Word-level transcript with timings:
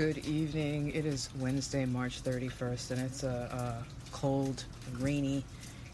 Good 0.00 0.26
evening. 0.26 0.92
It 0.94 1.04
is 1.04 1.28
Wednesday, 1.38 1.84
March 1.84 2.22
31st, 2.22 2.90
and 2.92 3.00
it's 3.02 3.22
a, 3.22 3.82
a 3.82 4.12
cold, 4.12 4.64
rainy 4.98 5.44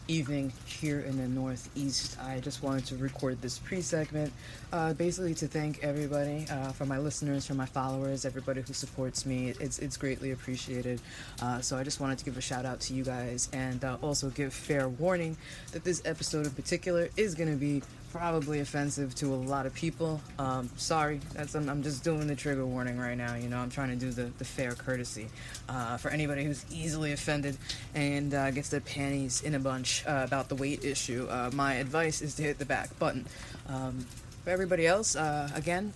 evening 0.07 0.53
here 0.65 1.01
in 1.01 1.17
the 1.17 1.27
Northeast. 1.27 2.17
I 2.21 2.39
just 2.39 2.63
wanted 2.63 2.85
to 2.85 2.95
record 2.95 3.41
this 3.41 3.59
pre 3.59 3.81
segment 3.81 4.31
uh, 4.71 4.93
basically 4.93 5.33
to 5.33 5.47
thank 5.47 5.83
everybody, 5.83 6.45
uh, 6.49 6.71
for 6.71 6.85
my 6.85 6.99
listeners, 6.99 7.45
for 7.45 7.53
my 7.53 7.65
followers, 7.65 8.23
everybody 8.23 8.61
who 8.61 8.71
supports 8.71 9.25
me. 9.25 9.53
It's, 9.59 9.79
it's 9.79 9.97
greatly 9.97 10.31
appreciated. 10.31 11.01
Uh, 11.41 11.59
so 11.59 11.75
I 11.75 11.83
just 11.83 11.99
wanted 11.99 12.17
to 12.19 12.23
give 12.23 12.37
a 12.37 12.41
shout 12.41 12.65
out 12.65 12.79
to 12.81 12.93
you 12.93 13.03
guys 13.03 13.49
and 13.51 13.83
uh, 13.83 13.97
also 14.01 14.29
give 14.29 14.53
fair 14.53 14.87
warning 14.87 15.35
that 15.73 15.83
this 15.83 16.01
episode 16.05 16.45
in 16.45 16.53
particular 16.53 17.09
is 17.17 17.35
going 17.35 17.49
to 17.49 17.57
be 17.57 17.83
probably 18.11 18.59
offensive 18.59 19.13
to 19.15 19.33
a 19.33 19.35
lot 19.35 19.65
of 19.65 19.73
people. 19.73 20.21
Um, 20.39 20.69
sorry, 20.77 21.19
that's 21.33 21.55
I'm, 21.55 21.69
I'm, 21.69 21.83
just 21.83 22.03
doing 22.03 22.27
the 22.27 22.35
trigger 22.35 22.65
warning 22.65 22.97
right 22.97 23.17
now. 23.17 23.35
You 23.35 23.49
know, 23.49 23.57
I'm 23.57 23.69
trying 23.69 23.89
to 23.89 23.95
do 23.95 24.11
the, 24.11 24.31
the 24.37 24.45
fair 24.45 24.73
courtesy 24.73 25.27
uh, 25.69 25.97
for 25.97 26.09
anybody 26.09 26.43
who's 26.43 26.65
easily 26.71 27.11
offended 27.11 27.57
and 27.95 28.33
uh, 28.33 28.51
gets 28.51 28.69
their 28.69 28.81
panties 28.81 29.41
in 29.41 29.55
a 29.55 29.59
bunch 29.59 30.05
uh, 30.07 30.23
about 30.25 30.49
the 30.49 30.55
weight 30.55 30.83
issue. 30.83 31.27
Uh, 31.29 31.51
my 31.53 31.75
advice 31.75 32.21
is 32.21 32.35
to 32.35 32.43
hit 32.43 32.59
the 32.59 32.65
back 32.65 32.97
button. 32.99 33.25
Um, 33.67 34.05
for 34.43 34.51
everybody 34.51 34.87
else, 34.87 35.15
uh, 35.15 35.49
again. 35.53 35.93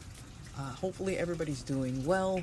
Uh, 0.60 0.64
hopefully 0.74 1.18
everybody's 1.18 1.64
doing 1.64 2.06
well. 2.06 2.36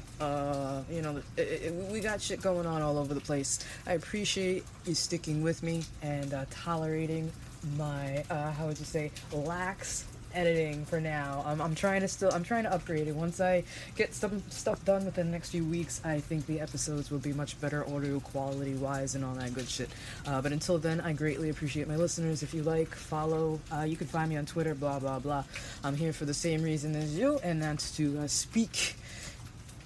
you 0.90 1.02
know, 1.02 1.20
it, 1.36 1.40
it, 1.40 1.74
we 1.92 2.00
got 2.00 2.20
shit 2.22 2.40
going 2.40 2.66
on 2.66 2.80
all 2.80 2.96
over 2.96 3.12
the 3.12 3.20
place. 3.20 3.58
I 3.86 3.92
appreciate 3.92 4.64
you 4.86 4.94
sticking 4.94 5.42
with 5.42 5.62
me 5.62 5.84
and 6.02 6.34
tolerating 6.50 7.30
my 7.76 8.24
uh, 8.30 8.52
how 8.52 8.66
would 8.66 8.78
you 8.78 8.84
say 8.84 9.10
lax 9.32 10.04
editing 10.34 10.84
for 10.84 11.00
now. 11.00 11.42
Um, 11.46 11.60
I'm 11.60 11.74
trying 11.74 12.00
to 12.02 12.08
still 12.08 12.30
I'm 12.32 12.44
trying 12.44 12.64
to 12.64 12.72
upgrade 12.72 13.08
it. 13.08 13.14
Once 13.14 13.40
I 13.40 13.64
get 13.96 14.14
some 14.14 14.42
stuff 14.50 14.84
done 14.84 15.04
within 15.04 15.26
the 15.26 15.32
next 15.32 15.50
few 15.50 15.64
weeks, 15.64 16.00
I 16.04 16.20
think 16.20 16.46
the 16.46 16.60
episodes 16.60 17.10
will 17.10 17.18
be 17.18 17.32
much 17.32 17.60
better 17.60 17.88
audio 17.88 18.20
quality 18.20 18.74
wise 18.74 19.14
and 19.14 19.24
all 19.24 19.34
that 19.34 19.54
good 19.54 19.68
shit. 19.68 19.88
Uh, 20.26 20.40
but 20.40 20.52
until 20.52 20.78
then, 20.78 21.00
I 21.00 21.12
greatly 21.12 21.50
appreciate 21.50 21.88
my 21.88 21.96
listeners. 21.96 22.42
If 22.42 22.54
you 22.54 22.62
like, 22.62 22.94
follow. 22.94 23.60
Uh, 23.72 23.82
you 23.82 23.96
can 23.96 24.06
find 24.06 24.28
me 24.30 24.36
on 24.36 24.46
Twitter. 24.46 24.74
Blah 24.74 25.00
blah 25.00 25.18
blah. 25.18 25.44
I'm 25.82 25.96
here 25.96 26.12
for 26.12 26.24
the 26.24 26.34
same 26.34 26.62
reason 26.62 26.94
as 26.94 27.16
you, 27.16 27.38
and 27.42 27.62
that's 27.62 27.96
to 27.96 28.20
uh, 28.20 28.26
speak 28.26 28.96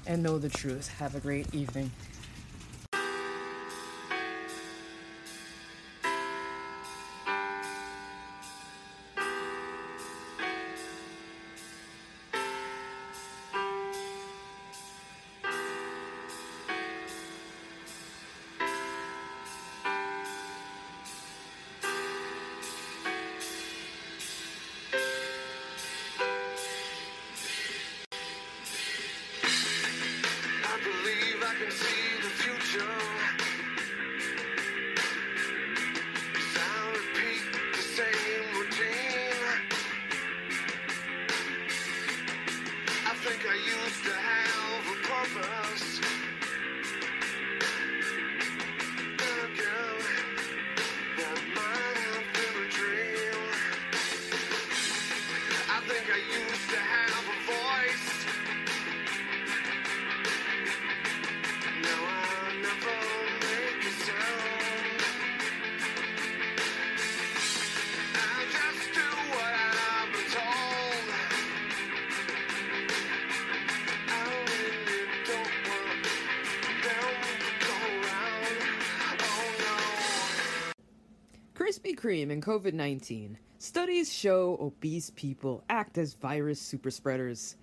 and 0.07 0.23
know 0.23 0.39
the 0.39 0.49
truth. 0.49 0.89
Have 0.99 1.15
a 1.15 1.21
great 1.21 1.55
evening. 1.55 1.91
Kreme 82.03 82.33
and 82.33 82.43
COVID 82.43 82.73
19. 82.73 83.39
Studies 83.59 84.13
show 84.13 84.59
obese 84.61 85.11
people 85.11 85.63
act 85.69 85.99
as 85.99 86.15
virus 86.15 86.61
superspreaders. 86.61 87.55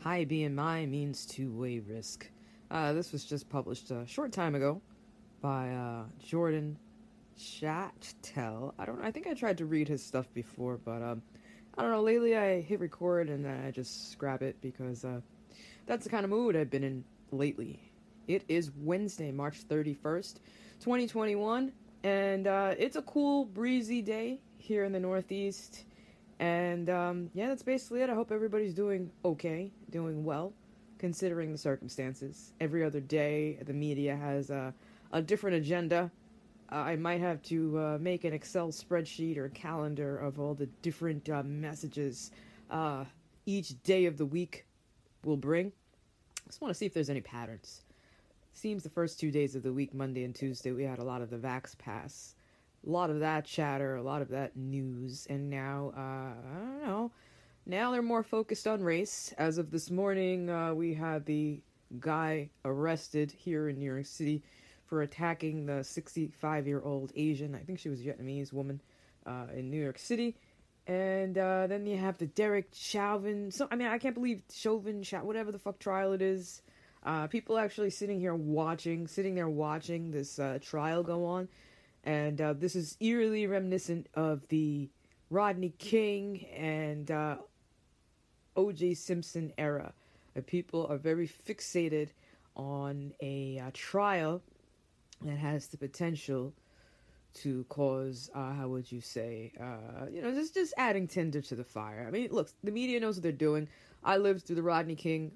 High 0.00 0.26
BMI 0.26 0.86
means 0.86 1.24
two 1.24 1.50
way 1.50 1.78
risk. 1.78 2.30
Uh, 2.70 2.92
this 2.92 3.10
was 3.10 3.24
just 3.24 3.48
published 3.48 3.90
a 3.90 4.06
short 4.06 4.32
time 4.32 4.54
ago 4.54 4.82
by 5.40 5.70
uh, 5.70 6.02
Jordan 6.22 6.76
Schachtel. 7.38 8.74
I 8.78 8.84
don't. 8.84 9.02
I 9.02 9.10
think 9.10 9.28
I 9.28 9.32
tried 9.32 9.56
to 9.58 9.64
read 9.64 9.88
his 9.88 10.04
stuff 10.04 10.26
before, 10.34 10.76
but 10.76 11.00
um, 11.02 11.22
I 11.78 11.80
don't 11.80 11.90
know. 11.90 12.02
Lately, 12.02 12.36
I 12.36 12.60
hit 12.60 12.80
record 12.80 13.30
and 13.30 13.46
then 13.46 13.64
I 13.66 13.70
just 13.70 14.12
scrap 14.12 14.42
it 14.42 14.60
because 14.60 15.06
uh, 15.06 15.22
that's 15.86 16.04
the 16.04 16.10
kind 16.10 16.24
of 16.24 16.30
mood 16.30 16.54
I've 16.54 16.68
been 16.68 16.84
in 16.84 17.02
lately. 17.32 17.80
It 18.28 18.44
is 18.46 18.70
Wednesday, 18.76 19.32
March 19.32 19.56
thirty 19.56 19.94
first, 19.94 20.40
twenty 20.80 21.06
twenty 21.06 21.34
one. 21.34 21.72
And 22.06 22.46
uh, 22.46 22.74
it's 22.78 22.94
a 22.94 23.02
cool, 23.02 23.46
breezy 23.46 24.00
day 24.00 24.38
here 24.58 24.84
in 24.84 24.92
the 24.92 25.00
Northeast. 25.00 25.86
And 26.38 26.88
um, 26.88 27.30
yeah, 27.34 27.48
that's 27.48 27.64
basically 27.64 28.00
it. 28.02 28.08
I 28.08 28.14
hope 28.14 28.30
everybody's 28.30 28.74
doing 28.74 29.10
okay, 29.24 29.72
doing 29.90 30.22
well, 30.24 30.52
considering 30.98 31.50
the 31.50 31.58
circumstances. 31.58 32.52
Every 32.60 32.84
other 32.84 33.00
day, 33.00 33.58
the 33.60 33.72
media 33.72 34.14
has 34.14 34.50
a, 34.50 34.72
a 35.12 35.20
different 35.20 35.56
agenda. 35.56 36.12
Uh, 36.70 36.76
I 36.76 36.94
might 36.94 37.20
have 37.20 37.42
to 37.44 37.76
uh, 37.76 37.98
make 38.00 38.22
an 38.22 38.32
Excel 38.32 38.68
spreadsheet 38.68 39.36
or 39.36 39.48
calendar 39.48 40.16
of 40.16 40.38
all 40.38 40.54
the 40.54 40.66
different 40.82 41.28
uh, 41.28 41.42
messages 41.42 42.30
uh, 42.70 43.04
each 43.46 43.82
day 43.82 44.04
of 44.04 44.16
the 44.16 44.26
week 44.26 44.64
will 45.24 45.36
bring. 45.36 45.72
I 46.38 46.46
just 46.46 46.60
want 46.60 46.70
to 46.70 46.78
see 46.78 46.86
if 46.86 46.94
there's 46.94 47.10
any 47.10 47.20
patterns 47.20 47.82
seems 48.56 48.82
the 48.82 48.90
first 48.90 49.20
two 49.20 49.30
days 49.30 49.54
of 49.54 49.62
the 49.62 49.72
week, 49.72 49.92
Monday 49.92 50.24
and 50.24 50.34
Tuesday, 50.34 50.72
we 50.72 50.84
had 50.84 50.98
a 50.98 51.04
lot 51.04 51.22
of 51.22 51.30
the 51.30 51.36
Vax 51.36 51.76
Pass. 51.76 52.34
A 52.86 52.90
lot 52.90 53.10
of 53.10 53.20
that 53.20 53.44
chatter, 53.44 53.96
a 53.96 54.02
lot 54.02 54.22
of 54.22 54.28
that 54.28 54.56
news, 54.56 55.26
and 55.28 55.50
now, 55.50 55.92
uh, 55.96 56.00
I 56.00 56.54
don't 56.54 56.82
know. 56.86 57.10
Now 57.66 57.90
they're 57.90 58.02
more 58.02 58.22
focused 58.22 58.66
on 58.66 58.82
race. 58.82 59.34
As 59.36 59.58
of 59.58 59.70
this 59.70 59.90
morning, 59.90 60.48
uh, 60.48 60.72
we 60.72 60.94
had 60.94 61.26
the 61.26 61.60
guy 61.98 62.50
arrested 62.64 63.32
here 63.32 63.68
in 63.68 63.78
New 63.78 63.92
York 63.92 64.06
City 64.06 64.42
for 64.86 65.02
attacking 65.02 65.66
the 65.66 65.82
65 65.82 66.66
year 66.66 66.80
old 66.80 67.12
Asian, 67.16 67.54
I 67.54 67.58
think 67.58 67.80
she 67.80 67.88
was 67.88 68.00
Vietnamese 68.00 68.52
woman, 68.52 68.80
uh, 69.26 69.46
in 69.54 69.68
New 69.70 69.82
York 69.82 69.98
City. 69.98 70.36
And 70.86 71.36
uh, 71.36 71.66
then 71.66 71.86
you 71.86 71.96
have 71.96 72.18
the 72.18 72.26
Derek 72.26 72.68
Chauvin. 72.72 73.50
So 73.50 73.66
I 73.70 73.74
mean, 73.74 73.88
I 73.88 73.98
can't 73.98 74.14
believe 74.14 74.42
Chauvin, 74.52 75.02
whatever 75.22 75.50
the 75.50 75.58
fuck 75.58 75.80
trial 75.80 76.12
it 76.12 76.22
is. 76.22 76.62
Uh, 77.06 77.28
people 77.28 77.56
actually 77.56 77.88
sitting 77.88 78.18
here 78.18 78.34
watching, 78.34 79.06
sitting 79.06 79.36
there 79.36 79.48
watching 79.48 80.10
this 80.10 80.40
uh, 80.40 80.58
trial 80.60 81.04
go 81.04 81.24
on, 81.24 81.48
and 82.02 82.40
uh, 82.40 82.52
this 82.52 82.74
is 82.74 82.96
eerily 82.98 83.46
reminiscent 83.46 84.08
of 84.14 84.46
the 84.48 84.90
Rodney 85.30 85.72
King 85.78 86.44
and 86.46 87.08
uh, 87.12 87.36
O.J. 88.56 88.94
Simpson 88.94 89.52
era. 89.56 89.92
People 90.46 90.86
are 90.90 90.98
very 90.98 91.28
fixated 91.28 92.08
on 92.56 93.12
a 93.22 93.60
uh, 93.60 93.70
trial 93.72 94.42
that 95.22 95.38
has 95.38 95.68
the 95.68 95.76
potential 95.76 96.52
to 97.34 97.64
cause 97.68 98.30
uh, 98.34 98.52
how 98.52 98.66
would 98.68 98.90
you 98.90 99.00
say 99.00 99.52
uh, 99.60 100.06
you 100.10 100.22
know 100.22 100.32
just 100.32 100.54
just 100.54 100.72
adding 100.78 101.06
tinder 101.06 101.42
to 101.42 101.54
the 101.54 101.64
fire 101.64 102.06
i 102.08 102.10
mean 102.10 102.28
look 102.30 102.48
the 102.64 102.70
media 102.70 102.98
knows 102.98 103.16
what 103.16 103.22
they're 103.22 103.32
doing 103.32 103.68
i 104.02 104.16
lived 104.16 104.46
through 104.46 104.56
the 104.56 104.62
rodney 104.62 104.94
king 104.94 105.32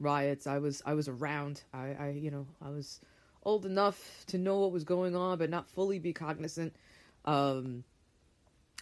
riots. 0.00 0.46
I 0.46 0.58
was 0.58 0.82
I 0.86 0.94
was 0.94 1.08
around. 1.08 1.62
I, 1.72 1.96
I 1.98 2.08
you 2.10 2.30
know 2.30 2.46
I 2.64 2.70
was 2.70 3.00
old 3.42 3.64
enough 3.64 4.24
to 4.26 4.38
know 4.38 4.60
what 4.60 4.72
was 4.72 4.84
going 4.84 5.14
on, 5.14 5.38
but 5.38 5.50
not 5.50 5.68
fully 5.68 5.98
be 5.98 6.12
cognizant. 6.12 6.74
Um, 7.24 7.84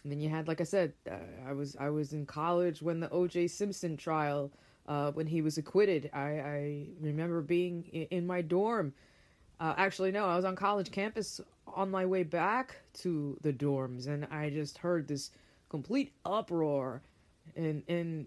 and 0.02 0.12
then 0.12 0.20
you 0.20 0.28
had, 0.28 0.48
like 0.48 0.60
I 0.60 0.64
said, 0.64 0.92
uh, 1.10 1.14
I 1.46 1.52
was 1.52 1.76
I 1.78 1.90
was 1.90 2.12
in 2.12 2.26
college 2.26 2.82
when 2.82 3.00
the 3.00 3.10
O.J. 3.10 3.48
Simpson 3.48 3.96
trial, 3.96 4.52
uh, 4.86 5.12
when 5.12 5.26
he 5.26 5.42
was 5.42 5.58
acquitted. 5.58 6.10
I, 6.12 6.18
I 6.40 6.86
remember 7.00 7.40
being 7.40 7.84
in, 7.92 8.18
in 8.18 8.26
my 8.26 8.42
dorm. 8.42 8.92
Uh, 9.60 9.74
actually, 9.76 10.10
no, 10.10 10.26
I 10.26 10.36
was 10.36 10.44
on 10.44 10.56
college 10.56 10.90
campus 10.90 11.40
on 11.66 11.90
my 11.90 12.04
way 12.04 12.22
back 12.22 12.76
to 12.94 13.38
the 13.40 13.52
dorms, 13.52 14.06
and 14.08 14.26
I 14.30 14.50
just 14.50 14.78
heard 14.78 15.08
this 15.08 15.30
complete 15.68 16.12
uproar, 16.24 17.02
and 17.56 17.82
and 17.88 18.26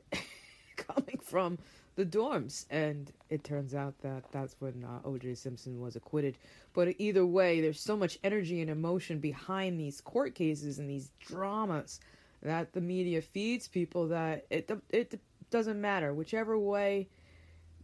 coming 0.78 1.20
from 1.22 1.60
the 1.98 2.06
dorms. 2.06 2.66
And 2.70 3.12
it 3.30 3.44
turns 3.44 3.76
out 3.76 4.00
that 4.04 4.24
that's 4.32 4.56
when 4.60 4.86
uh, 4.86 5.06
O.J. 5.06 5.36
Simpson 5.36 5.82
was 5.82 5.98
acquitted. 5.98 6.38
But 6.74 6.96
either 7.00 7.26
way, 7.26 7.60
there's 7.60 7.82
so 7.82 7.98
much 7.98 8.18
energy 8.24 8.62
and 8.62 8.70
emotion 8.70 9.20
behind 9.20 9.78
these 9.78 10.00
court 10.00 10.36
cases 10.36 10.80
and 10.80 10.90
these 10.90 11.12
dramas 11.20 12.00
that 12.44 12.72
the 12.72 12.82
media 12.82 13.22
feeds 13.22 13.68
people 13.68 14.08
that 14.10 14.46
it 14.52 14.70
it 14.92 15.20
doesn't 15.50 15.82
matter 15.82 16.14
whichever 16.14 16.58
way 16.58 17.10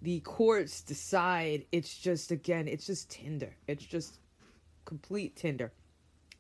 the 0.04 0.19
courts 0.19 0.81
decide. 0.81 1.65
It's 1.71 1.98
just 1.98 2.31
again, 2.31 2.68
it's 2.68 2.86
just 2.86 3.10
Tinder. 3.10 3.56
It's 3.68 3.83
just 3.83 4.19
complete 4.86 5.36
Tinder. 5.36 5.71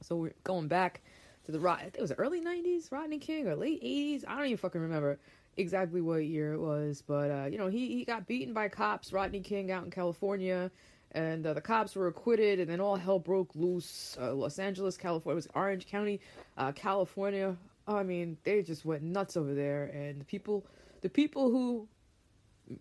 So 0.01 0.15
we're 0.17 0.33
going 0.43 0.67
back 0.67 1.01
to 1.45 1.51
the 1.51 1.77
it 1.93 2.01
was 2.01 2.11
early 2.17 2.41
'90s, 2.41 2.91
Rodney 2.91 3.17
King, 3.17 3.47
or 3.47 3.55
late 3.55 3.81
'80s. 3.81 4.23
I 4.27 4.35
don't 4.35 4.45
even 4.45 4.57
fucking 4.57 4.81
remember 4.81 5.17
exactly 5.57 6.01
what 6.01 6.25
year 6.25 6.53
it 6.53 6.59
was, 6.59 7.03
but 7.05 7.31
uh, 7.31 7.45
you 7.45 7.57
know, 7.57 7.67
he 7.67 7.95
he 7.95 8.05
got 8.05 8.27
beaten 8.27 8.53
by 8.53 8.69
cops. 8.69 9.13
Rodney 9.13 9.41
King 9.41 9.71
out 9.71 9.83
in 9.83 9.91
California, 9.91 10.71
and 11.11 11.45
uh, 11.45 11.53
the 11.53 11.61
cops 11.61 11.95
were 11.95 12.07
acquitted, 12.07 12.59
and 12.59 12.69
then 12.69 12.79
all 12.79 12.95
hell 12.95 13.19
broke 13.19 13.55
loose. 13.55 14.17
Uh, 14.19 14.33
Los 14.33 14.59
Angeles, 14.59 14.97
California, 14.97 15.35
was 15.35 15.47
Orange 15.53 15.87
County, 15.87 16.19
uh, 16.57 16.71
California. 16.71 17.55
I 17.87 18.03
mean, 18.03 18.37
they 18.43 18.61
just 18.63 18.85
went 18.85 19.03
nuts 19.03 19.35
over 19.35 19.53
there, 19.53 19.85
and 19.85 20.19
the 20.21 20.25
people, 20.25 20.65
the 21.01 21.09
people 21.09 21.51
who 21.51 21.87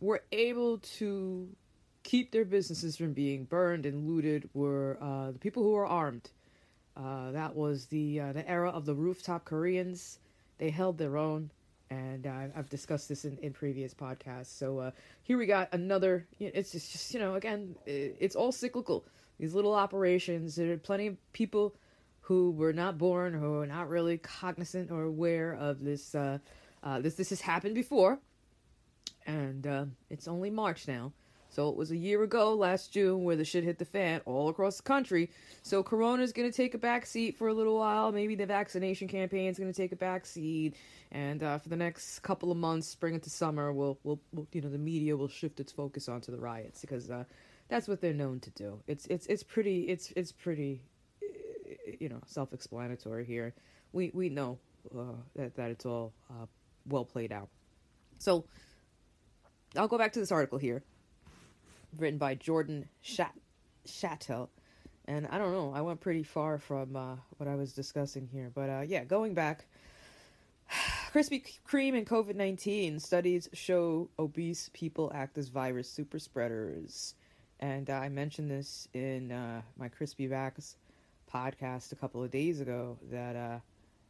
were 0.00 0.22
able 0.30 0.78
to 0.78 1.48
keep 2.04 2.30
their 2.30 2.44
businesses 2.44 2.96
from 2.96 3.12
being 3.12 3.44
burned 3.44 3.84
and 3.86 4.08
looted 4.08 4.48
were 4.54 4.96
uh, 5.00 5.32
the 5.32 5.38
people 5.38 5.62
who 5.62 5.72
were 5.72 5.86
armed. 5.86 6.30
Uh, 6.96 7.32
that 7.32 7.56
was 7.56 7.86
the 7.86 8.18
the 8.18 8.48
era 8.48 8.68
of 8.68 8.84
the 8.84 8.94
rooftop 8.94 9.44
Koreans. 9.44 10.18
They 10.58 10.70
held 10.70 10.98
their 10.98 11.16
own, 11.16 11.50
and 11.92 12.26
uh, 12.26 12.48
I've 12.56 12.70
discussed 12.70 13.08
this 13.08 13.24
in, 13.24 13.36
in 13.42 13.52
previous 13.52 13.92
podcasts. 13.92 14.56
So 14.58 14.78
uh, 14.78 14.90
here 15.22 15.36
we 15.36 15.46
got 15.46 15.68
another. 15.72 16.26
It's 16.40 16.72
just, 16.72 16.92
just 16.92 17.12
you 17.12 17.20
know 17.20 17.34
again, 17.34 17.76
it's 17.86 18.36
all 18.36 18.52
cyclical. 18.52 19.04
These 19.38 19.54
little 19.54 19.74
operations. 19.74 20.56
There 20.56 20.72
are 20.72 20.76
plenty 20.78 21.06
of 21.08 21.16
people 21.32 21.74
who 22.20 22.52
were 22.52 22.72
not 22.72 22.96
born, 22.98 23.34
who 23.34 23.58
are 23.58 23.66
not 23.66 23.88
really 23.88 24.18
cognizant 24.18 24.90
or 24.90 25.02
aware 25.02 25.54
of 25.54 25.82
this. 25.82 26.14
Uh, 26.14 26.38
this 27.00 27.14
this 27.14 27.30
has 27.30 27.40
happened 27.40 27.74
before, 27.74 28.18
and 29.26 29.66
it's 30.10 30.28
only 30.28 30.50
March 30.50 30.88
now. 30.88 31.12
So 31.52 31.68
it 31.68 31.76
was 31.76 31.90
a 31.90 31.96
year 31.96 32.22
ago, 32.22 32.54
last 32.54 32.92
June, 32.92 33.24
where 33.24 33.36
the 33.36 33.44
shit 33.44 33.62
hit 33.62 33.78
the 33.78 33.84
fan 33.84 34.22
all 34.24 34.48
across 34.48 34.78
the 34.78 34.84
country. 34.84 35.30
So 35.62 35.82
Corona's 35.82 36.32
going 36.32 36.50
to 36.50 36.56
take 36.56 36.72
a 36.72 36.78
back 36.78 37.04
seat 37.04 37.36
for 37.36 37.48
a 37.48 37.52
little 37.52 37.78
while. 37.78 38.10
Maybe 38.10 38.34
the 38.34 38.46
vaccination 38.46 39.06
campaign 39.06 39.50
is 39.50 39.58
going 39.58 39.70
to 39.70 39.76
take 39.76 39.92
a 39.92 39.96
back 39.96 40.24
seat. 40.24 40.76
And 41.10 41.42
uh, 41.42 41.58
for 41.58 41.68
the 41.68 41.76
next 41.76 42.20
couple 42.20 42.50
of 42.50 42.56
months, 42.56 42.88
spring 42.88 43.12
into 43.12 43.28
summer, 43.28 43.70
we'll, 43.70 43.98
we'll, 44.02 44.18
we'll, 44.32 44.46
you 44.52 44.62
know, 44.62 44.70
the 44.70 44.78
media 44.78 45.14
will 45.14 45.28
shift 45.28 45.60
its 45.60 45.70
focus 45.70 46.08
onto 46.08 46.32
the 46.32 46.38
riots 46.38 46.80
because 46.80 47.10
uh, 47.10 47.24
that's 47.68 47.86
what 47.86 48.00
they're 48.00 48.14
known 48.14 48.40
to 48.40 48.50
do. 48.52 48.80
It's, 48.86 49.04
it's, 49.08 49.26
it's 49.26 49.42
pretty, 49.42 49.82
it's, 49.82 50.10
it's 50.16 50.32
pretty, 50.32 50.80
you 52.00 52.08
know, 52.08 52.20
self-explanatory 52.24 53.26
here. 53.26 53.52
We, 53.92 54.10
we 54.14 54.30
know 54.30 54.58
uh, 54.98 55.16
that, 55.36 55.56
that 55.56 55.70
it's 55.70 55.84
all 55.84 56.14
uh, 56.30 56.46
well 56.88 57.04
played 57.04 57.30
out. 57.30 57.50
So 58.18 58.46
I'll 59.76 59.88
go 59.88 59.98
back 59.98 60.14
to 60.14 60.18
this 60.18 60.32
article 60.32 60.56
here 60.56 60.82
written 61.96 62.18
by 62.18 62.34
Jordan 62.34 62.88
Chat- 63.02 63.34
Chattel. 63.86 64.50
And 65.06 65.26
I 65.26 65.38
don't 65.38 65.52
know, 65.52 65.72
I 65.74 65.80
went 65.80 66.00
pretty 66.00 66.22
far 66.22 66.58
from 66.58 66.96
uh, 66.96 67.16
what 67.36 67.48
I 67.48 67.56
was 67.56 67.72
discussing 67.72 68.28
here. 68.32 68.50
But 68.54 68.70
uh, 68.70 68.82
yeah, 68.86 69.04
going 69.04 69.34
back, 69.34 69.66
Krispy 71.12 71.58
Kreme 71.68 71.96
and 71.96 72.06
COVID 72.06 72.36
19 72.36 73.00
studies 73.00 73.48
show 73.52 74.08
obese 74.18 74.70
people 74.72 75.10
act 75.14 75.38
as 75.38 75.48
virus 75.48 75.90
super 75.90 76.18
spreaders. 76.18 77.14
And 77.60 77.90
uh, 77.90 77.94
I 77.94 78.08
mentioned 78.08 78.50
this 78.50 78.88
in 78.92 79.30
uh, 79.30 79.62
my 79.76 79.88
Crispy 79.88 80.28
Vax 80.28 80.74
podcast 81.32 81.92
a 81.92 81.96
couple 81.96 82.22
of 82.22 82.30
days 82.30 82.60
ago 82.60 82.98
that, 83.10 83.36
uh, 83.36 83.58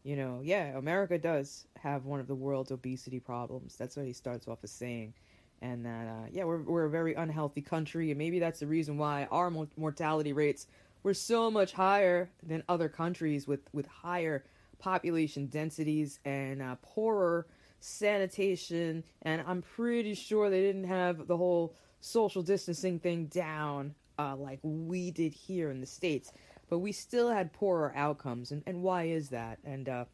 you 0.05 0.17
know, 0.17 0.41
yeah, 0.43 0.77
America 0.77 1.19
does 1.19 1.67
have 1.79 2.05
one 2.05 2.21
of 2.21 2.27
the 2.27 2.35
world's 2.35 2.71
obesity 2.71 3.21
problems. 3.21 3.77
That's 3.77 3.97
what 3.97 4.07
he 4.07 4.13
starts 4.13 4.49
off 4.49 4.59
as 4.63 4.71
saying 4.71 5.15
and 5.63 5.87
that 5.87 6.07
uh, 6.07 6.27
yeah 6.31 6.45
we're, 6.45 6.63
we're 6.63 6.85
a 6.85 6.91
very 6.91 7.15
unhealthy 7.15 7.63
country 7.63 8.11
and 8.11 8.19
maybe 8.19 8.39
that's 8.39 8.61
the 8.61 8.67
reason 8.67 8.99
why 8.99 9.27
our 9.31 9.51
mortality 9.77 10.33
rates 10.33 10.67
were 11.03 11.15
so 11.15 11.51
much 11.51 11.73
higher 11.73 12.31
than 12.43 12.63
other 12.69 12.89
countries 12.89 13.49
with 13.49 13.61
with 13.73 13.87
higher 13.87 14.45
population 14.79 15.47
densities 15.47 16.19
and 16.25 16.61
uh, 16.61 16.77
poorer 16.83 17.47
sanitation 17.81 19.03
and 19.23 19.43
i'm 19.47 19.63
pretty 19.63 20.15
sure 20.15 20.51
they 20.51 20.61
didn't 20.61 20.85
have 20.85 21.27
the 21.27 21.37
whole 21.37 21.75
social 22.01 22.43
distancing 22.43 22.99
thing 22.99 23.27
down 23.27 23.95
uh, 24.19 24.37
like 24.37 24.59
we 24.63 25.11
did 25.11 25.33
here 25.33 25.71
in 25.71 25.81
the 25.81 25.87
states. 25.87 26.33
But 26.69 26.79
we 26.79 26.93
still 26.93 27.31
had 27.31 27.53
poorer 27.53 27.93
outcomes 27.95 28.51
and, 28.51 28.63
and 28.67 28.83
why 28.83 29.05
is 29.05 29.29
that? 29.31 29.59
And 29.65 29.89
uh, 29.89 30.05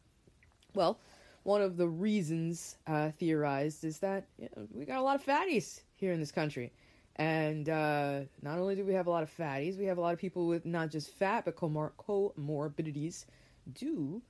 well 0.73 0.99
one 1.43 1.61
of 1.61 1.77
the 1.77 1.87
reasons 1.87 2.77
uh, 2.87 3.11
theorized 3.19 3.83
is 3.83 3.99
that 3.99 4.25
you 4.37 4.49
know, 4.55 4.67
we 4.73 4.85
got 4.85 4.97
a 4.97 5.01
lot 5.01 5.15
of 5.15 5.25
fatties 5.25 5.81
here 5.95 6.13
in 6.13 6.19
this 6.19 6.31
country. 6.31 6.71
And 7.15 7.67
uh, 7.67 8.21
not 8.41 8.59
only 8.59 8.75
do 8.75 8.85
we 8.85 8.93
have 8.93 9.07
a 9.07 9.09
lot 9.09 9.23
of 9.23 9.35
fatties, 9.35 9.77
we 9.77 9.85
have 9.85 9.97
a 9.97 10.01
lot 10.01 10.13
of 10.13 10.19
people 10.19 10.47
with 10.47 10.65
not 10.65 10.89
just 10.89 11.09
fat, 11.09 11.43
but 11.43 11.57
comor- 11.57 11.91
comorbidities 11.99 13.25
due 13.73 14.21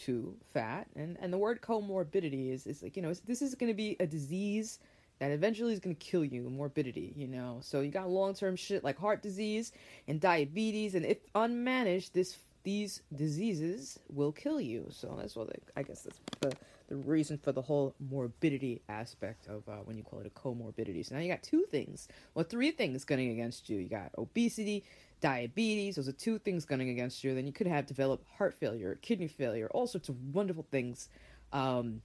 to 0.00 0.34
fat. 0.54 0.86
And, 0.96 1.18
and 1.20 1.32
the 1.32 1.38
word 1.38 1.60
comorbidity 1.60 2.52
is, 2.52 2.66
is 2.66 2.82
like, 2.82 2.96
you 2.96 3.02
know, 3.02 3.12
this 3.26 3.42
is 3.42 3.54
going 3.54 3.70
to 3.70 3.76
be 3.76 3.96
a 4.00 4.06
disease 4.06 4.78
that 5.18 5.30
eventually 5.30 5.72
is 5.72 5.80
going 5.80 5.94
to 5.94 6.04
kill 6.04 6.24
you, 6.24 6.48
morbidity, 6.48 7.12
you 7.16 7.26
know. 7.26 7.58
So 7.60 7.80
you 7.80 7.90
got 7.90 8.08
long 8.08 8.34
term 8.34 8.56
shit 8.56 8.84
like 8.84 8.98
heart 8.98 9.22
disease 9.22 9.72
and 10.06 10.20
diabetes. 10.20 10.94
And 10.94 11.04
if 11.04 11.18
unmanaged, 11.34 12.12
this 12.12 12.38
these 12.62 13.02
diseases 13.14 13.98
will 14.08 14.32
kill 14.32 14.60
you. 14.60 14.86
So 14.90 15.16
that's 15.18 15.36
what 15.36 15.48
they, 15.48 15.58
I 15.76 15.82
guess 15.82 16.02
that's 16.02 16.20
the, 16.40 16.52
the 16.88 16.96
reason 16.96 17.38
for 17.38 17.52
the 17.52 17.62
whole 17.62 17.94
morbidity 18.10 18.82
aspect 18.88 19.46
of 19.46 19.68
uh, 19.68 19.76
when 19.84 19.96
you 19.96 20.02
call 20.02 20.20
it 20.20 20.26
a 20.26 20.30
comorbidity. 20.30 21.06
So 21.06 21.14
now 21.14 21.20
you 21.20 21.30
got 21.30 21.42
two 21.42 21.64
things, 21.70 22.08
well, 22.34 22.44
three 22.44 22.70
things 22.70 23.04
gunning 23.04 23.30
against 23.30 23.68
you. 23.68 23.78
You 23.78 23.88
got 23.88 24.10
obesity, 24.18 24.84
diabetes. 25.20 25.96
Those 25.96 26.08
are 26.08 26.12
two 26.12 26.38
things 26.38 26.64
gunning 26.64 26.90
against 26.90 27.24
you. 27.24 27.34
Then 27.34 27.46
you 27.46 27.52
could 27.52 27.66
have 27.66 27.86
developed 27.86 28.26
heart 28.36 28.54
failure, 28.54 28.98
kidney 29.02 29.28
failure, 29.28 29.68
all 29.72 29.86
sorts 29.86 30.08
of 30.08 30.16
wonderful 30.34 30.66
things. 30.70 31.08
Um, 31.52 32.02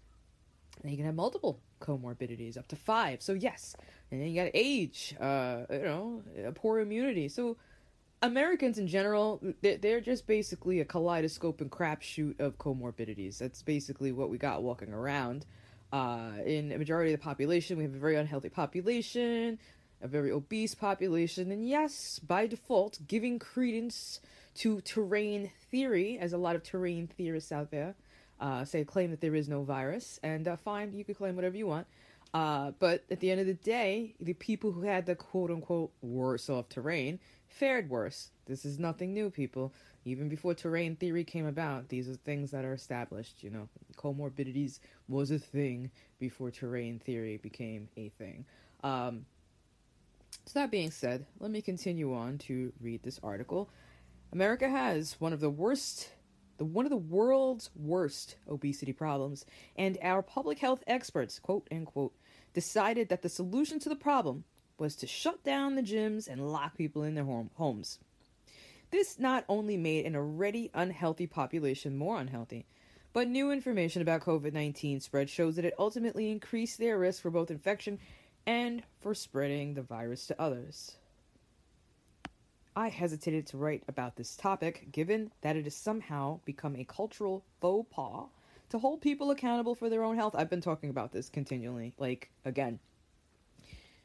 and 0.81 0.91
you 0.91 0.97
can 0.97 1.05
have 1.05 1.15
multiple 1.15 1.59
comorbidities, 1.81 2.57
up 2.57 2.67
to 2.69 2.75
five. 2.75 3.21
So 3.21 3.33
yes, 3.33 3.75
and 4.11 4.21
then 4.21 4.29
you 4.29 4.41
got 4.43 4.51
age, 4.53 5.15
uh, 5.19 5.63
you 5.69 5.79
know, 5.79 6.23
poor 6.55 6.79
immunity. 6.79 7.27
So 7.27 7.57
Americans 8.23 8.77
in 8.77 8.87
general, 8.87 9.41
they're 9.61 10.01
just 10.01 10.25
basically 10.25 10.79
a 10.79 10.85
kaleidoscope 10.85 11.61
and 11.61 11.69
crapshoot 11.69 12.39
of 12.39 12.57
comorbidities. 12.57 13.37
That's 13.37 13.61
basically 13.61 14.11
what 14.11 14.29
we 14.29 14.37
got 14.37 14.63
walking 14.63 14.93
around. 14.93 15.45
Uh, 15.91 16.31
in 16.45 16.71
a 16.71 16.77
majority 16.77 17.13
of 17.13 17.19
the 17.19 17.23
population, 17.23 17.77
we 17.77 17.83
have 17.83 17.93
a 17.93 17.99
very 17.99 18.15
unhealthy 18.15 18.49
population, 18.49 19.59
a 20.01 20.07
very 20.07 20.31
obese 20.31 20.73
population, 20.73 21.51
and 21.51 21.67
yes, 21.67 22.17
by 22.19 22.47
default, 22.47 22.97
giving 23.07 23.37
credence 23.37 24.19
to 24.55 24.81
terrain 24.81 25.51
theory, 25.69 26.17
as 26.17 26.33
a 26.33 26.37
lot 26.37 26.55
of 26.55 26.63
terrain 26.63 27.07
theorists 27.07 27.51
out 27.51 27.69
there 27.69 27.93
uh, 28.43 28.65
say, 28.65 28.83
claim 28.83 29.09
that 29.11 29.21
there 29.21 29.35
is 29.35 29.47
no 29.47 29.63
virus, 29.63 30.19
and 30.21 30.47
uh, 30.47 30.57
fine, 30.57 30.93
you 30.93 31.05
can 31.05 31.15
claim 31.15 31.35
whatever 31.35 31.55
you 31.55 31.65
want. 31.65 31.87
Uh, 32.33 32.71
but 32.79 33.03
at 33.11 33.19
the 33.19 33.31
end 33.31 33.39
of 33.39 33.47
the 33.47 33.53
day, 33.53 34.15
the 34.19 34.33
people 34.33 34.71
who 34.71 34.81
had 34.81 35.05
the 35.05 35.15
quote 35.15 35.51
unquote 35.51 35.91
worse 36.01 36.49
off 36.49 36.67
terrain 36.67 37.19
fared 37.53 37.89
worse. 37.89 38.31
This 38.45 38.65
is 38.65 38.79
nothing 38.79 39.13
new, 39.13 39.29
people. 39.29 39.73
Even 40.05 40.27
before 40.27 40.53
terrain 40.53 40.95
theory 40.95 41.23
came 41.23 41.45
about, 41.45 41.87
these 41.87 42.09
are 42.09 42.15
things 42.15 42.51
that 42.51 42.65
are 42.65 42.73
established. 42.73 43.43
You 43.43 43.51
know, 43.51 43.69
comorbidities 43.95 44.79
was 45.07 45.31
a 45.31 45.39
thing 45.39 45.91
before 46.19 46.51
terrain 46.51 46.99
theory 46.99 47.37
became 47.37 47.87
a 47.95 48.09
thing. 48.09 48.45
Um, 48.83 49.25
so 50.45 50.59
that 50.59 50.71
being 50.71 50.91
said, 50.91 51.25
let 51.39 51.51
me 51.51 51.61
continue 51.61 52.13
on 52.13 52.37
to 52.39 52.73
read 52.81 53.03
this 53.03 53.19
article. 53.23 53.69
America 54.33 54.67
has 54.67 55.15
one 55.19 55.31
of 55.31 55.39
the 55.39 55.49
worst, 55.49 56.09
the 56.57 56.65
one 56.65 56.85
of 56.85 56.89
the 56.89 56.97
world's 56.97 57.69
worst 57.75 58.35
obesity 58.49 58.91
problems, 58.91 59.45
and 59.77 59.97
our 60.01 60.21
public 60.21 60.59
health 60.59 60.83
experts, 60.87 61.39
quote 61.39 61.67
unquote, 61.71 62.13
decided 62.53 63.09
that 63.09 63.21
the 63.21 63.29
solution 63.29 63.79
to 63.79 63.89
the 63.89 63.95
problem 63.95 64.43
was 64.77 64.95
to 64.97 65.07
shut 65.07 65.43
down 65.43 65.75
the 65.75 65.83
gyms 65.83 66.27
and 66.27 66.51
lock 66.51 66.75
people 66.77 67.03
in 67.03 67.15
their 67.15 67.25
home- 67.25 67.51
homes. 67.55 67.99
This 68.91 69.17
not 69.17 69.45
only 69.49 69.77
made 69.77 70.05
an 70.05 70.15
already 70.15 70.69
unhealthy 70.73 71.27
population 71.27 71.97
more 71.97 72.19
unhealthy, 72.19 72.65
but 73.11 73.27
new 73.27 73.51
information 73.51 74.01
about 74.01 74.21
COVID 74.21 74.53
19 74.53 74.99
spread 74.99 75.29
shows 75.29 75.55
that 75.55 75.65
it 75.65 75.73
ultimately 75.77 76.31
increased 76.31 76.77
their 76.77 76.97
risk 76.97 77.21
for 77.21 77.31
both 77.31 77.51
infection 77.51 77.99
and 78.45 78.83
for 78.99 79.13
spreading 79.13 79.73
the 79.73 79.81
virus 79.81 80.27
to 80.27 80.41
others. 80.41 80.97
I 82.75 82.89
hesitated 82.89 83.45
to 83.47 83.57
write 83.57 83.83
about 83.87 84.15
this 84.15 84.35
topic 84.35 84.91
given 84.91 85.31
that 85.41 85.55
it 85.55 85.65
has 85.65 85.75
somehow 85.75 86.39
become 86.43 86.75
a 86.75 86.83
cultural 86.83 87.43
faux 87.61 87.87
pas 87.91 88.25
to 88.69 88.79
hold 88.79 89.01
people 89.01 89.29
accountable 89.29 89.75
for 89.75 89.89
their 89.89 90.03
own 90.03 90.15
health. 90.15 90.33
I've 90.35 90.49
been 90.49 90.61
talking 90.61 90.89
about 90.89 91.11
this 91.11 91.29
continually. 91.29 91.93
Like, 91.99 92.31
again, 92.45 92.79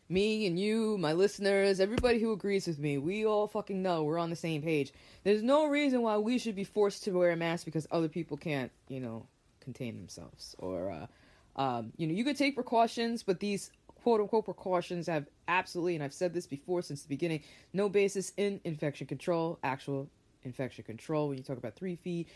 me 0.08 0.46
and 0.46 0.58
you, 0.58 0.96
my 0.98 1.12
listeners, 1.12 1.80
everybody 1.80 2.18
who 2.18 2.32
agrees 2.32 2.66
with 2.66 2.78
me, 2.78 2.98
we 2.98 3.26
all 3.26 3.46
fucking 3.46 3.82
know 3.82 4.04
we're 4.04 4.18
on 4.18 4.30
the 4.30 4.36
same 4.36 4.62
page. 4.62 4.92
There's 5.24 5.42
no 5.42 5.66
reason 5.66 6.02
why 6.02 6.16
we 6.16 6.38
should 6.38 6.56
be 6.56 6.64
forced 6.64 7.04
to 7.04 7.12
wear 7.12 7.30
a 7.30 7.36
mask 7.36 7.64
because 7.64 7.86
other 7.90 8.08
people 8.08 8.36
can't, 8.36 8.70
you 8.88 9.00
know, 9.00 9.26
contain 9.60 9.96
themselves. 9.96 10.54
Or, 10.58 10.90
uh, 10.90 11.60
um, 11.60 11.92
you 11.96 12.06
know, 12.06 12.14
you 12.14 12.24
could 12.24 12.38
take 12.38 12.54
precautions, 12.54 13.22
but 13.22 13.40
these 13.40 13.70
quote 14.02 14.20
unquote 14.20 14.46
precautions 14.46 15.06
have 15.06 15.26
absolutely, 15.46 15.94
and 15.94 16.02
I've 16.02 16.14
said 16.14 16.32
this 16.32 16.46
before 16.46 16.80
since 16.80 17.02
the 17.02 17.08
beginning, 17.08 17.42
no 17.74 17.88
basis 17.88 18.32
in 18.36 18.60
infection 18.64 19.06
control, 19.06 19.58
actual 19.62 20.08
infection 20.42 20.84
control. 20.84 21.28
When 21.28 21.36
you 21.36 21.44
talk 21.44 21.58
about 21.58 21.76
three 21.76 21.96
feet, 21.96 22.28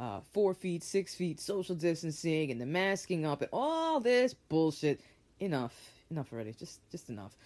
uh, 0.00 0.20
four 0.32 0.54
feet, 0.54 0.82
six 0.82 1.14
feet, 1.14 1.38
social 1.38 1.76
distancing, 1.76 2.50
and 2.50 2.60
the 2.60 2.66
masking 2.66 3.24
up, 3.24 3.42
and 3.42 3.50
all 3.52 4.00
this 4.00 4.34
bullshit, 4.34 5.00
enough 5.38 5.99
enough 6.10 6.32
already. 6.32 6.52
Just 6.52 6.80
just 6.90 7.08
enough. 7.08 7.36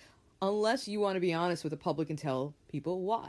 Unless 0.42 0.88
you 0.88 1.00
want 1.00 1.16
to 1.16 1.21
be 1.21 1.33
honest 1.33 1.64
with 1.64 1.71
the 1.71 1.76
public 1.76 2.11
and 2.11 2.18
tell 2.18 2.54
people 2.68 3.00
why. 3.02 3.28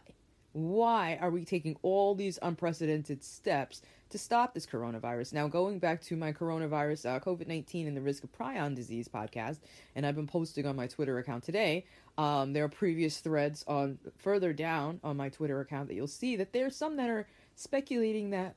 Why 0.53 1.17
are 1.21 1.31
we 1.31 1.43
taking 1.43 1.75
all 1.81 2.15
these 2.15 2.39
unprecedented 2.41 3.23
steps 3.23 3.81
to 4.09 4.17
stop 4.17 4.53
this 4.53 4.65
coronavirus? 4.65 5.33
Now, 5.33 5.49
going 5.49 5.79
back 5.79 6.01
to 6.03 6.15
my 6.15 6.31
coronavirus, 6.31 7.05
uh, 7.05 7.19
COVID 7.19 7.47
19 7.47 7.87
and 7.87 7.97
the 7.97 8.01
risk 8.01 8.23
of 8.23 8.31
prion 8.31 8.73
disease 8.73 9.09
podcast, 9.09 9.59
and 9.95 10.05
I've 10.05 10.15
been 10.15 10.27
posting 10.27 10.65
on 10.65 10.75
my 10.75 10.87
Twitter 10.87 11.17
account 11.19 11.43
today. 11.43 11.85
Um, 12.17 12.53
there 12.53 12.63
are 12.63 12.69
previous 12.69 13.19
threads 13.19 13.65
on 13.67 13.99
further 14.17 14.53
down 14.53 15.01
on 15.03 15.17
my 15.17 15.27
Twitter 15.27 15.59
account 15.59 15.89
that 15.89 15.95
you'll 15.95 16.07
see 16.07 16.37
that 16.37 16.53
there's 16.53 16.75
some 16.75 16.95
that 16.95 17.09
are 17.09 17.27
speculating 17.55 18.29
that 18.29 18.55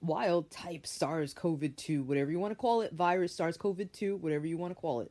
wild 0.00 0.50
type 0.50 0.86
SARS 0.86 1.34
CoV 1.34 1.76
2, 1.76 2.02
whatever 2.04 2.30
you 2.30 2.38
want 2.38 2.52
to 2.52 2.56
call 2.56 2.80
it, 2.80 2.92
virus 2.92 3.32
SARS 3.34 3.56
CoV 3.56 3.90
2, 3.92 4.16
whatever 4.16 4.46
you 4.46 4.56
want 4.56 4.70
to 4.70 4.80
call 4.80 5.00
it, 5.00 5.10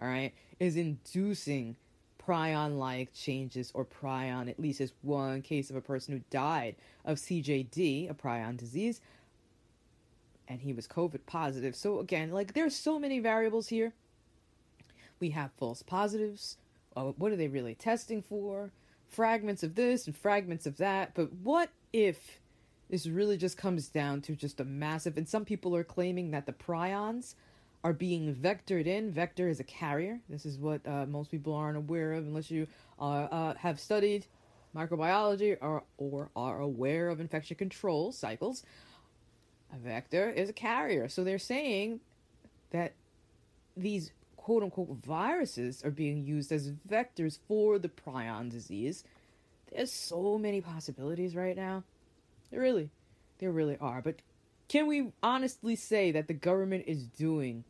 all 0.00 0.08
right, 0.08 0.32
is 0.58 0.76
inducing 0.76 1.76
prion 2.26 2.78
like 2.78 3.12
changes 3.12 3.70
or 3.74 3.84
prion, 3.84 4.48
at 4.48 4.58
least 4.58 4.80
as 4.80 4.92
one 5.02 5.42
case 5.42 5.70
of 5.70 5.76
a 5.76 5.80
person 5.80 6.14
who 6.14 6.22
died 6.30 6.76
of 7.04 7.18
CJD, 7.18 8.10
a 8.10 8.14
prion 8.14 8.56
disease, 8.56 9.00
and 10.48 10.60
he 10.60 10.72
was 10.72 10.86
COVID 10.86 11.20
positive. 11.26 11.76
So, 11.76 12.00
again, 12.00 12.30
like 12.30 12.54
there's 12.54 12.74
so 12.74 12.98
many 12.98 13.18
variables 13.18 13.68
here. 13.68 13.92
We 15.20 15.30
have 15.30 15.52
false 15.56 15.82
positives. 15.82 16.56
Uh, 16.96 17.12
what 17.16 17.32
are 17.32 17.36
they 17.36 17.48
really 17.48 17.74
testing 17.74 18.22
for? 18.22 18.70
Fragments 19.08 19.62
of 19.62 19.74
this 19.74 20.06
and 20.06 20.16
fragments 20.16 20.66
of 20.66 20.76
that. 20.78 21.14
But 21.14 21.32
what 21.32 21.70
if 21.92 22.40
this 22.90 23.06
really 23.06 23.36
just 23.36 23.56
comes 23.56 23.88
down 23.88 24.20
to 24.22 24.36
just 24.36 24.60
a 24.60 24.64
massive, 24.64 25.16
and 25.16 25.28
some 25.28 25.44
people 25.44 25.74
are 25.74 25.84
claiming 25.84 26.30
that 26.32 26.46
the 26.46 26.52
prions 26.52 27.34
are 27.84 27.92
being 27.92 28.34
vectored 28.34 28.86
in. 28.86 29.12
Vector 29.12 29.46
is 29.46 29.60
a 29.60 29.64
carrier. 29.64 30.18
This 30.30 30.46
is 30.46 30.58
what 30.58 30.80
uh, 30.86 31.04
most 31.04 31.30
people 31.30 31.54
aren't 31.54 31.76
aware 31.76 32.14
of 32.14 32.24
unless 32.24 32.50
you 32.50 32.66
uh, 32.98 33.28
uh, 33.30 33.54
have 33.54 33.78
studied 33.78 34.26
microbiology 34.74 35.56
or, 35.60 35.84
or 35.98 36.30
are 36.34 36.60
aware 36.60 37.10
of 37.10 37.20
infection 37.20 37.56
control 37.56 38.10
cycles. 38.10 38.64
A 39.72 39.76
vector 39.76 40.30
is 40.30 40.48
a 40.48 40.54
carrier. 40.54 41.08
So 41.08 41.22
they're 41.22 41.38
saying 41.38 42.00
that 42.70 42.94
these 43.76 44.12
quote 44.38 44.62
unquote 44.62 44.96
viruses 45.04 45.84
are 45.84 45.90
being 45.90 46.24
used 46.24 46.50
as 46.52 46.70
vectors 46.88 47.38
for 47.46 47.78
the 47.78 47.90
prion 47.90 48.50
disease. 48.50 49.04
There's 49.70 49.92
so 49.92 50.38
many 50.38 50.62
possibilities 50.62 51.36
right 51.36 51.56
now. 51.56 51.84
There 52.50 52.60
really, 52.60 52.88
there 53.40 53.52
really 53.52 53.76
are. 53.78 54.00
But 54.00 54.16
can 54.68 54.86
we 54.86 55.12
honestly 55.22 55.76
say 55.76 56.12
that 56.12 56.28
the 56.28 56.34
government 56.34 56.84
is 56.86 57.04
doing 57.04 57.64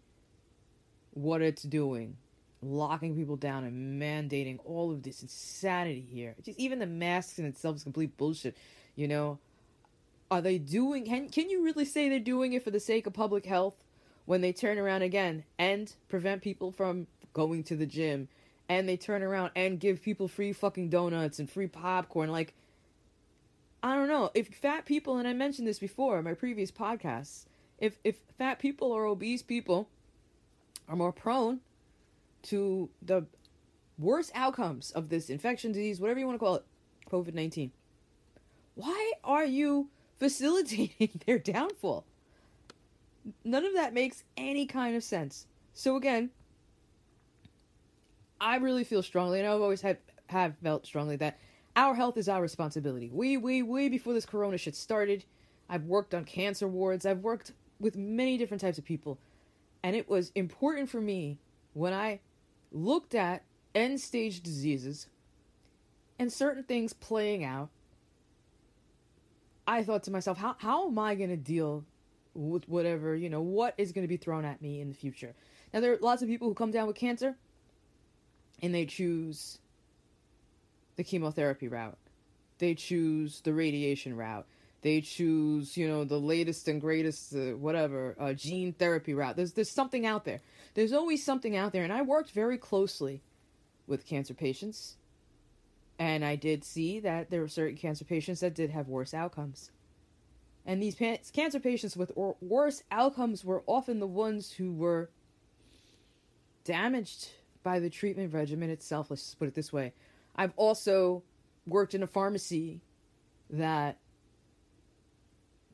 what 1.14 1.40
it's 1.42 1.62
doing, 1.62 2.16
locking 2.60 3.16
people 3.16 3.36
down 3.36 3.64
and 3.64 4.00
mandating 4.00 4.58
all 4.64 4.90
of 4.90 5.02
this 5.02 5.22
insanity 5.22 6.06
here. 6.10 6.34
Just 6.42 6.58
even 6.58 6.80
the 6.80 6.86
masks 6.86 7.38
in 7.38 7.46
itself 7.46 7.76
is 7.76 7.84
complete 7.84 8.16
bullshit. 8.16 8.56
You 8.96 9.08
know, 9.08 9.38
are 10.30 10.40
they 10.40 10.58
doing? 10.58 11.06
Can 11.06 11.28
can 11.28 11.48
you 11.48 11.64
really 11.64 11.84
say 11.84 12.08
they're 12.08 12.18
doing 12.18 12.52
it 12.52 12.62
for 12.62 12.70
the 12.70 12.80
sake 12.80 13.06
of 13.06 13.12
public 13.12 13.46
health 13.46 13.84
when 14.26 14.40
they 14.40 14.52
turn 14.52 14.78
around 14.78 15.02
again 15.02 15.44
and 15.58 15.92
prevent 16.08 16.42
people 16.42 16.72
from 16.72 17.06
going 17.32 17.62
to 17.64 17.76
the 17.76 17.86
gym? 17.86 18.28
And 18.68 18.88
they 18.88 18.96
turn 18.96 19.22
around 19.22 19.50
and 19.54 19.78
give 19.78 20.02
people 20.02 20.26
free 20.26 20.54
fucking 20.54 20.88
donuts 20.88 21.38
and 21.38 21.50
free 21.50 21.66
popcorn. 21.66 22.32
Like, 22.32 22.54
I 23.82 23.94
don't 23.94 24.08
know. 24.08 24.30
If 24.32 24.48
fat 24.48 24.86
people, 24.86 25.18
and 25.18 25.28
I 25.28 25.34
mentioned 25.34 25.68
this 25.68 25.78
before 25.78 26.18
in 26.18 26.24
my 26.24 26.32
previous 26.32 26.70
podcasts, 26.72 27.44
if 27.78 27.98
if 28.04 28.16
fat 28.38 28.58
people 28.58 28.90
or 28.90 29.04
obese 29.04 29.42
people 29.42 29.90
are 30.88 30.96
more 30.96 31.12
prone 31.12 31.60
to 32.42 32.90
the 33.02 33.26
worst 33.98 34.30
outcomes 34.34 34.90
of 34.90 35.08
this 35.08 35.30
infection 35.30 35.72
disease, 35.72 36.00
whatever 36.00 36.20
you 36.20 36.26
want 36.26 36.36
to 36.38 36.44
call 36.44 36.56
it, 36.56 36.64
COVID 37.10 37.34
19. 37.34 37.70
Why 38.74 39.12
are 39.22 39.44
you 39.44 39.88
facilitating 40.18 41.20
their 41.26 41.38
downfall? 41.38 42.04
None 43.44 43.64
of 43.64 43.74
that 43.74 43.94
makes 43.94 44.24
any 44.36 44.66
kind 44.66 44.96
of 44.96 45.02
sense. 45.02 45.46
So, 45.72 45.96
again, 45.96 46.30
I 48.40 48.56
really 48.56 48.84
feel 48.84 49.02
strongly, 49.02 49.38
and 49.38 49.48
I've 49.48 49.60
always 49.60 49.80
had, 49.80 49.98
have 50.26 50.56
felt 50.62 50.86
strongly 50.86 51.16
that 51.16 51.38
our 51.76 51.94
health 51.94 52.16
is 52.16 52.28
our 52.28 52.42
responsibility. 52.42 53.10
We, 53.12 53.36
we, 53.36 53.62
we, 53.62 53.88
before 53.88 54.12
this 54.12 54.26
corona 54.26 54.58
shit 54.58 54.76
started, 54.76 55.24
I've 55.68 55.84
worked 55.84 56.14
on 56.14 56.24
cancer 56.24 56.68
wards, 56.68 57.06
I've 57.06 57.20
worked 57.20 57.52
with 57.80 57.96
many 57.96 58.36
different 58.36 58.60
types 58.60 58.78
of 58.78 58.84
people 58.84 59.18
and 59.84 59.94
it 59.94 60.08
was 60.08 60.32
important 60.34 60.88
for 60.88 61.00
me 61.00 61.36
when 61.74 61.92
I 61.92 62.20
looked 62.72 63.14
at 63.14 63.42
end 63.74 64.00
stage 64.00 64.40
diseases 64.40 65.08
and 66.18 66.32
certain 66.32 66.64
things 66.64 66.94
playing 66.94 67.44
out. 67.44 67.68
I 69.66 69.82
thought 69.82 70.02
to 70.04 70.10
myself, 70.10 70.38
how, 70.38 70.56
how 70.58 70.88
am 70.88 70.98
I 70.98 71.14
going 71.14 71.28
to 71.28 71.36
deal 71.36 71.84
with 72.32 72.66
whatever, 72.66 73.14
you 73.14 73.28
know, 73.28 73.42
what 73.42 73.74
is 73.76 73.92
going 73.92 74.04
to 74.04 74.08
be 74.08 74.16
thrown 74.16 74.46
at 74.46 74.62
me 74.62 74.80
in 74.80 74.88
the 74.88 74.94
future? 74.94 75.34
Now, 75.74 75.80
there 75.80 75.92
are 75.92 75.98
lots 76.00 76.22
of 76.22 76.28
people 76.28 76.48
who 76.48 76.54
come 76.54 76.70
down 76.70 76.86
with 76.86 76.96
cancer 76.96 77.36
and 78.62 78.74
they 78.74 78.86
choose 78.86 79.58
the 80.96 81.04
chemotherapy 81.04 81.68
route, 81.68 81.98
they 82.56 82.74
choose 82.74 83.42
the 83.42 83.52
radiation 83.52 84.16
route, 84.16 84.46
they 84.84 85.00
choose, 85.00 85.78
you 85.78 85.88
know, 85.88 86.04
the 86.04 86.20
latest 86.20 86.68
and 86.68 86.78
greatest, 86.78 87.34
uh, 87.34 87.56
whatever, 87.56 88.14
uh, 88.20 88.34
gene 88.34 88.74
therapy 88.74 89.14
route. 89.14 89.34
There's 89.34 89.54
there's 89.54 89.70
something 89.70 90.04
out 90.04 90.26
there. 90.26 90.42
There's 90.74 90.92
always 90.92 91.24
something 91.24 91.56
out 91.56 91.72
there, 91.72 91.84
and 91.84 91.92
I 91.92 92.02
worked 92.02 92.32
very 92.32 92.58
closely 92.58 93.22
with 93.86 94.04
cancer 94.04 94.34
patients, 94.34 94.98
and 95.98 96.22
I 96.22 96.36
did 96.36 96.64
see 96.64 97.00
that 97.00 97.30
there 97.30 97.40
were 97.40 97.48
certain 97.48 97.78
cancer 97.78 98.04
patients 98.04 98.40
that 98.40 98.54
did 98.54 98.70
have 98.70 98.86
worse 98.86 99.14
outcomes. 99.14 99.70
And 100.66 100.82
these 100.82 100.96
pa- 100.96 101.16
cancer 101.32 101.60
patients 101.60 101.96
with 101.96 102.12
or- 102.14 102.36
worse 102.42 102.82
outcomes 102.90 103.42
were 103.42 103.62
often 103.66 104.00
the 104.00 104.06
ones 104.06 104.52
who 104.52 104.70
were 104.70 105.08
damaged 106.64 107.30
by 107.62 107.78
the 107.78 107.88
treatment 107.88 108.34
regimen 108.34 108.68
itself. 108.68 109.06
Let's 109.08 109.22
just 109.22 109.38
put 109.38 109.48
it 109.48 109.54
this 109.54 109.72
way. 109.72 109.94
I've 110.36 110.52
also 110.56 111.22
worked 111.66 111.94
in 111.94 112.02
a 112.02 112.06
pharmacy 112.06 112.82
that 113.48 113.98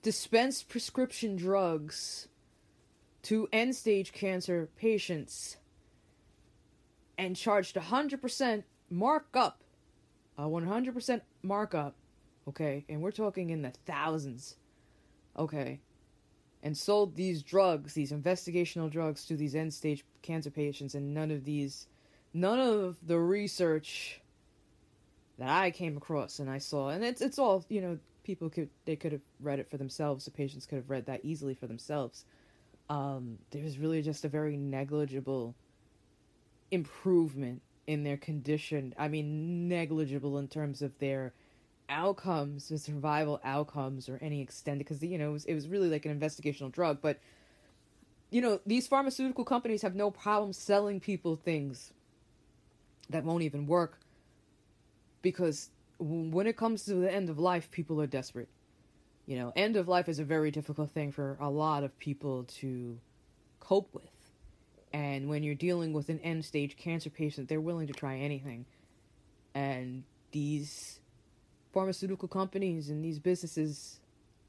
dispensed 0.02 0.68
prescription 0.68 1.36
drugs 1.36 2.28
to 3.22 3.48
end 3.52 3.76
stage 3.76 4.12
cancer 4.12 4.68
patients 4.76 5.58
and 7.18 7.36
charged 7.36 7.76
100% 7.76 8.62
markup, 8.88 9.62
a 10.38 10.44
100% 10.44 11.20
markup, 11.42 11.94
okay, 12.48 12.84
and 12.88 13.02
we're 13.02 13.10
talking 13.10 13.50
in 13.50 13.60
the 13.60 13.72
thousands, 13.84 14.56
okay, 15.38 15.80
and 16.62 16.76
sold 16.76 17.14
these 17.14 17.42
drugs, 17.42 17.92
these 17.92 18.10
investigational 18.10 18.90
drugs, 18.90 19.26
to 19.26 19.36
these 19.36 19.54
end 19.54 19.74
stage 19.74 20.04
cancer 20.22 20.50
patients, 20.50 20.94
and 20.94 21.12
none 21.12 21.30
of 21.30 21.44
these, 21.44 21.88
none 22.32 22.58
of 22.58 22.96
the 23.06 23.18
research 23.18 24.22
that 25.38 25.48
I 25.48 25.70
came 25.70 25.96
across 25.96 26.38
and 26.38 26.48
I 26.48 26.58
saw, 26.58 26.88
and 26.88 27.04
it's 27.04 27.20
it's 27.20 27.38
all 27.38 27.64
you 27.68 27.80
know 27.80 27.98
people 28.22 28.50
could 28.50 28.70
they 28.84 28.96
could 28.96 29.12
have 29.12 29.20
read 29.40 29.58
it 29.58 29.70
for 29.70 29.76
themselves. 29.76 30.24
The 30.24 30.30
patients 30.30 30.66
could 30.66 30.76
have 30.76 30.90
read 30.90 31.06
that 31.06 31.20
easily 31.24 31.54
for 31.54 31.66
themselves. 31.66 32.24
Um, 32.88 33.38
there 33.50 33.62
was 33.62 33.78
really 33.78 34.02
just 34.02 34.24
a 34.24 34.28
very 34.28 34.56
negligible 34.56 35.54
improvement 36.70 37.62
in 37.86 38.04
their 38.04 38.16
condition. 38.16 38.94
I 38.98 39.08
mean, 39.08 39.68
negligible 39.68 40.38
in 40.38 40.48
terms 40.48 40.82
of 40.82 40.98
their 40.98 41.32
outcomes, 41.88 42.68
the 42.68 42.78
survival 42.78 43.40
outcomes, 43.44 44.08
or 44.08 44.18
any 44.22 44.40
extent, 44.40 44.78
because 44.78 45.02
you 45.02 45.18
know 45.18 45.30
it 45.30 45.32
was, 45.32 45.44
it 45.46 45.54
was 45.54 45.68
really 45.68 45.88
like 45.88 46.06
an 46.06 46.18
investigational 46.18 46.70
drug. 46.70 46.98
But 47.00 47.18
you 48.30 48.40
know, 48.40 48.60
these 48.64 48.86
pharmaceutical 48.86 49.44
companies 49.44 49.82
have 49.82 49.94
no 49.94 50.10
problem 50.10 50.52
selling 50.52 51.00
people 51.00 51.36
things 51.36 51.92
that 53.08 53.24
won't 53.24 53.42
even 53.42 53.66
work 53.66 53.98
because 55.22 55.70
when 56.00 56.46
it 56.46 56.56
comes 56.56 56.84
to 56.84 56.94
the 56.94 57.12
end 57.12 57.28
of 57.28 57.38
life, 57.38 57.70
people 57.70 58.00
are 58.00 58.06
desperate. 58.06 58.48
You 59.26 59.38
know, 59.38 59.52
end 59.54 59.76
of 59.76 59.86
life 59.86 60.08
is 60.08 60.18
a 60.18 60.24
very 60.24 60.50
difficult 60.50 60.90
thing 60.90 61.12
for 61.12 61.36
a 61.40 61.50
lot 61.50 61.84
of 61.84 61.96
people 61.98 62.44
to 62.60 62.98
cope 63.60 63.94
with. 63.94 64.04
And 64.92 65.28
when 65.28 65.42
you're 65.42 65.54
dealing 65.54 65.92
with 65.92 66.08
an 66.08 66.18
end 66.20 66.44
stage 66.44 66.76
cancer 66.76 67.10
patient, 67.10 67.48
they're 67.48 67.60
willing 67.60 67.86
to 67.86 67.92
try 67.92 68.16
anything. 68.16 68.66
And 69.54 70.04
these 70.32 70.98
pharmaceutical 71.72 72.28
companies 72.28 72.88
and 72.88 73.04
these 73.04 73.18
businesses, 73.18 74.00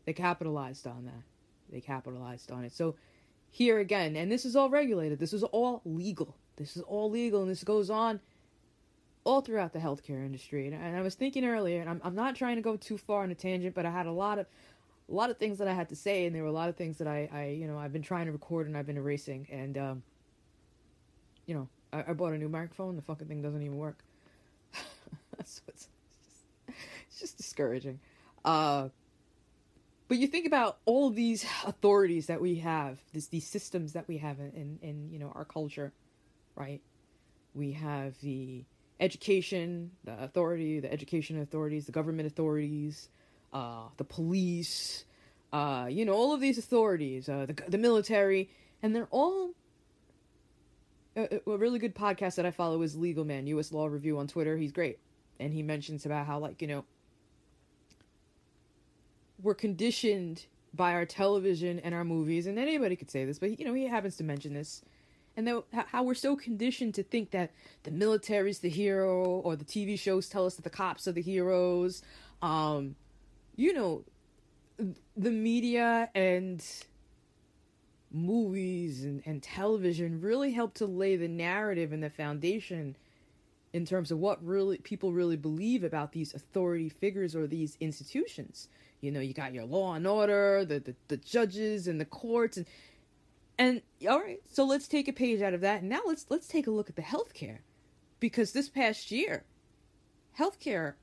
they 0.06 0.14
capitalized 0.14 0.88
on 0.88 1.06
that. 1.06 1.24
They 1.72 1.82
capitalized 1.82 2.52
on 2.52 2.64
it. 2.64 2.74
So 2.74 2.96
here 3.52 3.80
again, 3.80 4.16
and 4.16 4.32
this 4.32 4.46
is 4.46 4.56
all 4.56 4.70
regulated. 4.70 5.20
This 5.20 5.34
is 5.34 5.44
all 5.44 5.82
legal. 5.86 6.36
This 6.56 6.76
is 6.76 6.82
all 6.84 7.10
legal, 7.10 7.42
and 7.42 7.52
this 7.52 7.64
goes 7.64 7.90
on 7.90 8.20
all 9.24 9.42
throughout 9.42 9.74
the 9.74 9.80
healthcare 9.80 10.26
industry. 10.26 10.68
And, 10.68 10.76
and 10.76 10.96
I 10.96 11.02
was 11.02 11.16
thinking 11.16 11.46
earlier, 11.46 11.82
and 11.82 11.90
I'm, 11.90 12.02
I'm 12.04 12.16
not 12.16 12.36
trying 12.36 12.56
to 12.56 12.62
go 12.62 12.76
too 12.76 12.98
far 12.98 13.24
on 13.24 13.32
a 13.32 13.36
tangent, 13.36 13.76
but 13.76 13.86
I 13.86 13.92
had 13.92 14.06
a 14.06 14.12
lot 14.12 14.40
of 14.40 14.48
a 15.10 15.14
lot 15.14 15.30
of 15.30 15.38
things 15.38 15.58
that 15.58 15.68
I 15.68 15.74
had 15.74 15.90
to 15.90 15.96
say, 15.96 16.26
and 16.26 16.34
there 16.34 16.42
were 16.42 16.50
a 16.50 16.54
lot 16.54 16.70
of 16.70 16.78
things 16.78 16.98
that 17.00 17.08
I, 17.08 17.30
I 17.34 17.46
you 17.48 17.68
know, 17.68 17.78
I've 17.78 17.92
been 17.92 18.02
trying 18.02 18.28
to 18.28 18.32
record 18.32 18.68
and 18.68 18.78
I've 18.78 18.86
been 18.86 18.98
erasing, 18.98 19.48
and 19.52 19.78
um, 19.78 20.04
you 21.46 21.54
know, 21.56 21.68
I, 21.92 22.12
I 22.12 22.14
bought 22.14 22.34
a 22.34 22.38
new 22.38 22.50
microphone. 22.50 22.96
The 22.96 23.02
fucking 23.02 23.28
thing 23.28 23.42
doesn't 23.42 23.62
even 23.62 23.78
work. 23.78 24.04
so 24.74 24.82
it's, 25.44 25.62
just, 25.68 25.90
it's 27.10 27.20
just 27.20 27.38
discouraging. 27.38 28.00
Uh, 28.46 28.90
but 30.08 30.18
you 30.18 30.28
think 30.28 30.46
about 30.46 30.78
all 30.86 31.10
these 31.10 31.46
authorities 31.66 32.28
that 32.28 32.42
we 32.42 32.56
have, 32.56 33.00
this, 33.14 33.28
these 33.28 33.48
systems 33.48 33.94
that 33.94 34.08
we 34.08 34.18
have 34.18 34.40
in, 34.40 34.52
in, 34.52 34.80
in 34.82 35.10
you 35.12 35.20
know 35.20 35.32
our 35.36 35.46
culture, 35.46 35.92
right? 36.56 36.82
We 37.54 37.74
have 37.74 38.20
the 38.22 38.64
education, 39.02 39.92
the 40.04 40.24
authority, 40.24 40.80
the 40.80 40.92
education 40.92 41.42
authorities, 41.42 41.86
the 41.88 41.92
government 41.92 42.28
authorities, 42.28 43.10
uh, 43.52 43.88
the 43.98 44.04
police, 44.04 45.04
uh, 45.52 45.88
you 45.90 46.06
know, 46.06 46.14
all 46.14 46.34
of 46.34 46.40
these 46.40 46.58
authorities, 46.58 47.28
uh, 47.28 47.46
the 47.46 47.56
the 47.68 47.78
military, 47.78 48.50
and 48.82 48.96
they're 48.96 49.10
all. 49.12 49.52
A, 51.18 51.42
a 51.46 51.58
really 51.58 51.78
good 51.78 51.94
podcast 51.94 52.36
that 52.36 52.46
I 52.46 52.52
follow 52.52 52.82
is 52.84 52.96
Legal 52.96 53.26
Man, 53.26 53.46
U.S. 53.48 53.74
Law 53.74 53.88
Review 53.88 54.18
on 54.18 54.28
Twitter. 54.28 54.56
He's 54.56 54.72
great, 54.72 54.98
and 55.42 55.52
he 55.52 55.62
mentions 55.62 56.06
about 56.06 56.26
how 56.26 56.40
like 56.40 56.62
you 56.62 56.70
know 56.70 56.86
we're 59.42 59.56
conditioned 59.56 60.46
by 60.74 60.94
our 60.94 61.06
television 61.06 61.80
and 61.80 61.94
our 61.94 62.06
movies, 62.06 62.48
and 62.48 62.58
anybody 62.58 62.96
could 62.96 63.12
say 63.12 63.26
this, 63.26 63.40
but 63.40 63.60
you 63.60 63.66
know 63.66 63.74
he 63.74 63.88
happens 63.88 64.16
to 64.18 64.24
mention 64.24 64.54
this, 64.54 64.84
and 65.38 65.64
how 65.72 66.04
we're 66.04 66.14
so 66.14 66.36
conditioned 66.36 66.94
to 66.96 67.04
think 67.04 67.32
that 67.32 67.52
the 67.84 67.92
military's 67.92 68.60
the 68.60 68.70
hero, 68.70 69.24
or 69.24 69.56
the 69.56 69.66
TV 69.66 69.98
shows 69.98 70.28
tell 70.28 70.46
us 70.46 70.56
that 70.56 70.64
the 70.64 70.70
cops 70.70 71.08
are 71.08 71.14
the 71.14 71.22
heroes. 71.22 72.02
Um, 72.42 72.96
you 73.56 73.74
know, 73.74 74.04
the 75.16 75.32
media 75.32 76.10
and 76.14 76.64
movies 78.12 79.04
and, 79.04 79.22
and 79.26 79.42
television 79.42 80.20
really 80.20 80.52
help 80.52 80.74
to 80.76 80.86
lay 80.86 81.16
the 81.16 81.28
narrative 81.28 81.94
and 81.94 82.04
the 82.04 82.10
foundation 82.10 82.96
in 83.74 83.86
terms 83.86 84.12
of 84.12 84.18
what 84.18 84.44
really 84.46 84.78
people 84.80 85.14
really 85.14 85.38
believe 85.38 85.84
about 85.84 86.12
these 86.12 86.34
authority 86.34 86.90
figures 86.90 87.36
or 87.36 87.48
these 87.48 87.78
institutions. 87.80 88.68
You 89.00 89.12
know, 89.12 89.22
you 89.22 89.34
got 89.34 89.54
your 89.54 89.66
law 89.66 89.94
and 89.94 90.06
order, 90.06 90.66
the, 90.66 90.80
the, 90.80 90.96
the 91.08 91.18
judges 91.18 91.88
and 91.88 92.00
the 92.00 92.06
courts 92.06 92.58
and 92.58 92.66
and 93.62 93.82
all 94.10 94.20
right, 94.20 94.42
so 94.52 94.66
let's 94.66 94.88
take 94.88 95.08
a 95.08 95.14
page 95.14 95.40
out 95.44 95.54
of 95.54 95.62
that. 95.62 95.82
And 95.82 95.90
now 95.90 96.02
let's 96.08 96.26
let's 96.30 96.48
take 96.48 96.66
a 96.66 96.72
look 96.72 96.90
at 96.90 96.96
the 96.96 97.04
healthcare. 97.04 97.60
Because 98.20 98.54
this 98.54 98.70
past 98.70 99.12
year, 99.12 99.44
healthcare 100.38 100.96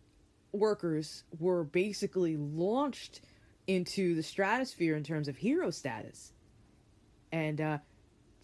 workers 0.50 1.22
were 1.38 1.62
basically 1.62 2.36
launched 2.36 3.20
into 3.68 4.16
the 4.16 4.24
stratosphere 4.24 4.96
in 4.96 5.04
terms 5.04 5.28
of 5.28 5.36
hero 5.36 5.70
status. 5.70 6.32
And 7.30 7.60
uh, 7.60 7.78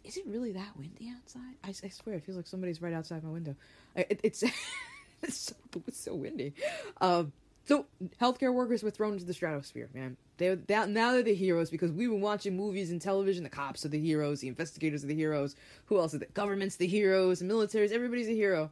is 0.04 0.16
it 0.16 0.25
really 0.28 0.52
that 0.52 0.76
windy 0.78 1.12
outside? 1.16 1.56
I, 1.64 1.71
I 1.71 1.88
swear, 1.88 2.14
it 2.14 2.25
feels 2.25 2.37
like 2.37 2.47
somebody's 2.47 2.80
right 2.80 2.94
outside 2.94 3.25
my 3.25 3.30
window. 3.30 3.56
It, 3.97 4.21
it's 4.23 4.44
it's, 5.23 5.37
so, 5.37 5.54
it's 5.88 6.00
so 6.00 6.14
windy. 6.14 6.54
Um, 7.00 7.33
so 7.64 7.87
healthcare 8.21 8.52
workers 8.52 8.83
were 8.83 8.90
thrown 8.90 9.14
into 9.14 9.25
the 9.25 9.34
stratosphere, 9.34 9.89
man. 9.95 10.17
That 10.39 10.89
now 10.89 11.12
they're 11.12 11.23
the 11.23 11.34
heroes 11.34 11.71
because 11.71 11.93
we 11.93 12.08
were 12.08 12.19
watching 12.19 12.56
movies 12.56 12.91
and 12.91 13.00
television. 13.00 13.45
The 13.45 13.50
cops 13.50 13.84
are 13.84 13.89
the 13.89 14.00
heroes, 14.00 14.41
the 14.41 14.49
investigators 14.49 15.04
are 15.04 15.08
the 15.08 15.15
heroes. 15.15 15.56
Who 15.86 15.99
else? 15.99 16.15
Are 16.15 16.19
the 16.19 16.26
government's 16.26 16.76
the 16.76 16.86
heroes, 16.86 17.39
the 17.39 17.47
militaries. 17.47 17.93
Everybody's 17.93 18.28
a 18.28 18.34
hero. 18.34 18.71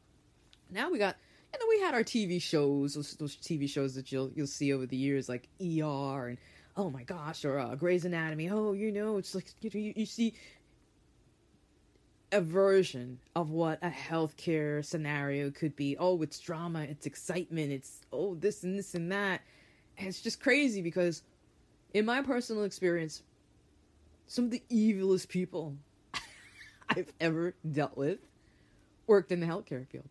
Now 0.71 0.90
we 0.90 0.99
got 0.99 1.17
and 1.53 1.61
then 1.61 1.69
we 1.69 1.81
had 1.81 1.95
our 1.95 2.03
TV 2.03 2.40
shows, 2.40 2.95
those, 2.95 3.14
those 3.14 3.37
TV 3.37 3.69
shows 3.69 3.95
that 3.95 4.11
you'll 4.11 4.31
you'll 4.35 4.47
see 4.47 4.73
over 4.73 4.87
the 4.87 4.97
years, 4.97 5.29
like 5.29 5.49
ER 5.61 6.29
and 6.29 6.38
oh 6.77 6.90
my 6.90 7.03
gosh, 7.03 7.45
or 7.45 7.59
uh, 7.59 7.75
Grey's 7.75 8.05
Anatomy. 8.05 8.51
Oh, 8.51 8.73
you 8.73 8.90
know, 8.90 9.19
it's 9.19 9.35
like 9.35 9.47
you, 9.61 9.71
you, 9.73 9.93
you 9.97 10.07
see 10.07 10.35
a 12.33 12.40
version 12.40 13.18
of 13.37 13.51
what 13.51 13.79
a 13.83 13.90
healthcare 13.90 14.85
scenario 14.85 15.51
could 15.51 15.77
be. 15.77 15.97
Oh, 15.99 16.21
it's 16.23 16.40
drama, 16.40 16.83
it's 16.83 17.07
excitement, 17.07 17.71
it's 17.71 18.01
oh 18.12 18.35
this 18.35 18.64
and 18.64 18.79
this 18.79 18.95
and 18.95 19.12
that. 19.12 19.42
And 19.99 20.09
it's 20.09 20.23
just 20.23 20.40
crazy 20.40 20.81
because, 20.81 21.23
in 21.92 22.07
my 22.07 22.23
personal 22.23 22.64
experience, 22.64 23.23
some 24.27 24.47
of 24.47 24.51
the 24.51 24.62
evilest 24.71 25.29
people 25.29 25.77
I've 26.88 27.12
ever 27.21 27.55
dealt 27.71 27.97
with 27.97 28.18
worked 29.07 29.31
in 29.31 29.40
the 29.40 29.47
healthcare 29.47 29.87
field. 29.87 30.09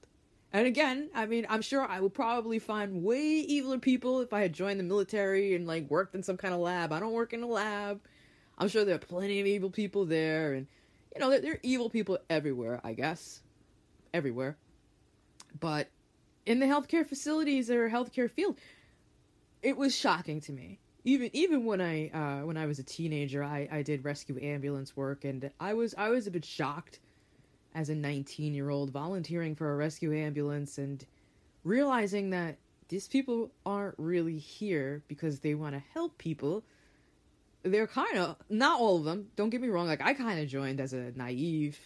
And 0.53 0.67
again, 0.67 1.09
I 1.15 1.25
mean, 1.25 1.47
I'm 1.49 1.61
sure 1.61 1.85
I 1.85 2.01
would 2.01 2.13
probably 2.13 2.59
find 2.59 3.03
way 3.03 3.45
eviler 3.47 3.81
people 3.81 4.19
if 4.19 4.33
I 4.33 4.41
had 4.41 4.53
joined 4.53 4.79
the 4.79 4.83
military 4.83 5.55
and 5.55 5.65
like 5.65 5.89
worked 5.89 6.13
in 6.13 6.23
some 6.23 6.37
kind 6.37 6.53
of 6.53 6.59
lab. 6.59 6.91
I 6.91 6.99
don't 6.99 7.13
work 7.13 7.33
in 7.33 7.41
a 7.41 7.47
lab. 7.47 8.01
I'm 8.57 8.67
sure 8.67 8.85
there 8.85 8.95
are 8.95 8.99
plenty 8.99 9.39
of 9.39 9.47
evil 9.47 9.71
people 9.71 10.05
there, 10.05 10.53
and 10.53 10.67
you 11.13 11.19
know, 11.19 11.29
there, 11.29 11.41
there 11.41 11.53
are 11.53 11.59
evil 11.63 11.89
people 11.89 12.19
everywhere. 12.29 12.81
I 12.83 12.93
guess 12.93 13.41
everywhere, 14.13 14.57
but 15.59 15.87
in 16.45 16.59
the 16.59 16.65
healthcare 16.65 17.05
facilities 17.05 17.69
or 17.69 17.89
healthcare 17.89 18.29
field, 18.29 18.57
it 19.61 19.77
was 19.77 19.95
shocking 19.95 20.41
to 20.41 20.51
me. 20.51 20.79
Even 21.03 21.29
even 21.33 21.65
when 21.65 21.81
I 21.81 22.09
uh, 22.09 22.45
when 22.45 22.57
I 22.57 22.65
was 22.65 22.79
a 22.79 22.83
teenager, 22.83 23.43
I, 23.43 23.67
I 23.71 23.81
did 23.81 24.03
rescue 24.03 24.39
ambulance 24.41 24.95
work, 24.95 25.25
and 25.25 25.49
I 25.59 25.73
was 25.73 25.95
I 25.97 26.09
was 26.09 26.27
a 26.27 26.31
bit 26.31 26.45
shocked 26.45 26.99
as 27.73 27.89
a 27.89 27.95
19 27.95 28.53
year 28.53 28.69
old 28.69 28.91
volunteering 28.91 29.55
for 29.55 29.71
a 29.71 29.75
rescue 29.75 30.13
ambulance 30.13 30.77
and 30.77 31.05
realizing 31.63 32.29
that 32.31 32.57
these 32.89 33.07
people 33.07 33.51
aren't 33.65 33.95
really 33.97 34.37
here 34.37 35.01
because 35.07 35.39
they 35.39 35.55
want 35.55 35.73
to 35.73 35.83
help 35.93 36.17
people. 36.17 36.63
They're 37.63 37.87
kind 37.87 38.17
of, 38.17 38.37
not 38.49 38.79
all 38.79 38.97
of 38.97 39.03
them, 39.03 39.27
don't 39.35 39.49
get 39.49 39.61
me 39.61 39.69
wrong, 39.69 39.87
like 39.87 40.01
I 40.01 40.13
kind 40.13 40.39
of 40.39 40.47
joined 40.47 40.79
as 40.79 40.93
a 40.93 41.11
naive 41.15 41.79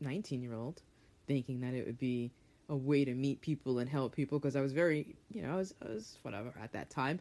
19 0.00 0.42
year 0.42 0.54
old, 0.54 0.82
thinking 1.26 1.60
that 1.60 1.74
it 1.74 1.86
would 1.86 1.98
be 1.98 2.32
a 2.68 2.76
way 2.76 3.04
to 3.04 3.14
meet 3.14 3.40
people 3.40 3.78
and 3.78 3.88
help 3.88 4.14
people 4.14 4.38
because 4.38 4.56
I 4.56 4.60
was 4.60 4.72
very, 4.72 5.16
you 5.30 5.42
know, 5.42 5.52
I 5.52 5.56
was, 5.56 5.74
I 5.82 5.88
was 5.88 6.18
whatever 6.22 6.52
at 6.62 6.72
that 6.72 6.90
time. 6.90 7.20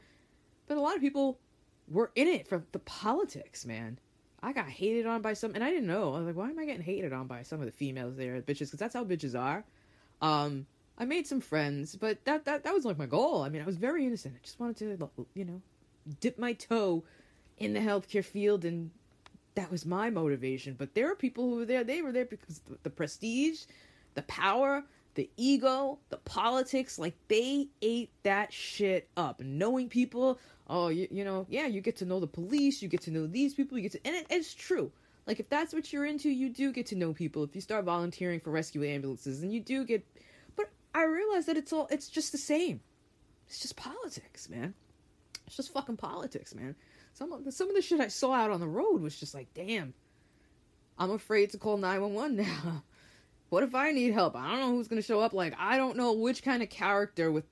But 0.68 0.78
a 0.78 0.82
lot 0.82 0.96
of 0.96 1.02
people 1.02 1.40
were 1.88 2.12
in 2.16 2.28
it 2.28 2.48
for 2.48 2.64
the 2.72 2.80
politics, 2.80 3.66
man. 3.66 4.00
I 4.42 4.54
got 4.54 4.68
hated 4.68 5.06
on 5.06 5.22
by 5.22 5.34
some, 5.34 5.56
and 5.56 5.64
I 5.64 5.70
didn't 5.70 5.88
know. 5.88 6.14
I 6.14 6.20
was 6.20 6.28
like, 6.28 6.36
why 6.36 6.50
am 6.50 6.60
I 6.60 6.66
getting 6.66 6.84
hated 6.84 7.14
on 7.14 7.28
by 7.28 7.42
some 7.42 7.60
of 7.60 7.66
the 7.66 7.72
females 7.72 8.16
there, 8.16 8.40
bitches? 8.42 8.68
Because 8.68 8.80
that's 8.80 8.94
how 8.94 9.04
bitches 9.04 9.40
are. 9.40 9.64
Um, 10.22 10.68
I 10.98 11.06
made 11.06 11.28
some 11.28 11.42
friends, 11.42 11.96
but 11.96 12.24
that 12.26 12.46
that 12.46 12.64
that 12.64 12.74
was 12.74 12.86
like 12.86 12.98
my 12.98 13.06
goal. 13.06 13.42
I 13.42 13.50
mean, 13.50 13.62
I 13.62 13.66
was 13.66 13.78
very 13.78 14.06
innocent. 14.06 14.36
I 14.36 14.44
just 14.44 14.60
wanted 14.60 14.78
to, 14.78 15.10
you 15.34 15.46
know, 15.46 15.62
dip 16.20 16.38
my 16.38 16.54
toe 16.54 17.04
in 17.58 17.74
the 17.74 17.80
healthcare 17.80 18.24
field, 18.24 18.66
and 18.66 18.92
that 19.56 19.72
was 19.72 19.86
my 19.86 20.10
motivation. 20.10 20.76
But 20.78 20.94
there 20.94 21.12
are 21.12 21.16
people 21.16 21.50
who 21.50 21.56
were 21.58 21.66
there. 21.66 21.84
They 21.84 22.02
were 22.02 22.12
there 22.12 22.26
because 22.26 22.62
the, 22.84 22.90
prestige, 22.90 23.64
the 24.14 24.24
power, 24.24 24.84
the 25.16 25.30
ego, 25.38 26.00
the 26.10 26.18
politics, 26.18 27.00
like 27.00 27.16
they 27.28 27.70
ate 27.82 28.12
that 28.24 28.54
shit 28.54 29.10
up. 29.16 29.42
Knowing 29.42 29.90
people, 29.90 30.40
oh, 30.68 30.90
you, 30.90 31.08
you 31.10 31.24
know, 31.24 31.46
yeah, 31.50 31.68
you 31.68 31.82
get 31.82 31.98
to 31.98 32.06
know 32.06 32.20
the 32.20 32.28
police, 32.28 32.82
you 32.82 32.90
get 32.90 33.02
to 33.02 33.12
know 33.12 33.26
these 33.26 33.54
people, 33.54 33.78
you 33.78 33.84
get 33.84 33.94
to, 33.94 34.06
and 34.06 34.16
it, 34.16 34.28
it's 34.30 34.54
true. 34.54 34.92
Like 35.26 35.40
if 35.40 35.50
that's 35.50 35.74
what 35.74 35.92
you're 35.92 36.06
into, 36.06 36.30
you 36.30 36.50
do 36.50 36.72
get 36.72 36.86
to 36.88 36.96
know 36.96 37.14
people. 37.14 37.44
If 37.44 37.56
you 37.56 37.62
start 37.62 37.86
volunteering 37.86 38.40
for 38.40 38.52
rescue 38.52 38.84
ambulances, 38.84 39.42
and 39.42 39.52
you 39.52 39.60
do 39.60 39.86
get, 39.86 40.06
but 40.56 40.70
I 40.94 41.06
realize 41.06 41.46
that 41.48 41.58
it's 41.58 41.74
all, 41.74 41.88
it's 41.90 42.10
just 42.10 42.32
the 42.32 42.38
same. 42.38 42.82
It's 43.48 43.60
just 43.60 43.76
politics, 43.76 44.50
man. 44.50 44.74
It's 45.48 45.56
just 45.56 45.74
fucking 45.74 45.98
politics, 45.98 46.56
man. 46.56 46.76
Some 47.14 47.32
of 47.32 47.46
the, 47.46 47.52
some 47.52 47.70
of 47.70 47.76
the 47.76 47.82
shit 47.82 48.00
I 48.00 48.08
saw 48.08 48.34
out 48.34 48.52
on 48.52 48.60
the 48.60 48.68
road 48.68 49.02
was 49.02 49.20
just 49.20 49.34
like, 49.34 49.48
damn. 49.54 49.94
I'm 50.98 51.12
afraid 51.12 51.52
to 51.52 51.58
call 51.58 51.78
911 51.78 52.36
now. 52.64 52.84
What 53.50 53.64
if 53.64 53.76
I 53.76 53.92
need 53.92 54.14
help? 54.14 54.36
I 54.36 54.52
don't 54.52 54.60
know 54.60 54.72
who's 54.72 54.88
going 54.88 55.02
to 55.02 55.06
show 55.06 55.22
up. 55.22 55.34
Like, 55.34 55.54
I 55.58 55.78
don't 55.78 55.98
know 55.98 56.14
which 56.14 56.44
kind 56.44 56.64
of 56.64 56.70
character 56.70 57.32
with 57.32 57.46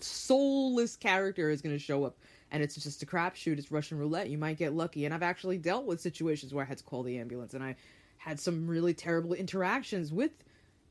soulless 0.00 0.96
character 0.96 1.50
is 1.50 1.60
going 1.60 1.74
to 1.74 1.78
show 1.78 2.04
up. 2.04 2.16
And 2.52 2.62
it's 2.62 2.76
just 2.76 3.02
a 3.02 3.06
crapshoot. 3.06 3.58
It's 3.58 3.70
Russian 3.70 3.98
roulette. 3.98 4.30
You 4.30 4.38
might 4.38 4.58
get 4.58 4.74
lucky. 4.74 5.04
And 5.04 5.14
I've 5.14 5.22
actually 5.22 5.58
dealt 5.58 5.86
with 5.86 6.00
situations 6.00 6.54
where 6.54 6.64
I 6.64 6.68
had 6.68 6.78
to 6.78 6.84
call 6.84 7.02
the 7.02 7.18
ambulance 7.18 7.54
and 7.54 7.62
I 7.62 7.76
had 8.18 8.38
some 8.38 8.66
really 8.66 8.94
terrible 8.94 9.34
interactions 9.34 10.12
with 10.12 10.32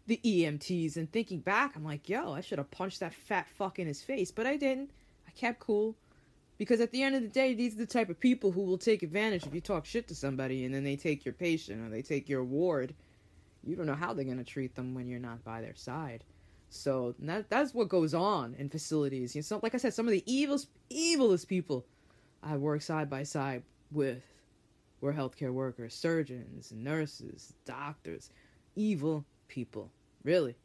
the 0.07 0.19
EMTs. 0.25 0.97
And 0.97 1.11
thinking 1.11 1.39
back, 1.39 1.75
I'm 1.75 1.83
like, 1.83 2.09
yo, 2.09 2.33
I 2.33 2.41
should 2.41 2.57
have 2.57 2.71
punched 2.71 2.99
that 2.99 3.13
fat 3.13 3.47
fuck 3.57 3.79
in 3.79 3.87
his 3.87 4.01
face. 4.01 4.31
But 4.31 4.45
I 4.45 4.57
didn't. 4.57 4.91
I 5.27 5.31
kept 5.31 5.59
cool. 5.59 5.95
Because 6.59 6.81
at 6.81 6.91
the 6.91 7.01
end 7.01 7.15
of 7.15 7.21
the 7.21 7.29
day, 7.29 7.53
these 7.53 7.73
are 7.73 7.79
the 7.79 7.85
type 7.85 8.09
of 8.09 8.19
people 8.19 8.51
who 8.51 8.63
will 8.63 8.77
take 8.77 9.01
advantage 9.01 9.47
if 9.47 9.55
you 9.55 9.61
talk 9.61 9.85
shit 9.85 10.09
to 10.09 10.15
somebody 10.15 10.65
and 10.65 10.75
then 10.75 10.83
they 10.83 10.97
take 10.97 11.23
your 11.23 11.33
patient 11.33 11.81
or 11.81 11.89
they 11.89 12.01
take 12.01 12.27
your 12.27 12.43
ward. 12.43 12.93
You 13.63 13.77
don't 13.77 13.85
know 13.85 13.95
how 13.95 14.13
they're 14.13 14.25
going 14.25 14.37
to 14.37 14.43
treat 14.43 14.75
them 14.75 14.93
when 14.93 15.07
you're 15.07 15.21
not 15.21 15.43
by 15.45 15.61
their 15.61 15.75
side. 15.75 16.25
So 16.69 17.15
that 17.19 17.49
that's 17.49 17.73
what 17.73 17.87
goes 17.87 18.13
on 18.13 18.55
in 18.59 18.69
facilities. 18.69 19.35
You 19.35 19.41
know, 19.49 19.59
like 19.63 19.73
I 19.73 19.77
said, 19.77 19.93
some 19.93 20.05
of 20.05 20.11
the 20.11 20.23
evilest, 20.27 20.67
evilest 20.91 21.47
people 21.47 21.85
I 22.43 22.57
work 22.57 22.81
side 22.81 23.09
by 23.09 23.23
side 23.23 23.63
with 23.89 24.21
were 24.99 25.13
healthcare 25.13 25.53
workers, 25.53 25.93
surgeons, 25.93 26.73
nurses, 26.75 27.53
doctors, 27.65 28.31
evil 28.75 29.25
people, 29.47 29.91
really. 30.25 30.57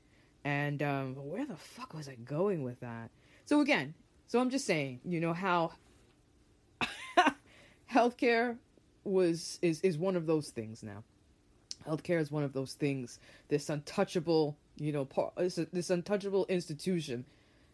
And 0.44 0.82
um, 0.82 1.14
where 1.14 1.46
the 1.46 1.56
fuck 1.56 1.94
was 1.94 2.08
I 2.08 2.16
going 2.16 2.64
with 2.64 2.80
that? 2.80 3.10
So 3.46 3.60
again, 3.60 3.94
so 4.26 4.40
I'm 4.40 4.50
just 4.50 4.66
saying, 4.66 5.00
you 5.04 5.20
know 5.20 5.32
how 5.32 5.72
healthcare 7.92 8.56
was 9.04 9.58
is 9.62 9.80
is 9.82 9.98
one 9.98 10.16
of 10.16 10.26
those 10.26 10.50
things 10.50 10.82
now. 10.82 11.04
Healthcare 11.86 12.20
is 12.20 12.30
one 12.30 12.42
of 12.42 12.52
those 12.52 12.74
things. 12.74 13.18
This 13.48 13.68
untouchable, 13.68 14.56
you 14.76 14.92
know, 14.92 15.06
this, 15.36 15.60
this 15.72 15.90
untouchable 15.90 16.46
institution 16.48 17.26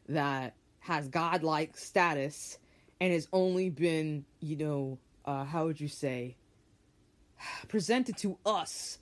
that 0.09 0.55
has 0.81 1.09
godlike 1.09 1.77
status 1.77 2.59
and 3.01 3.13
has 3.13 3.29
only 3.33 3.71
been, 3.71 4.25
you 4.41 4.57
know, 4.57 4.99
uh, 5.25 5.45
how 5.45 5.67
would 5.67 5.81
you 5.81 5.89
say, 5.89 6.37
presented 7.69 8.17
to 8.19 8.37
us 8.45 8.99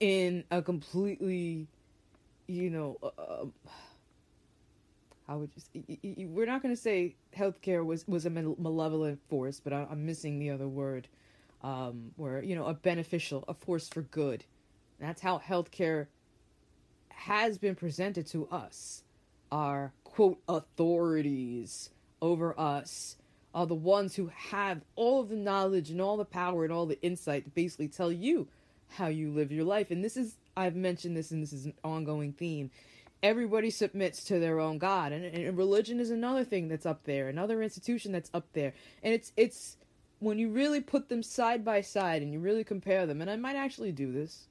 in 0.00 0.44
a 0.50 0.60
completely, 0.60 1.68
you 2.48 2.70
know, 2.70 2.98
uh, 3.02 3.46
how 5.26 5.38
would 5.38 5.50
you? 5.72 6.28
We're 6.28 6.46
not 6.46 6.62
going 6.62 6.74
to 6.74 6.80
say 6.80 7.16
healthcare 7.36 7.84
was 7.84 8.06
was 8.06 8.26
a 8.26 8.30
malevolent 8.30 9.20
force, 9.28 9.60
but 9.60 9.72
I, 9.72 9.86
am 9.90 10.04
missing 10.04 10.38
the 10.38 10.50
other 10.50 10.68
word, 10.68 11.08
um, 11.62 12.10
where 12.16 12.42
you 12.42 12.54
know 12.54 12.66
a 12.66 12.74
beneficial, 12.74 13.44
a 13.48 13.54
force 13.54 13.88
for 13.88 14.02
good. 14.02 14.44
That's 15.00 15.20
how 15.20 15.38
healthcare 15.38 16.06
has 17.08 17.58
been 17.58 17.74
presented 17.74 18.26
to 18.28 18.46
us. 18.48 19.02
Our 19.50 19.92
quote 20.04 20.40
authorities 20.48 21.90
over 22.20 22.58
us 22.58 23.16
are 23.54 23.66
the 23.66 23.74
ones 23.74 24.16
who 24.16 24.30
have 24.34 24.82
all 24.96 25.20
of 25.20 25.28
the 25.28 25.36
knowledge 25.36 25.90
and 25.90 26.00
all 26.00 26.16
the 26.16 26.24
power 26.24 26.64
and 26.64 26.72
all 26.72 26.86
the 26.86 27.00
insight 27.02 27.44
to 27.44 27.50
basically 27.50 27.88
tell 27.88 28.10
you 28.10 28.48
how 28.90 29.06
you 29.06 29.30
live 29.30 29.52
your 29.52 29.64
life. 29.64 29.90
And 29.90 30.02
this 30.02 30.16
is, 30.16 30.36
I've 30.56 30.74
mentioned 30.74 31.16
this, 31.16 31.30
and 31.30 31.42
this 31.42 31.52
is 31.52 31.66
an 31.66 31.74
ongoing 31.84 32.32
theme. 32.32 32.70
Everybody 33.24 33.70
submits 33.70 34.22
to 34.24 34.38
their 34.38 34.60
own 34.60 34.76
God, 34.76 35.12
and, 35.12 35.24
and 35.24 35.56
religion 35.56 35.98
is 35.98 36.10
another 36.10 36.44
thing 36.44 36.68
that's 36.68 36.84
up 36.84 37.04
there, 37.04 37.30
another 37.30 37.62
institution 37.62 38.12
that's 38.12 38.30
up 38.34 38.46
there. 38.52 38.74
And 39.02 39.14
it's 39.14 39.32
it's 39.34 39.78
when 40.18 40.38
you 40.38 40.50
really 40.50 40.80
put 40.80 41.08
them 41.08 41.22
side 41.22 41.64
by 41.64 41.80
side 41.80 42.20
and 42.20 42.34
you 42.34 42.38
really 42.38 42.64
compare 42.64 43.06
them, 43.06 43.22
and 43.22 43.30
I 43.30 43.36
might 43.36 43.56
actually 43.56 43.92
do 43.92 44.12
this. 44.12 44.44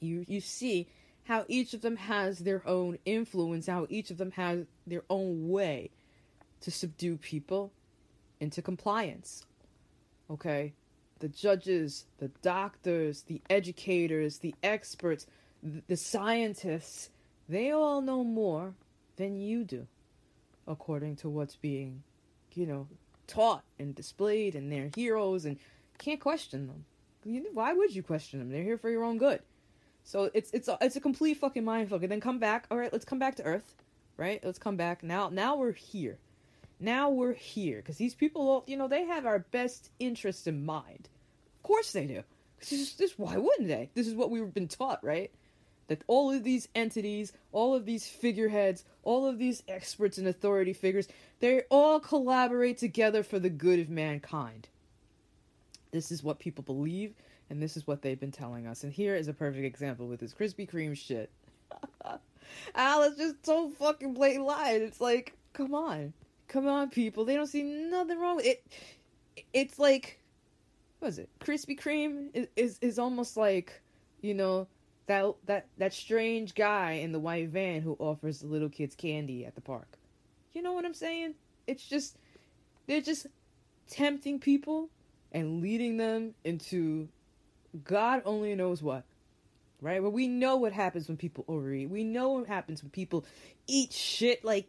You 0.00 0.24
you 0.26 0.40
see 0.40 0.88
how 1.24 1.44
each 1.48 1.74
of 1.74 1.82
them 1.82 1.96
has 1.96 2.38
their 2.38 2.66
own 2.66 2.96
influence, 3.04 3.66
how 3.66 3.86
each 3.90 4.10
of 4.10 4.16
them 4.16 4.30
has 4.32 4.64
their 4.86 5.04
own 5.10 5.50
way 5.50 5.90
to 6.62 6.70
subdue 6.70 7.18
people 7.18 7.72
into 8.40 8.62
compliance. 8.62 9.44
Okay? 10.30 10.72
The 11.18 11.28
judges, 11.28 12.06
the 12.18 12.28
doctors, 12.42 13.22
the 13.22 13.42
educators, 13.50 14.38
the 14.38 14.54
experts, 14.62 15.26
the 15.86 15.96
scientists, 15.96 17.10
they 17.50 17.70
all 17.70 18.00
know 18.00 18.24
more 18.24 18.74
than 19.16 19.40
you 19.40 19.64
do, 19.64 19.86
according 20.66 21.16
to 21.16 21.28
what's 21.28 21.56
being, 21.56 22.02
you 22.54 22.66
know, 22.66 22.88
taught 23.26 23.62
and 23.78 23.94
displayed, 23.94 24.54
and 24.54 24.72
they're 24.72 24.90
heroes, 24.94 25.44
and 25.44 25.58
can't 25.98 26.20
question 26.20 26.66
them. 26.66 26.84
Why 27.52 27.72
would 27.72 27.94
you 27.94 28.02
question 28.02 28.38
them? 28.38 28.50
They're 28.50 28.62
here 28.62 28.78
for 28.78 28.90
your 28.90 29.04
own 29.04 29.18
good. 29.18 29.40
So 30.04 30.30
it's 30.32 30.50
it's 30.52 30.68
a, 30.68 30.78
it's 30.80 30.96
a 30.96 31.00
complete 31.00 31.34
fucking 31.34 31.62
mindfuck. 31.62 32.02
And 32.02 32.10
then 32.10 32.20
come 32.20 32.38
back. 32.38 32.66
All 32.70 32.78
right, 32.78 32.92
let's 32.92 33.04
come 33.04 33.18
back 33.18 33.36
to 33.36 33.42
Earth. 33.42 33.74
Right? 34.16 34.42
Let's 34.42 34.58
come 34.58 34.76
back 34.76 35.02
now. 35.02 35.28
Now 35.28 35.56
we're 35.56 35.72
here 35.72 36.18
now 36.80 37.10
we're 37.10 37.34
here 37.34 37.76
because 37.76 37.96
these 37.96 38.14
people, 38.14 38.48
all, 38.48 38.64
you 38.66 38.76
know, 38.76 38.88
they 38.88 39.04
have 39.04 39.26
our 39.26 39.38
best 39.38 39.90
interests 39.98 40.46
in 40.46 40.64
mind. 40.64 41.08
Of 41.58 41.62
course 41.62 41.92
they 41.92 42.06
do. 42.06 42.22
This, 42.68 42.94
this, 42.94 43.18
why 43.18 43.36
wouldn't 43.36 43.68
they? 43.68 43.90
This 43.94 44.08
is 44.08 44.14
what 44.14 44.30
we've 44.30 44.52
been 44.52 44.68
taught, 44.68 45.04
right? 45.04 45.30
That 45.90 46.04
all 46.06 46.30
of 46.30 46.44
these 46.44 46.68
entities, 46.76 47.32
all 47.50 47.74
of 47.74 47.84
these 47.84 48.06
figureheads, 48.06 48.84
all 49.02 49.26
of 49.26 49.38
these 49.38 49.64
experts 49.66 50.18
and 50.18 50.28
authority 50.28 50.72
figures, 50.72 51.08
they 51.40 51.62
all 51.68 51.98
collaborate 51.98 52.78
together 52.78 53.24
for 53.24 53.40
the 53.40 53.50
good 53.50 53.80
of 53.80 53.90
mankind. 53.90 54.68
This 55.90 56.12
is 56.12 56.22
what 56.22 56.38
people 56.38 56.62
believe, 56.62 57.12
and 57.50 57.60
this 57.60 57.76
is 57.76 57.88
what 57.88 58.02
they've 58.02 58.20
been 58.20 58.30
telling 58.30 58.68
us. 58.68 58.84
And 58.84 58.92
here 58.92 59.16
is 59.16 59.26
a 59.26 59.32
perfect 59.32 59.64
example 59.64 60.06
with 60.06 60.20
this 60.20 60.32
Krispy 60.32 60.70
Kreme 60.70 60.96
shit. 60.96 61.28
Alice 62.76 63.16
just 63.16 63.44
so 63.44 63.70
fucking 63.70 64.14
blatant 64.14 64.46
lying. 64.46 64.82
It's 64.82 65.00
like, 65.00 65.34
come 65.54 65.74
on. 65.74 66.12
Come 66.46 66.68
on, 66.68 66.90
people. 66.90 67.24
They 67.24 67.34
don't 67.34 67.48
see 67.48 67.64
nothing 67.64 68.20
wrong 68.20 68.36
with 68.36 68.46
it. 68.46 68.64
It's 69.52 69.80
like, 69.80 70.20
what 71.00 71.08
is 71.08 71.18
it? 71.18 71.28
Krispy 71.40 71.76
Kreme 71.76 72.28
is, 72.32 72.46
is, 72.54 72.78
is 72.80 72.98
almost 73.00 73.36
like, 73.36 73.80
you 74.20 74.34
know, 74.34 74.68
that 75.10 75.34
that 75.46 75.66
that 75.76 75.92
strange 75.92 76.54
guy 76.54 76.92
in 76.92 77.10
the 77.10 77.18
white 77.18 77.48
van 77.48 77.82
who 77.82 77.96
offers 77.98 78.38
the 78.38 78.46
little 78.46 78.68
kids 78.68 78.94
candy 78.94 79.44
at 79.44 79.56
the 79.56 79.60
park. 79.60 79.98
You 80.54 80.62
know 80.62 80.72
what 80.72 80.84
I'm 80.84 80.94
saying? 80.94 81.34
It's 81.66 81.84
just 81.84 82.16
they're 82.86 83.00
just 83.00 83.26
tempting 83.88 84.38
people 84.38 84.88
and 85.32 85.60
leading 85.60 85.96
them 85.96 86.34
into 86.44 87.08
God 87.82 88.22
only 88.24 88.54
knows 88.54 88.82
what. 88.82 89.02
Right? 89.80 90.00
But 90.00 90.10
we 90.10 90.28
know 90.28 90.56
what 90.56 90.72
happens 90.72 91.08
when 91.08 91.16
people 91.16 91.44
overeat. 91.48 91.90
We 91.90 92.04
know 92.04 92.30
what 92.30 92.46
happens 92.46 92.82
when 92.82 92.90
people 92.90 93.24
eat 93.66 93.92
shit 93.92 94.44
like 94.44 94.68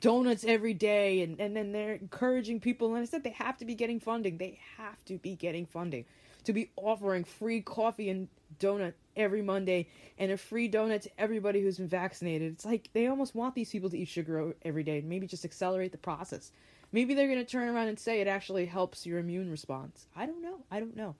donuts 0.00 0.44
every 0.46 0.74
day 0.74 1.22
and, 1.22 1.40
and 1.40 1.56
then 1.56 1.72
they're 1.72 1.94
encouraging 1.94 2.60
people 2.60 2.94
and 2.94 3.02
I 3.02 3.06
said 3.06 3.24
they 3.24 3.30
have 3.30 3.58
to 3.58 3.64
be 3.64 3.74
getting 3.74 3.98
funding. 3.98 4.38
They 4.38 4.60
have 4.76 5.04
to 5.06 5.18
be 5.18 5.34
getting 5.34 5.66
funding 5.66 6.04
to 6.44 6.52
be 6.52 6.70
offering 6.76 7.24
free 7.24 7.60
coffee 7.60 8.08
and 8.08 8.28
donut 8.60 8.92
every 9.16 9.42
Monday 9.42 9.88
and 10.18 10.32
a 10.32 10.36
free 10.36 10.68
donut 10.68 11.02
to 11.02 11.10
everybody 11.18 11.60
who's 11.60 11.78
been 11.78 11.88
vaccinated. 11.88 12.52
It's 12.52 12.64
like 12.64 12.90
they 12.92 13.06
almost 13.06 13.34
want 13.34 13.54
these 13.54 13.70
people 13.70 13.90
to 13.90 13.98
eat 13.98 14.08
sugar 14.08 14.54
every 14.62 14.82
day 14.82 14.98
and 14.98 15.08
maybe 15.08 15.26
just 15.26 15.44
accelerate 15.44 15.92
the 15.92 15.98
process. 15.98 16.52
Maybe 16.92 17.14
they're 17.14 17.28
going 17.28 17.38
to 17.38 17.44
turn 17.44 17.68
around 17.68 17.88
and 17.88 17.98
say 17.98 18.20
it 18.20 18.28
actually 18.28 18.66
helps 18.66 19.04
your 19.04 19.18
immune 19.18 19.50
response. 19.50 20.06
I 20.14 20.26
don't 20.26 20.42
know. 20.42 20.58
I 20.70 20.78
don't 20.78 20.96
know. 20.96 21.16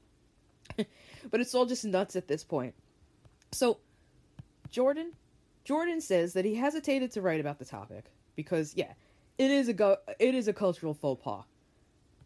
but 1.30 1.40
it's 1.40 1.54
all 1.54 1.66
just 1.66 1.84
nuts 1.84 2.16
at 2.16 2.28
this 2.28 2.44
point. 2.44 2.74
So, 3.52 3.78
Jordan 4.70 5.12
Jordan 5.64 6.00
says 6.00 6.34
that 6.34 6.44
he 6.44 6.54
hesitated 6.54 7.10
to 7.12 7.22
write 7.22 7.40
about 7.40 7.58
the 7.58 7.64
topic 7.64 8.04
because 8.36 8.74
yeah, 8.76 8.92
it 9.38 9.50
is 9.50 9.68
a 9.68 9.72
go- 9.72 9.98
it 10.18 10.34
is 10.34 10.48
a 10.48 10.52
cultural 10.52 10.94
faux 10.94 11.22
pas 11.22 11.44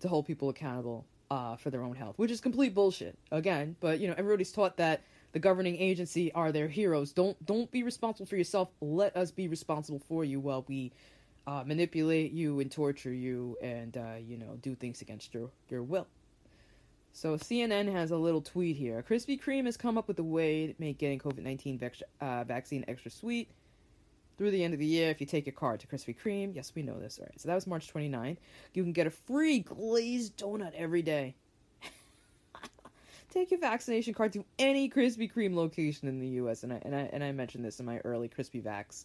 to 0.01 0.09
hold 0.09 0.27
people 0.27 0.49
accountable 0.49 1.07
uh, 1.31 1.57
for 1.57 1.71
their 1.71 1.83
own 1.83 1.95
health, 1.95 2.19
which 2.19 2.31
is 2.31 2.41
complete 2.41 2.75
bullshit. 2.75 3.17
Again, 3.31 3.77
but 3.81 4.01
you 4.01 4.09
know 4.09 4.15
everybody's 4.17 4.53
taught 4.53 4.77
that 4.79 5.03
the 5.33 5.39
governing 5.39 5.77
agency 5.77 6.33
are 6.33 6.53
their 6.53 6.69
heroes. 6.69 7.13
Don't 7.13 7.45
don't 7.45 7.71
be 7.71 7.83
responsible 7.83 8.27
for 8.27 8.37
yourself. 8.37 8.71
Let 8.81 9.17
us 9.17 9.31
be 9.31 9.49
responsible 9.49 10.01
for 10.09 10.25
you 10.25 10.41
while 10.41 10.65
we 10.69 10.93
uh, 11.47 11.65
manipulate 11.67 12.33
you 12.33 12.61
and 12.61 12.71
torture 12.71 13.13
you 13.13 13.57
and 13.63 13.97
uh, 13.97 14.17
you 14.21 14.37
know 14.37 14.59
do 14.63 14.75
things 14.75 15.03
against 15.03 15.35
your 15.35 15.51
your 15.69 15.83
will. 15.83 16.07
So 17.13 17.37
CNN 17.37 17.91
has 17.91 18.11
a 18.11 18.17
little 18.17 18.43
tweet 18.43 18.77
here. 18.77 19.05
Krispy 19.09 19.41
Kreme 19.41 19.65
has 19.65 19.77
come 19.77 19.99
up 19.99 20.09
with 20.09 20.19
a 20.19 20.25
way 20.25 20.69
to 20.69 20.75
make 20.79 20.99
getting 20.99 21.19
COVID 21.19 21.43
nineteen 21.43 21.81
uh, 22.21 22.45
vaccine 22.45 22.85
extra 22.89 23.11
sweet 23.11 23.51
through 24.39 24.53
the 24.53 24.63
end 24.63 24.73
of 24.73 24.81
the 24.81 24.87
year 24.87 25.11
if 25.11 25.21
you 25.21 25.27
take 25.27 25.47
your 25.47 25.53
card 25.53 25.81
to 25.81 25.87
Krispy 25.87 26.17
Kreme. 26.17 26.55
Yes, 26.55 26.73
we 26.75 26.83
know 26.83 26.99
this. 26.99 27.19
All 27.19 27.27
right. 27.27 27.41
So 27.41 27.49
that 27.49 27.57
was 27.57 27.67
March 27.67 27.93
29th. 27.93 28.37
You 28.73 28.85
can 28.85 28.93
get 28.93 29.09
a 29.09 29.11
free 29.11 29.59
glazed 29.59 30.39
donut 30.39 30.73
every 30.75 31.03
day. 31.03 31.35
Take 33.31 33.51
your 33.51 33.61
vaccination 33.61 34.15
card 34.15 34.33
to 34.33 34.45
any 34.59 34.89
Krispy 34.89 35.33
Kreme 35.33 35.55
location 35.55 36.09
in 36.09 36.19
the 36.19 36.29
U.S. 36.29 36.63
And 36.63 36.73
I 36.73 36.81
and 36.83 36.95
I 36.95 37.11
and 37.13 37.23
I 37.23 37.33
mentioned 37.33 37.65
this 37.65 37.81
in 37.81 37.87
my 37.87 37.99
early 37.99 38.29
Crispy 38.29 38.61
Vax 38.61 39.05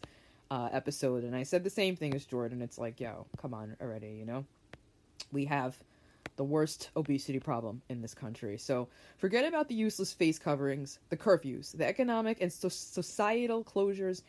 uh, 0.52 0.70
episode, 0.72 1.24
and 1.24 1.36
I 1.36 1.44
said 1.44 1.64
the 1.64 1.70
same 1.70 1.96
thing 1.96 2.14
as 2.14 2.26
Jordan. 2.26 2.62
It's 2.62 2.78
like, 2.78 3.00
yo, 3.00 3.26
come 3.38 3.54
on 3.54 3.76
already, 3.82 4.16
you 4.20 4.26
know. 4.26 4.46
We 5.32 5.46
have 5.46 5.78
the 6.36 6.44
worst 6.44 6.90
obesity 6.96 7.40
problem 7.40 7.82
in 7.90 8.02
this 8.02 8.14
country. 8.14 8.58
So 8.58 8.88
forget 9.18 9.46
about 9.46 9.68
the 9.68 9.76
useless 9.76 10.14
face 10.14 10.40
coverings, 10.40 11.00
the 11.10 11.18
curfews, 11.18 11.78
the 11.78 11.86
economic 11.86 12.42
and 12.42 12.52
so- 12.52 12.70
societal 12.70 13.64
closures, 13.64 14.24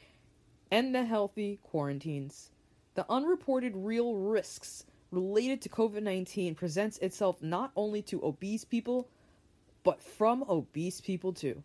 and 0.70 0.94
the 0.94 1.04
healthy 1.04 1.59
quarantines. 1.62 2.50
The 2.94 3.07
unreported 3.09 3.72
real 3.74 4.14
risks 4.14 4.85
related 5.11 5.62
to 5.62 5.68
COVID 5.68 6.02
19 6.02 6.54
presents 6.54 6.98
itself 6.98 7.42
not 7.42 7.70
only 7.76 8.02
to 8.02 8.24
obese 8.24 8.64
people, 8.64 9.09
but 9.84 10.02
from 10.02 10.44
obese 10.48 11.00
people 11.00 11.32
too. 11.32 11.62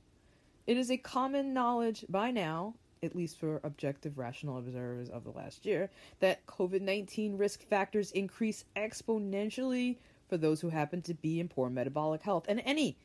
It 0.68 0.78
is 0.78 0.92
a 0.92 0.98
common 0.98 1.54
knowledge 1.54 2.06
by 2.10 2.30
now 2.30 2.76
at 3.04 3.16
least 3.16 3.40
for 3.40 3.60
objective 3.64 4.18
rational 4.18 4.58
observers 4.58 5.10
of 5.10 5.24
the 5.24 5.32
last 5.32 5.66
year, 5.66 5.90
that 6.20 6.46
COVID 6.46 6.82
19 6.82 7.38
risk 7.38 7.62
factors 7.68 8.12
increase 8.12 8.66
exponentially 8.76 9.98
for 10.28 10.38
those 10.38 10.62
who 10.62 10.70
happen 10.70 11.02
to 11.04 11.14
be 11.14 11.40
in 11.40 11.48
poor 11.48 11.70
metabolic 11.70 12.22
health. 12.22 12.46
And 12.48 12.62
any, 12.66 12.98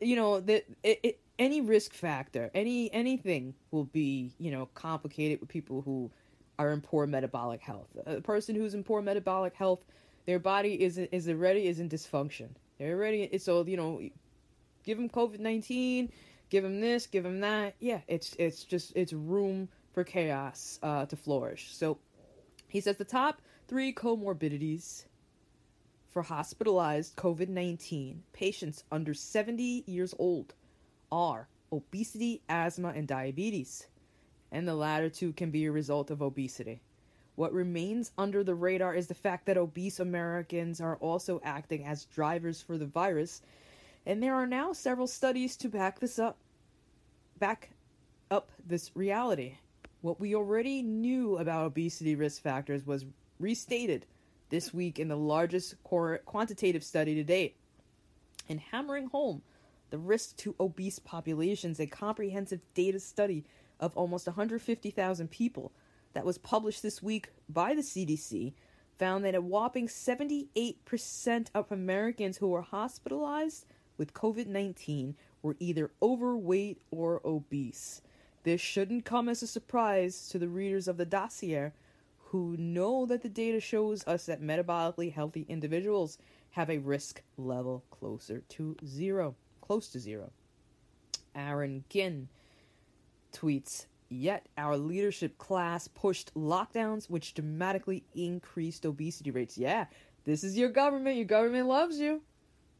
you 0.00 0.16
know, 0.16 0.40
that 0.40 0.64
it, 0.82 1.00
it, 1.02 1.18
any 1.38 1.60
risk 1.60 1.92
factor, 1.92 2.50
any 2.54 2.92
anything 2.92 3.54
will 3.70 3.84
be, 3.84 4.32
you 4.38 4.50
know, 4.50 4.68
complicated 4.74 5.40
with 5.40 5.48
people 5.48 5.82
who 5.82 6.10
are 6.58 6.72
in 6.72 6.80
poor 6.80 7.06
metabolic 7.06 7.60
health. 7.60 7.88
A 8.06 8.20
person 8.20 8.54
who's 8.54 8.74
in 8.74 8.82
poor 8.82 9.02
metabolic 9.02 9.54
health, 9.54 9.84
their 10.26 10.38
body 10.38 10.82
is 10.82 10.98
is 10.98 11.28
already 11.28 11.66
is 11.66 11.80
in 11.80 11.88
dysfunction. 11.88 12.48
They're 12.78 12.96
already 12.96 13.36
so 13.38 13.64
you 13.66 13.76
know, 13.76 14.00
give 14.88 14.96
them 14.96 15.10
COVID 15.10 15.38
nineteen 15.38 16.10
give 16.50 16.64
him 16.64 16.80
this, 16.80 17.06
give 17.06 17.24
him 17.24 17.40
that. 17.40 17.74
Yeah, 17.78 18.00
it's 18.08 18.34
it's 18.38 18.64
just 18.64 18.92
it's 18.96 19.12
room 19.12 19.68
for 19.92 20.04
chaos 20.04 20.78
uh, 20.82 21.06
to 21.06 21.16
flourish. 21.16 21.74
So 21.74 21.98
he 22.68 22.80
says 22.80 22.96
the 22.96 23.04
top 23.04 23.40
three 23.66 23.92
comorbidities 23.92 25.04
for 26.10 26.22
hospitalized 26.22 27.16
COVID 27.16 27.48
19 27.48 28.22
patients 28.32 28.84
under 28.90 29.14
70 29.14 29.84
years 29.86 30.14
old 30.18 30.54
are 31.12 31.48
obesity, 31.72 32.42
asthma, 32.48 32.88
and 32.88 33.06
diabetes. 33.06 33.86
And 34.50 34.66
the 34.66 34.74
latter 34.74 35.10
two 35.10 35.32
can 35.34 35.50
be 35.50 35.66
a 35.66 35.72
result 35.72 36.10
of 36.10 36.22
obesity. 36.22 36.80
What 37.34 37.52
remains 37.52 38.10
under 38.16 38.42
the 38.42 38.54
radar 38.54 38.94
is 38.94 39.06
the 39.06 39.14
fact 39.14 39.46
that 39.46 39.58
obese 39.58 40.00
Americans 40.00 40.80
are 40.80 40.96
also 40.96 41.40
acting 41.44 41.84
as 41.84 42.06
drivers 42.06 42.62
for 42.62 42.78
the 42.78 42.86
virus 42.86 43.42
and 44.06 44.22
there 44.22 44.34
are 44.34 44.46
now 44.46 44.72
several 44.72 45.06
studies 45.06 45.56
to 45.58 45.68
back 45.68 46.00
this 46.00 46.18
up. 46.18 46.38
Back 47.38 47.70
up 48.30 48.50
this 48.66 48.90
reality. 48.94 49.58
What 50.00 50.20
we 50.20 50.34
already 50.34 50.82
knew 50.82 51.38
about 51.38 51.66
obesity 51.66 52.14
risk 52.14 52.42
factors 52.42 52.86
was 52.86 53.04
restated 53.38 54.06
this 54.50 54.72
week 54.72 54.98
in 54.98 55.08
the 55.08 55.16
largest 55.16 55.74
quantitative 55.82 56.84
study 56.84 57.14
to 57.16 57.24
date. 57.24 57.56
And 58.48 58.60
hammering 58.60 59.08
home 59.08 59.42
the 59.90 59.98
risk 59.98 60.36
to 60.38 60.54
obese 60.58 60.98
populations, 60.98 61.80
a 61.80 61.86
comprehensive 61.86 62.60
data 62.74 63.00
study 63.00 63.44
of 63.80 63.96
almost 63.96 64.26
150,000 64.26 65.30
people 65.30 65.72
that 66.14 66.24
was 66.24 66.38
published 66.38 66.82
this 66.82 67.02
week 67.02 67.28
by 67.48 67.74
the 67.74 67.82
CDC 67.82 68.54
found 68.98 69.24
that 69.24 69.34
a 69.34 69.40
whopping 69.40 69.86
78% 69.86 71.46
of 71.54 71.70
Americans 71.70 72.38
who 72.38 72.48
were 72.48 72.62
hospitalized 72.62 73.66
with 73.98 74.14
COVID 74.14 74.46
19 74.46 75.14
were 75.42 75.56
either 75.58 75.90
overweight 76.02 76.80
or 76.90 77.20
obese. 77.24 78.00
This 78.44 78.60
shouldn't 78.60 79.04
come 79.04 79.28
as 79.28 79.42
a 79.42 79.46
surprise 79.46 80.28
to 80.30 80.38
the 80.38 80.48
readers 80.48 80.88
of 80.88 80.96
the 80.96 81.04
dossier 81.04 81.72
who 82.30 82.56
know 82.56 83.04
that 83.06 83.22
the 83.22 83.28
data 83.28 83.60
shows 83.60 84.06
us 84.06 84.26
that 84.26 84.42
metabolically 84.42 85.12
healthy 85.12 85.44
individuals 85.48 86.18
have 86.50 86.70
a 86.70 86.78
risk 86.78 87.22
level 87.36 87.84
closer 87.90 88.42
to 88.48 88.76
zero. 88.86 89.34
Close 89.60 89.88
to 89.88 89.98
zero. 89.98 90.30
Aaron 91.34 91.84
Ginn 91.90 92.28
tweets 93.32 93.86
Yet 94.10 94.46
our 94.56 94.78
leadership 94.78 95.36
class 95.36 95.86
pushed 95.86 96.32
lockdowns, 96.34 97.10
which 97.10 97.34
dramatically 97.34 98.04
increased 98.14 98.86
obesity 98.86 99.30
rates. 99.30 99.58
Yeah, 99.58 99.84
this 100.24 100.42
is 100.42 100.56
your 100.56 100.70
government. 100.70 101.16
Your 101.16 101.26
government 101.26 101.68
loves 101.68 101.98
you. 101.98 102.22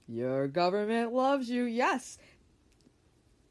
Your 0.09 0.49
government 0.49 1.13
loves 1.13 1.51
you. 1.51 1.65
Yes. 1.65 2.19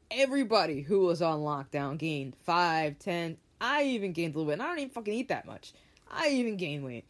Everybody 0.10 0.82
who 0.82 1.02
was 1.02 1.22
on 1.22 1.42
lockdown 1.42 1.98
gained 1.98 2.36
5, 2.44 2.98
10. 2.98 3.38
I 3.62 3.84
even 3.84 4.12
gained 4.12 4.34
a 4.34 4.38
little 4.40 4.50
bit. 4.50 4.54
And 4.54 4.64
I 4.64 4.68
don't 4.68 4.80
even 4.80 4.90
fucking 4.90 5.14
eat 5.14 5.28
that 5.28 5.46
much. 5.46 5.74
I 6.10 6.30
even 6.30 6.58
gained 6.58 6.84
weight. 6.84 7.06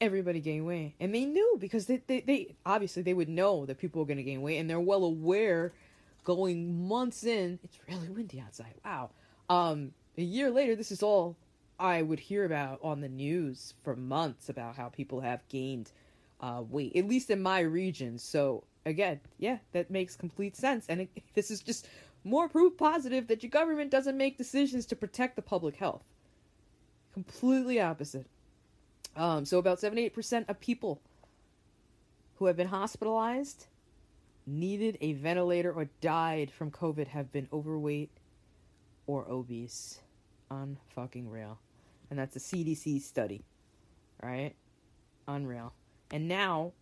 Everybody 0.00 0.40
gained 0.40 0.66
weight. 0.66 0.94
And 1.00 1.14
they 1.14 1.24
knew 1.24 1.56
because 1.60 1.86
they, 1.86 2.02
they, 2.06 2.20
they 2.20 2.56
obviously 2.64 3.02
they 3.02 3.14
would 3.14 3.28
know 3.28 3.66
that 3.66 3.78
people 3.78 4.00
were 4.00 4.06
going 4.06 4.16
to 4.16 4.22
gain 4.22 4.40
weight. 4.40 4.58
And 4.58 4.70
they're 4.70 4.80
well 4.80 5.04
aware 5.04 5.72
going 6.24 6.88
months 6.88 7.24
in. 7.24 7.58
It's 7.62 7.78
really 7.88 8.08
windy 8.08 8.40
outside. 8.40 8.74
Wow. 8.84 9.10
Um, 9.50 9.92
a 10.16 10.22
year 10.22 10.50
later, 10.50 10.74
this 10.74 10.90
is 10.90 11.02
all 11.02 11.36
I 11.78 12.00
would 12.00 12.20
hear 12.20 12.44
about 12.44 12.78
on 12.82 13.00
the 13.00 13.08
news 13.08 13.74
for 13.82 13.96
months 13.96 14.48
about 14.48 14.76
how 14.76 14.88
people 14.88 15.20
have 15.20 15.46
gained 15.48 15.90
uh, 16.40 16.62
weight, 16.68 16.94
at 16.96 17.06
least 17.06 17.30
in 17.30 17.42
my 17.42 17.60
region. 17.60 18.18
So 18.18 18.64
again, 18.86 19.20
yeah, 19.38 19.58
that 19.72 19.90
makes 19.90 20.16
complete 20.16 20.56
sense. 20.56 20.86
And 20.88 21.02
it, 21.02 21.10
this 21.34 21.50
is 21.50 21.60
just 21.60 21.88
more 22.24 22.48
proof 22.48 22.76
positive 22.76 23.26
that 23.28 23.42
your 23.42 23.50
government 23.50 23.90
doesn't 23.90 24.16
make 24.16 24.38
decisions 24.38 24.86
to 24.86 24.96
protect 24.96 25.36
the 25.36 25.42
public 25.42 25.76
health. 25.76 26.02
Completely 27.12 27.80
opposite. 27.80 28.26
Um, 29.16 29.44
so 29.44 29.58
about 29.58 29.78
78% 29.78 30.48
of 30.48 30.58
people 30.58 31.00
who 32.36 32.46
have 32.46 32.56
been 32.56 32.68
hospitalized, 32.68 33.66
needed 34.46 34.98
a 35.00 35.12
ventilator, 35.14 35.72
or 35.72 35.88
died 36.00 36.50
from 36.50 36.70
COVID 36.70 37.06
have 37.08 37.32
been 37.32 37.48
overweight 37.52 38.10
or 39.06 39.24
obese. 39.30 40.00
Unfucking 40.50 41.30
real. 41.30 41.58
And 42.10 42.18
that's 42.18 42.36
a 42.36 42.40
CDC 42.40 43.00
study. 43.02 43.44
Right? 44.22 44.54
Unreal. 45.28 45.72
And 46.10 46.28
now, 46.28 46.72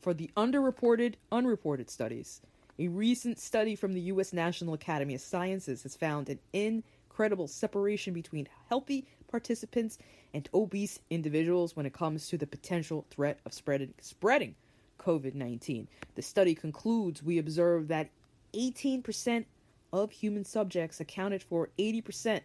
for 0.00 0.14
the 0.14 0.30
underreported, 0.36 1.14
unreported 1.32 1.90
studies, 1.90 2.40
a 2.78 2.88
recent 2.88 3.38
study 3.38 3.74
from 3.74 3.92
the 3.92 4.00
U.S. 4.02 4.32
National 4.32 4.74
Academy 4.74 5.14
of 5.14 5.20
Sciences 5.20 5.82
has 5.82 5.96
found 5.96 6.28
an 6.28 6.38
incredible 6.52 7.48
separation 7.48 8.14
between 8.14 8.48
healthy 8.68 9.06
participants 9.28 9.98
and 10.32 10.48
obese 10.54 11.00
individuals 11.10 11.74
when 11.74 11.86
it 11.86 11.92
comes 11.92 12.28
to 12.28 12.38
the 12.38 12.46
potential 12.46 13.04
threat 13.10 13.40
of 13.44 13.52
spreading, 13.52 13.92
spreading 14.00 14.54
COVID 14.98 15.34
19. 15.34 15.88
The 16.14 16.22
study 16.22 16.54
concludes 16.54 17.22
we 17.22 17.38
observed 17.38 17.88
that 17.88 18.10
18% 18.54 19.44
of 19.92 20.12
human 20.12 20.44
subjects 20.44 21.00
accounted 21.00 21.42
for 21.42 21.70
80% 21.78 22.40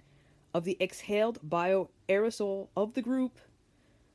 of 0.54 0.64
the 0.64 0.78
exhaled 0.82 1.40
bioaerosol 1.48 2.68
of 2.76 2.94
the 2.94 3.02
group 3.02 3.38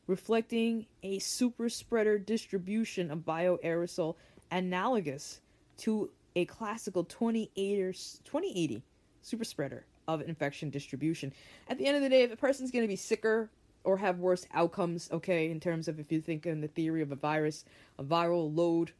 reflecting 0.08 0.86
a 1.04 1.20
super 1.20 1.68
spreader 1.68 2.18
distribution 2.18 3.12
of 3.12 3.20
bioaerosol 3.20 4.16
analogous 4.50 5.40
to 5.76 6.10
a 6.34 6.44
classical 6.46 7.04
2080 7.04 8.82
super 9.22 9.44
spreader 9.44 9.84
of 10.08 10.22
infection 10.22 10.70
distribution. 10.70 11.32
At 11.68 11.78
the 11.78 11.86
end 11.86 11.96
of 11.96 12.02
the 12.02 12.08
day, 12.08 12.22
if 12.22 12.32
a 12.32 12.36
person's 12.36 12.70
going 12.70 12.82
to 12.84 12.88
be 12.88 12.96
sicker 12.96 13.50
or 13.84 13.98
have 13.98 14.18
worse 14.18 14.46
outcomes, 14.54 15.10
okay, 15.12 15.50
in 15.50 15.60
terms 15.60 15.86
of 15.86 16.00
if 16.00 16.10
you 16.10 16.20
think 16.20 16.46
in 16.46 16.62
the 16.62 16.68
theory 16.68 17.02
of 17.02 17.12
a 17.12 17.16
virus, 17.16 17.64
a 17.98 18.04
viral 18.04 18.54
load 18.56 18.92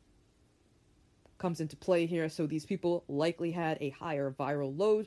comes 1.39 1.61
into 1.61 1.77
play 1.77 2.05
here. 2.05 2.29
So 2.29 2.47
these 2.47 2.67
people 2.67 3.05
likely 3.09 3.51
had 3.51 3.79
a 3.81 3.91
higher 3.91 4.35
viral 4.39 4.77
load, 4.77 5.07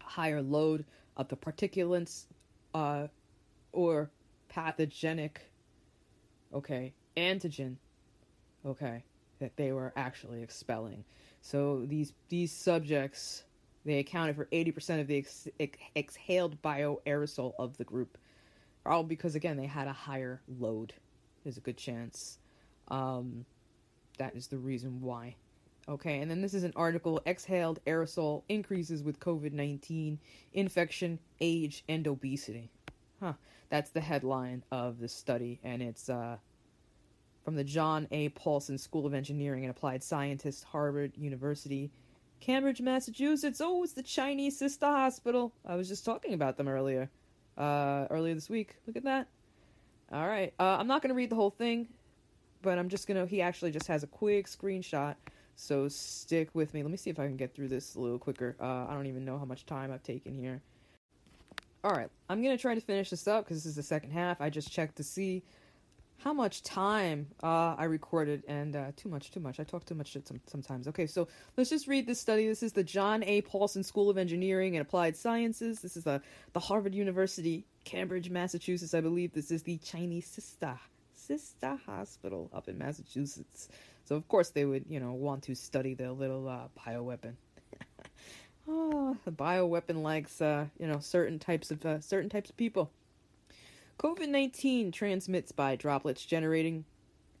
higher 0.00 0.42
load 0.42 0.84
of 1.16 1.28
the 1.28 1.36
particulates, 1.36 2.24
uh, 2.74 3.06
or 3.72 4.10
pathogenic, 4.52 5.40
okay, 6.52 6.92
antigen, 7.16 7.76
okay, 8.66 9.02
that 9.38 9.56
they 9.56 9.72
were 9.72 9.92
actually 9.96 10.42
expelling. 10.42 11.04
So 11.40 11.84
these 11.86 12.12
these 12.28 12.52
subjects 12.52 13.44
they 13.84 13.98
accounted 13.98 14.36
for 14.36 14.46
80% 14.52 15.00
of 15.00 15.08
the 15.08 15.18
ex- 15.18 15.48
ex- 15.58 15.78
exhaled 15.96 16.62
bioaerosol 16.62 17.54
of 17.58 17.76
the 17.78 17.84
group. 17.84 18.16
All 18.86 19.02
because 19.02 19.34
again 19.34 19.56
they 19.56 19.66
had 19.66 19.88
a 19.88 19.92
higher 19.92 20.42
load. 20.60 20.92
There's 21.42 21.56
a 21.56 21.60
good 21.60 21.78
chance. 21.78 22.38
Um, 22.88 23.46
that 24.18 24.36
is 24.36 24.48
the 24.48 24.58
reason 24.58 25.00
why. 25.00 25.34
Okay, 25.88 26.20
and 26.20 26.30
then 26.30 26.42
this 26.42 26.54
is 26.54 26.62
an 26.62 26.74
article 26.76 27.20
exhaled 27.26 27.80
aerosol 27.86 28.42
increases 28.48 29.02
with 29.02 29.18
COVID 29.18 29.52
19 29.52 30.18
infection, 30.52 31.18
age, 31.40 31.84
and 31.88 32.06
obesity. 32.06 32.70
Huh. 33.22 33.34
That's 33.70 33.90
the 33.90 34.00
headline 34.00 34.64
of 34.72 34.98
the 34.98 35.08
study, 35.08 35.60
and 35.62 35.80
it's 35.80 36.08
uh, 36.08 36.38
from 37.44 37.54
the 37.54 37.62
John 37.62 38.08
A. 38.10 38.30
Paulson 38.30 38.76
School 38.76 39.06
of 39.06 39.14
Engineering 39.14 39.62
and 39.62 39.70
Applied 39.70 40.02
Scientists, 40.02 40.64
Harvard 40.64 41.12
University, 41.16 41.92
Cambridge, 42.40 42.80
Massachusetts. 42.80 43.60
Oh, 43.62 43.84
it's 43.84 43.92
the 43.92 44.02
Chinese 44.02 44.58
sister 44.58 44.86
hospital. 44.86 45.52
I 45.64 45.76
was 45.76 45.86
just 45.86 46.04
talking 46.04 46.34
about 46.34 46.56
them 46.56 46.66
earlier, 46.66 47.10
uh, 47.56 48.06
earlier 48.10 48.34
this 48.34 48.50
week. 48.50 48.74
Look 48.88 48.96
at 48.96 49.04
that. 49.04 49.28
All 50.12 50.26
right, 50.26 50.52
uh, 50.58 50.78
I'm 50.80 50.88
not 50.88 51.00
gonna 51.00 51.14
read 51.14 51.30
the 51.30 51.36
whole 51.36 51.50
thing, 51.50 51.86
but 52.60 52.76
I'm 52.76 52.88
just 52.88 53.06
gonna. 53.06 53.24
He 53.24 53.40
actually 53.40 53.70
just 53.70 53.86
has 53.86 54.02
a 54.02 54.08
quick 54.08 54.48
screenshot. 54.48 55.14
So 55.54 55.86
stick 55.86 56.48
with 56.54 56.74
me. 56.74 56.82
Let 56.82 56.90
me 56.90 56.96
see 56.96 57.10
if 57.10 57.20
I 57.20 57.26
can 57.28 57.36
get 57.36 57.54
through 57.54 57.68
this 57.68 57.94
a 57.94 58.00
little 58.00 58.18
quicker. 58.18 58.56
Uh, 58.60 58.86
I 58.88 58.94
don't 58.94 59.06
even 59.06 59.24
know 59.24 59.38
how 59.38 59.44
much 59.44 59.64
time 59.64 59.92
I've 59.92 60.02
taken 60.02 60.34
here. 60.34 60.60
All 61.84 61.90
right, 61.90 62.08
I'm 62.28 62.42
gonna 62.42 62.58
try 62.58 62.76
to 62.76 62.80
finish 62.80 63.10
this 63.10 63.26
up 63.26 63.44
because 63.44 63.58
this 63.58 63.66
is 63.66 63.76
the 63.76 63.82
second 63.82 64.12
half. 64.12 64.40
I 64.40 64.50
just 64.50 64.70
checked 64.70 64.96
to 64.96 65.02
see 65.02 65.42
how 66.18 66.32
much 66.32 66.62
time 66.62 67.26
uh, 67.42 67.74
I 67.76 67.84
recorded, 67.84 68.44
and 68.46 68.76
uh, 68.76 68.92
too 68.94 69.08
much, 69.08 69.32
too 69.32 69.40
much. 69.40 69.58
I 69.58 69.64
talk 69.64 69.84
too 69.84 69.96
much 69.96 70.08
shit 70.08 70.28
some, 70.28 70.40
sometimes. 70.46 70.86
Okay, 70.86 71.06
so 71.06 71.26
let's 71.56 71.70
just 71.70 71.88
read 71.88 72.06
this 72.06 72.20
study. 72.20 72.46
This 72.46 72.62
is 72.62 72.72
the 72.72 72.84
John 72.84 73.24
A. 73.24 73.42
Paulson 73.42 73.82
School 73.82 74.08
of 74.08 74.16
Engineering 74.16 74.76
and 74.76 74.82
Applied 74.82 75.16
Sciences. 75.16 75.80
This 75.80 75.96
is 75.96 76.04
the, 76.04 76.22
the 76.52 76.60
Harvard 76.60 76.94
University, 76.94 77.66
Cambridge, 77.84 78.30
Massachusetts. 78.30 78.94
I 78.94 79.00
believe 79.00 79.32
this 79.32 79.50
is 79.50 79.64
the 79.64 79.78
Chinese 79.78 80.26
sister 80.26 80.78
sister 81.14 81.78
hospital 81.86 82.50
up 82.52 82.68
in 82.68 82.78
Massachusetts. 82.78 83.68
So 84.04 84.16
of 84.16 84.26
course 84.28 84.50
they 84.50 84.64
would, 84.64 84.84
you 84.88 85.00
know, 85.00 85.12
want 85.12 85.42
to 85.44 85.54
study 85.54 85.94
their 85.94 86.10
little 86.10 86.48
uh, 86.48 86.68
bioweapon. 86.78 87.34
Oh, 88.68 89.16
the 89.24 89.32
bioweapon 89.32 90.02
likes, 90.02 90.40
uh, 90.40 90.66
you 90.78 90.86
know, 90.86 90.98
certain 90.98 91.38
types 91.38 91.70
of 91.70 91.84
uh, 91.84 92.00
certain 92.00 92.30
types 92.30 92.50
of 92.50 92.56
people. 92.56 92.90
COVID 93.98 94.28
19 94.28 94.90
transmits 94.90 95.52
by 95.52 95.76
droplets 95.76 96.24
generating 96.24 96.84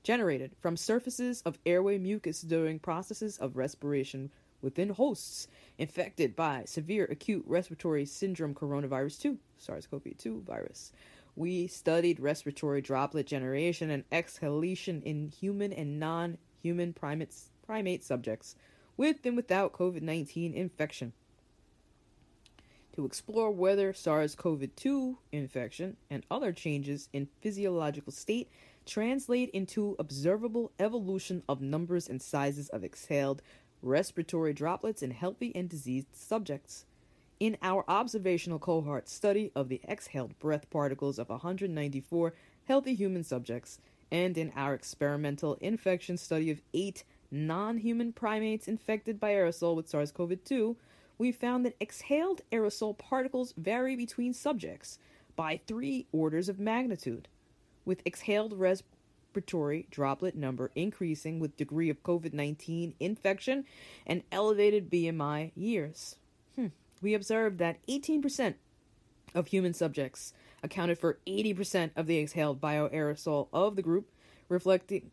generated 0.02 0.52
from 0.60 0.76
surfaces 0.76 1.42
of 1.42 1.58
airway 1.64 1.98
mucus 1.98 2.42
during 2.42 2.78
processes 2.78 3.38
of 3.38 3.56
respiration 3.56 4.30
within 4.60 4.90
hosts 4.90 5.48
infected 5.78 6.36
by 6.36 6.64
severe 6.66 7.04
acute 7.06 7.44
respiratory 7.46 8.04
syndrome 8.04 8.54
coronavirus 8.54 9.20
2 9.20 9.38
SARS-CoV-2 9.58 10.42
virus. 10.42 10.92
We 11.34 11.66
studied 11.66 12.20
respiratory 12.20 12.80
droplet 12.80 13.26
generation 13.26 13.90
and 13.90 14.04
exhalation 14.12 15.02
in 15.02 15.28
human 15.28 15.72
and 15.72 15.98
non-human 15.98 16.92
primates 16.92 17.50
primate 17.66 18.04
subjects 18.04 18.54
with 18.96 19.24
and 19.24 19.36
without 19.36 19.72
COVID-19 19.72 20.54
infection 20.54 21.12
to 22.94 23.06
explore 23.06 23.50
whether 23.50 23.92
SARS 23.92 24.34
CoV 24.34 24.68
2 24.76 25.18
infection 25.32 25.96
and 26.10 26.24
other 26.30 26.52
changes 26.52 27.08
in 27.12 27.28
physiological 27.40 28.12
state 28.12 28.50
translate 28.84 29.50
into 29.50 29.96
observable 29.98 30.72
evolution 30.78 31.42
of 31.48 31.60
numbers 31.60 32.08
and 32.08 32.20
sizes 32.20 32.68
of 32.68 32.84
exhaled 32.84 33.42
respiratory 33.80 34.52
droplets 34.52 35.02
in 35.02 35.10
healthy 35.10 35.52
and 35.54 35.68
diseased 35.68 36.14
subjects. 36.14 36.84
In 37.40 37.56
our 37.62 37.84
observational 37.88 38.58
cohort 38.58 39.08
study 39.08 39.50
of 39.56 39.68
the 39.68 39.80
exhaled 39.88 40.38
breath 40.38 40.68
particles 40.70 41.18
of 41.18 41.28
194 41.28 42.34
healthy 42.66 42.94
human 42.94 43.24
subjects, 43.24 43.80
and 44.10 44.36
in 44.36 44.52
our 44.54 44.74
experimental 44.74 45.54
infection 45.60 46.16
study 46.16 46.50
of 46.50 46.60
eight 46.74 47.02
non 47.32 47.78
human 47.78 48.12
primates 48.12 48.68
infected 48.68 49.18
by 49.18 49.30
aerosol 49.30 49.74
with 49.74 49.88
SARS 49.88 50.12
CoV 50.12 50.44
2, 50.44 50.76
we 51.18 51.32
found 51.32 51.64
that 51.64 51.76
exhaled 51.80 52.42
aerosol 52.52 52.96
particles 52.96 53.54
vary 53.56 53.96
between 53.96 54.34
subjects 54.34 54.98
by 55.34 55.60
three 55.66 56.06
orders 56.12 56.48
of 56.48 56.60
magnitude, 56.60 57.28
with 57.84 58.06
exhaled 58.06 58.52
respiratory 58.52 59.86
droplet 59.90 60.36
number 60.36 60.70
increasing 60.74 61.40
with 61.40 61.56
degree 61.56 61.88
of 61.88 62.02
COVID 62.02 62.34
19 62.34 62.94
infection 63.00 63.64
and 64.06 64.22
elevated 64.30 64.90
BMI 64.90 65.52
years. 65.56 66.16
Hmm. 66.54 66.68
We 67.00 67.14
observed 67.14 67.58
that 67.58 67.78
18% 67.88 68.54
of 69.34 69.46
human 69.46 69.72
subjects 69.72 70.34
accounted 70.62 70.98
for 70.98 71.18
80% 71.26 71.90
of 71.96 72.06
the 72.06 72.18
exhaled 72.18 72.60
bioaerosol 72.60 73.48
of 73.52 73.76
the 73.76 73.82
group, 73.82 74.10
reflecting 74.48 75.10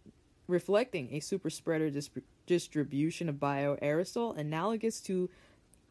reflecting 0.49 1.09
a 1.13 1.19
super 1.19 1.49
spreader 1.49 1.89
dis- 1.89 2.09
distribution 2.45 3.29
of 3.29 3.35
bioaerosol 3.35 4.38
analogous 4.38 4.99
to 5.01 5.29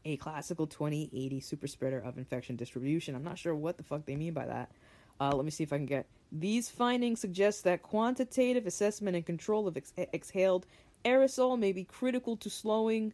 a 0.05 0.17
classical 0.17 0.67
2080 0.67 1.41
super 1.41 1.67
spreader 1.67 2.01
of 2.01 2.19
infection 2.19 2.57
distribution. 2.57 3.15
I'm 3.15 3.25
not 3.25 3.39
sure 3.39 3.55
what 3.55 3.77
the 3.77 3.85
fuck 3.85 4.05
they 4.07 4.17
mean 4.17 4.35
by 4.35 4.47
that. 4.47 4.71
Uh, 5.21 5.33
let 5.35 5.45
me 5.45 5.51
see 5.51 5.65
if 5.65 5.73
I 5.73 5.77
can 5.77 5.87
get. 5.87 6.07
These 6.31 6.69
findings 6.69 7.21
suggest 7.21 7.65
that 7.65 7.83
quantitative 7.83 8.67
assessment 8.67 9.17
and 9.17 9.25
control 9.25 9.67
of 9.67 9.77
ex- 9.77 9.93
exhaled 10.13 10.67
aerosol 11.05 11.59
may 11.59 11.73
be 11.73 11.85
critical 11.85 12.37
to 12.37 12.51
slowing. 12.51 13.13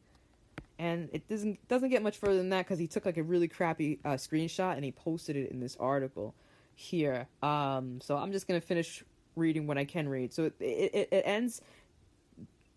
And 0.78 1.08
it 1.12 1.28
doesn't 1.28 1.66
doesn't 1.68 1.90
get 1.90 2.02
much 2.02 2.18
further 2.18 2.36
than 2.36 2.50
that 2.50 2.66
because 2.66 2.78
he 2.78 2.88
took 2.88 3.06
like 3.06 3.16
a 3.16 3.22
really 3.22 3.48
crappy 3.48 4.00
uh, 4.04 4.10
screenshot 4.10 4.74
and 4.74 4.84
he 4.84 4.90
posted 4.90 5.36
it 5.36 5.50
in 5.50 5.60
this 5.60 5.76
article 5.78 6.34
here. 6.74 7.28
Um, 7.42 8.00
so 8.02 8.16
I'm 8.16 8.32
just 8.32 8.48
gonna 8.48 8.60
finish 8.60 9.04
reading 9.36 9.66
what 9.66 9.78
I 9.78 9.84
can 9.84 10.08
read. 10.08 10.32
So 10.32 10.44
it, 10.44 10.54
it, 10.60 11.08
it 11.10 11.22
ends 11.24 11.60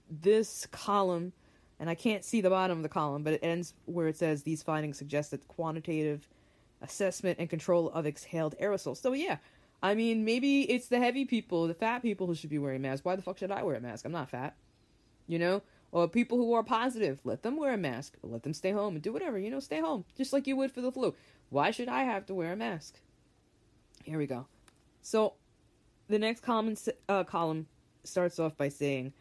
this 0.09 0.65
column 0.67 1.33
and 1.79 1.89
I 1.89 1.95
can't 1.95 2.25
see 2.25 2.41
the 2.41 2.49
bottom 2.49 2.77
of 2.77 2.83
the 2.83 2.89
column, 2.89 3.23
but 3.23 3.33
it 3.33 3.39
ends 3.43 3.73
where 3.85 4.07
it 4.07 4.17
says 4.17 4.43
these 4.43 4.63
findings 4.63 4.97
suggest 4.97 5.31
that 5.31 5.47
quantitative 5.47 6.27
assessment 6.81 7.39
and 7.39 7.49
control 7.49 7.89
of 7.89 8.05
exhaled 8.05 8.55
aerosols. 8.59 8.97
So 8.97 9.13
yeah, 9.13 9.37
I 9.81 9.93
mean 9.93 10.25
maybe 10.25 10.63
it's 10.63 10.87
the 10.87 10.99
heavy 10.99 11.25
people, 11.25 11.67
the 11.67 11.73
fat 11.73 12.01
people 12.01 12.27
who 12.27 12.35
should 12.35 12.49
be 12.49 12.57
wearing 12.57 12.81
masks. 12.81 13.05
Why 13.05 13.15
the 13.15 13.21
fuck 13.21 13.37
should 13.37 13.51
I 13.51 13.63
wear 13.63 13.75
a 13.75 13.81
mask? 13.81 14.05
I'm 14.05 14.11
not 14.11 14.29
fat, 14.29 14.55
you 15.27 15.39
know. 15.39 15.61
Or 15.91 16.07
people 16.07 16.37
who 16.37 16.53
are 16.53 16.63
positive, 16.63 17.21
let 17.23 17.43
them 17.43 17.55
wear 17.55 17.73
a 17.73 17.77
mask. 17.77 18.17
Let 18.21 18.43
them 18.43 18.53
stay 18.53 18.71
home 18.71 18.95
and 18.95 19.01
do 19.01 19.13
whatever, 19.13 19.39
you 19.39 19.49
know, 19.49 19.61
stay 19.61 19.79
home 19.79 20.03
just 20.17 20.33
like 20.33 20.45
you 20.45 20.55
would 20.55 20.71
for 20.71 20.81
the 20.81 20.91
flu. 20.91 21.15
Why 21.49 21.71
should 21.71 21.87
I 21.87 22.03
have 22.03 22.25
to 22.25 22.33
wear 22.33 22.51
a 22.51 22.57
mask? 22.57 22.99
Here 24.03 24.17
we 24.17 24.27
go. 24.27 24.47
So 25.01 25.33
the 26.09 26.19
next 26.19 26.41
column, 26.41 26.75
uh, 27.09 27.23
column 27.23 27.67
starts 28.03 28.39
off 28.39 28.55
by 28.55 28.69
saying 28.69 29.13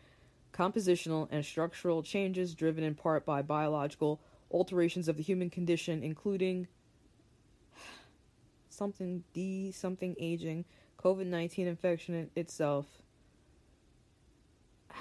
compositional 0.52 1.28
and 1.30 1.44
structural 1.44 2.02
changes 2.02 2.54
driven 2.54 2.82
in 2.84 2.94
part 2.94 3.26
by 3.26 3.42
biological 3.42 4.20
alterations 4.50 5.08
of 5.08 5.16
the 5.16 5.22
human 5.22 5.50
condition, 5.50 6.02
including 6.02 6.68
something 8.68 9.24
D, 9.32 9.72
something 9.72 10.16
aging, 10.18 10.64
COVID 11.02 11.26
19 11.26 11.66
infection 11.66 12.30
itself. 12.36 12.86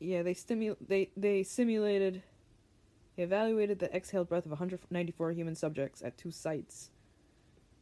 yeah, 0.00 0.22
they 0.22 0.34
stimu- 0.34 0.76
they 0.86 1.10
they 1.16 1.42
simulated 1.42 2.22
they 3.16 3.22
evaluated 3.22 3.78
the 3.78 3.94
exhaled 3.94 4.28
breath 4.28 4.44
of 4.44 4.50
194 4.50 5.32
human 5.32 5.54
subjects 5.54 6.02
at 6.02 6.18
two 6.18 6.30
sites. 6.30 6.90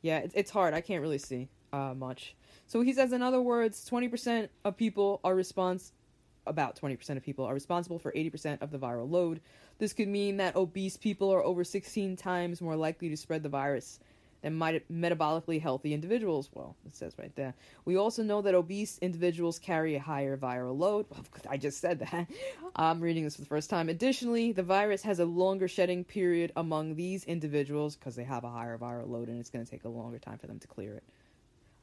Yeah, 0.05 0.19
it's, 0.19 0.35
it's 0.35 0.51
hard. 0.51 0.75
I 0.75 0.83
can't 0.83 1.01
really 1.01 1.17
see 1.17 1.49
uh, 1.73 1.95
much. 1.97 2.35
So 2.67 2.83
he 2.83 2.93
says, 2.93 3.14
in 3.14 3.23
other 3.23 3.40
words, 3.40 3.88
20% 3.90 4.51
of 4.62 4.77
people 4.77 5.19
are 5.25 5.35
response 5.35 5.93
about 6.47 6.79
20% 6.79 7.17
of 7.17 7.23
people 7.23 7.47
are 7.47 7.55
responsible 7.55 7.99
for 7.99 8.12
80% 8.12 8.61
of 8.61 8.71
the 8.71 8.79
viral 8.79 9.11
load. 9.11 9.40
This 9.79 9.95
could 9.95 10.09
mean 10.09 10.37
that 10.37 10.57
obese 10.57 10.99
people 10.99 11.33
are 11.33 11.43
over 11.43 11.64
16 11.64 12.17
times 12.19 12.61
more 12.61 12.77
likely 12.77 13.09
to 13.09 13.17
spread 13.17 13.43
the 13.43 13.49
virus 13.49 13.99
than 14.44 14.59
metabolically 14.59 15.61
healthy 15.61 15.92
individuals. 15.92 16.50
Well, 16.54 16.76
it 16.87 16.94
says 16.94 17.14
right 17.18 17.35
there. 17.35 17.54
We 17.85 17.96
also 17.96 18.22
know 18.22 18.42
that 18.42 18.54
obese 18.54 18.98
individuals 18.98 19.59
carry 19.59 19.96
a 19.96 20.00
higher 20.00 20.37
viral 20.37 20.78
load. 20.78 21.07
Well, 21.11 21.24
I 21.48 21.57
just 21.57 21.80
said 21.80 21.98
that. 22.00 22.28
I'm 22.76 23.00
reading 23.00 23.24
this 23.24 23.37
for 23.37 23.42
the 23.42 23.48
first 23.48 23.70
time. 23.70 23.88
Additionally, 23.88 24.52
the 24.52 24.62
virus 24.62 25.02
has 25.02 25.18
a 25.18 25.24
longer 25.24 25.68
shedding 25.68 26.04
period 26.04 26.52
among 26.57 26.94
these 26.94 27.24
individuals 27.24 27.96
because 27.96 28.14
they 28.14 28.24
have 28.24 28.44
a 28.44 28.50
higher 28.50 28.78
viral 28.78 29.09
load 29.09 29.28
and 29.28 29.40
it's 29.40 29.50
going 29.50 29.64
to 29.64 29.70
take 29.70 29.85
a 29.85 29.88
longer 29.88 30.18
time 30.18 30.38
for 30.38 30.46
them 30.46 30.59
to 30.59 30.68
clear 30.68 30.94
it 30.94 31.04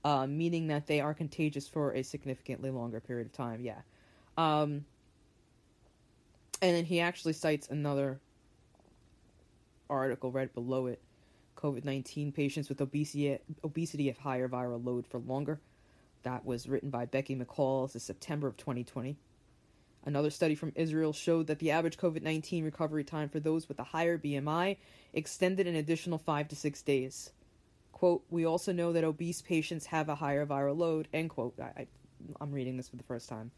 uh, 0.04 0.28
meaning 0.28 0.67
that 0.67 0.88
they 0.88 1.00
are 1.00 1.13
contagious 1.13 1.67
for 1.67 1.93
a 1.93 2.04
significantly 2.04 2.69
longer 2.69 3.00
period 3.00 3.28
of 3.28 3.34
time. 3.34 3.62
Yeah. 3.62 3.82
Um, 4.38 4.86
and 6.62 6.76
then 6.76 6.86
he 6.86 7.00
actually 7.00 7.34
cites 7.34 7.67
another 7.69 8.19
article 9.89 10.32
right 10.32 10.54
below 10.54 10.88
it 10.88 11.02
COVID 11.56 11.86
19 11.86 12.32
patients 12.32 12.70
with 12.70 12.82
obesity, 12.82 13.38
obesity 13.64 14.08
have 14.08 14.18
higher 14.18 14.48
viral 14.48 14.84
load 14.84 15.06
for 15.08 15.20
longer. 15.20 15.60
That 16.24 16.46
was 16.46 16.68
written 16.68 16.90
by 16.90 17.06
Becky 17.06 17.36
McCall. 17.36 17.92
This 17.92 18.04
September 18.04 18.48
of 18.48 18.58
2020. 18.58 19.18
Another 20.04 20.32
study 20.32 20.56
from 20.56 20.72
Israel 20.76 21.14
showed 21.14 21.48
that 21.48 21.60
the 21.60 21.72
average 21.72 21.98
COVID 21.98 22.24
19 22.24 22.66
recovery 22.66 23.04
time 23.04 23.30
for 23.30 23.40
those 23.40 23.68
with 23.68 23.80
a 23.80 23.84
higher 23.84 24.18
BMI 24.18 24.78
extended 25.14 25.68
an 25.68 25.76
additional 25.76 26.18
five 26.18 26.48
to 26.48 26.56
six 26.56 26.82
days. 26.82 27.32
Quote, 27.92 28.24
we 28.32 28.46
also 28.46 28.72
know 28.72 28.94
that 28.94 29.04
obese 29.04 29.44
patients 29.44 29.86
have 29.88 30.10
a 30.10 30.16
higher 30.16 30.46
viral 30.46 30.76
load, 30.78 31.08
end 31.14 31.30
quote. 31.30 31.54
I, 31.60 31.82
I, 31.82 31.88
am 32.42 32.52
reading 32.52 32.78
this 32.78 32.90
for 32.90 32.96
the 32.96 33.04
first 33.04 33.30
time. 33.30 33.52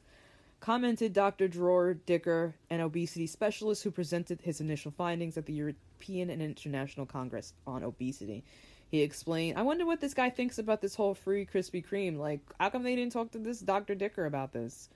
Commented 0.64 1.12
Dr. 1.12 1.50
Dror 1.50 1.94
Dicker, 1.94 2.56
an 2.70 2.80
obesity 2.80 3.28
specialist 3.28 3.84
who 3.84 3.92
presented 3.92 4.40
his 4.40 4.62
initial 4.62 4.92
findings 4.92 5.38
at 5.38 5.46
the 5.46 5.52
European 5.52 6.30
and 6.30 6.42
International 6.42 7.06
Congress 7.06 7.52
on 7.68 7.84
Obesity. 7.84 8.46
He 8.90 9.02
explained, 9.02 9.60
I 9.60 9.64
wonder 9.64 9.86
what 9.86 10.00
this 10.00 10.14
guy 10.14 10.30
thinks 10.30 10.60
about 10.60 10.80
this 10.80 10.96
whole 10.96 11.16
free 11.16 11.46
Krispy 11.46 11.86
Kreme. 11.86 12.18
Like, 12.18 12.40
how 12.62 12.70
come 12.70 12.84
they 12.84 12.96
didn't 12.96 13.12
talk 13.12 13.32
to 13.32 13.40
this 13.40 13.60
Dr. 13.60 13.94
Dicker 13.94 14.26
about 14.26 14.54
this? 14.54 14.88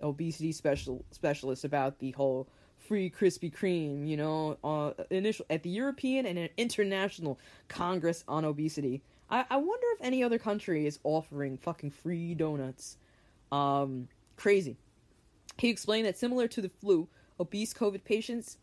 Obesity 0.00 0.52
special 0.52 1.04
specialist 1.10 1.64
about 1.64 1.98
the 1.98 2.12
whole 2.12 2.48
free 2.78 3.10
Krispy 3.10 3.54
Kreme, 3.54 4.08
you 4.08 4.16
know, 4.16 4.56
uh, 4.64 4.92
initial 5.10 5.44
at 5.50 5.62
the 5.62 5.68
European 5.68 6.24
and 6.24 6.48
International 6.56 7.38
Congress 7.68 8.24
on 8.26 8.46
Obesity. 8.46 9.02
I, 9.28 9.44
I 9.50 9.58
wonder 9.58 9.86
if 9.92 10.00
any 10.00 10.24
other 10.24 10.38
country 10.38 10.86
is 10.86 10.98
offering 11.04 11.58
fucking 11.58 11.90
free 11.90 12.34
donuts. 12.34 12.96
Um, 13.52 14.08
crazy. 14.38 14.78
He 15.60 15.68
explained 15.68 16.06
that 16.06 16.18
similar 16.18 16.48
to 16.48 16.62
the 16.62 16.68
flu, 16.68 17.08
obese 17.38 17.74
COVID 17.74 18.04
patients 18.04 18.58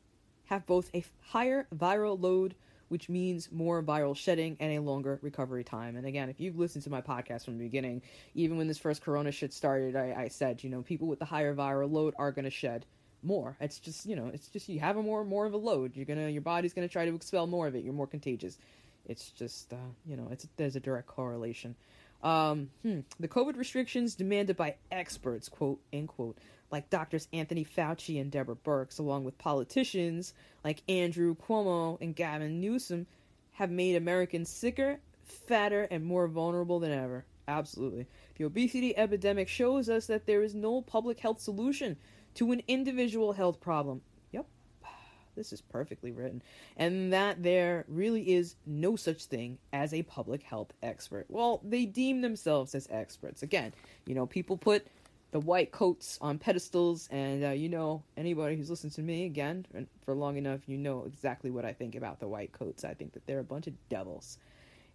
have 0.45 0.65
both 0.65 0.89
a 0.93 1.03
higher 1.21 1.67
viral 1.75 2.19
load 2.19 2.55
which 2.89 3.09
means 3.09 3.51
more 3.51 3.83
viral 3.83 4.15
shedding 4.15 4.55
and 4.59 4.71
a 4.71 4.81
longer 4.81 5.19
recovery 5.21 5.63
time. 5.63 5.95
And 5.95 6.05
again, 6.05 6.29
if 6.29 6.39
you've 6.39 6.57
listened 6.57 6.83
to 6.85 6.89
my 6.89 7.01
podcast 7.01 7.45
from 7.45 7.57
the 7.57 7.63
beginning, 7.63 8.01
even 8.33 8.57
when 8.57 8.67
this 8.67 8.77
first 8.77 9.01
corona 9.01 9.31
shit 9.31 9.53
started, 9.53 9.95
I, 9.95 10.15
I 10.17 10.27
said, 10.29 10.63
you 10.63 10.69
know, 10.69 10.81
people 10.81 11.07
with 11.07 11.19
the 11.19 11.25
higher 11.25 11.53
viral 11.53 11.91
load 11.91 12.13
are 12.17 12.31
going 12.31 12.45
to 12.45 12.51
shed 12.51 12.85
more. 13.23 13.57
It's 13.59 13.79
just, 13.79 14.05
you 14.05 14.15
know, 14.15 14.31
it's 14.33 14.47
just 14.47 14.69
you 14.69 14.79
have 14.79 14.95
a 14.95 15.03
more 15.03 15.25
more 15.25 15.45
of 15.45 15.53
a 15.53 15.57
load. 15.57 15.95
You're 15.95 16.05
gonna 16.05 16.29
your 16.29 16.41
body's 16.41 16.73
gonna 16.73 16.87
try 16.87 17.05
to 17.05 17.15
expel 17.15 17.47
more 17.47 17.67
of 17.67 17.75
it. 17.75 17.83
You're 17.83 17.93
more 17.93 18.07
contagious. 18.07 18.57
It's 19.05 19.31
just, 19.31 19.73
uh, 19.73 19.77
you 20.05 20.15
know, 20.15 20.27
it's 20.31 20.47
there's 20.55 20.75
a 20.75 20.79
direct 20.79 21.07
correlation. 21.07 21.75
Um, 22.23 22.69
hmm, 22.83 22.99
the 23.19 23.27
COVID 23.27 23.57
restrictions 23.57 24.15
demanded 24.15 24.55
by 24.55 24.75
experts, 24.91 25.49
quote 25.49 25.79
unquote, 25.93 26.37
like 26.71 26.89
doctors 26.89 27.27
Anthony 27.33 27.65
Fauci 27.65 28.19
and 28.19 28.31
Deborah 28.31 28.55
Birx, 28.55 28.99
along 28.99 29.23
with 29.23 29.37
politicians 29.37 30.33
like 30.63 30.83
Andrew 30.89 31.35
Cuomo 31.35 31.97
and 32.01 32.15
Gavin 32.15 32.59
Newsom, 32.59 33.07
have 33.53 33.71
made 33.71 33.95
Americans 33.95 34.49
sicker, 34.49 34.99
fatter, 35.25 35.87
and 35.89 36.03
more 36.03 36.27
vulnerable 36.27 36.79
than 36.79 36.91
ever. 36.91 37.25
Absolutely. 37.47 38.05
The 38.37 38.43
obesity 38.43 38.95
epidemic 38.97 39.47
shows 39.47 39.89
us 39.89 40.07
that 40.07 40.25
there 40.25 40.43
is 40.43 40.53
no 40.53 40.81
public 40.81 41.19
health 41.19 41.39
solution 41.39 41.97
to 42.35 42.51
an 42.51 42.61
individual 42.67 43.31
health 43.33 43.61
problem. 43.61 44.01
Yep, 44.31 44.45
this 45.35 45.53
is 45.53 45.61
perfectly 45.61 46.11
written. 46.11 46.43
And 46.75 47.13
that 47.13 47.41
there 47.41 47.85
really 47.87 48.33
is 48.33 48.55
no 48.65 48.95
such 48.97 49.23
thing 49.23 49.57
as 49.71 49.93
a 49.93 50.03
public 50.03 50.43
health 50.43 50.73
expert. 50.83 51.25
Well, 51.29 51.61
they 51.63 51.85
deem 51.85 52.21
themselves 52.21 52.75
as 52.75 52.87
experts. 52.91 53.41
Again, 53.43 53.73
you 54.05 54.13
know, 54.13 54.25
people 54.25 54.57
put 54.57 54.85
the 55.31 55.39
white 55.39 55.71
coats 55.71 56.17
on 56.21 56.39
pedestals, 56.39 57.07
and 57.11 57.43
uh, 57.43 57.49
you 57.49 57.69
know, 57.69 58.03
anybody 58.15 58.55
who's 58.55 58.69
listened 58.69 58.93
to 58.93 59.01
me 59.01 59.25
again 59.25 59.65
for 60.05 60.13
long 60.13 60.37
enough, 60.37 60.61
you 60.67 60.77
know 60.77 61.03
exactly 61.05 61.51
what 61.51 61.65
I 61.65 61.73
think 61.73 61.95
about 61.95 62.19
the 62.19 62.27
white 62.27 62.53
coats. 62.53 62.83
I 62.85 62.93
think 62.93 63.13
that 63.13 63.25
they're 63.27 63.39
a 63.39 63.43
bunch 63.43 63.67
of 63.67 63.73
devils. 63.89 64.37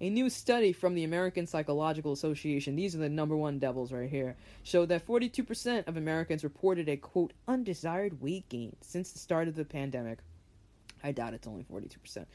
A 0.00 0.10
new 0.10 0.30
study 0.30 0.72
from 0.72 0.94
the 0.94 1.04
American 1.04 1.46
Psychological 1.46 2.12
Association, 2.12 2.74
these 2.74 2.94
are 2.96 2.98
the 2.98 3.08
number 3.08 3.36
one 3.36 3.60
devils 3.60 3.92
right 3.92 4.10
here, 4.10 4.36
showed 4.64 4.88
that 4.88 5.06
42% 5.06 5.86
of 5.86 5.96
Americans 5.96 6.42
reported 6.42 6.88
a 6.88 6.96
quote 6.96 7.32
undesired 7.46 8.20
weight 8.20 8.48
gain 8.48 8.74
since 8.80 9.12
the 9.12 9.20
start 9.20 9.46
of 9.46 9.54
the 9.54 9.64
pandemic. 9.64 10.18
I 11.04 11.12
doubt 11.12 11.34
it's 11.34 11.46
only 11.46 11.64
42%. 11.64 12.26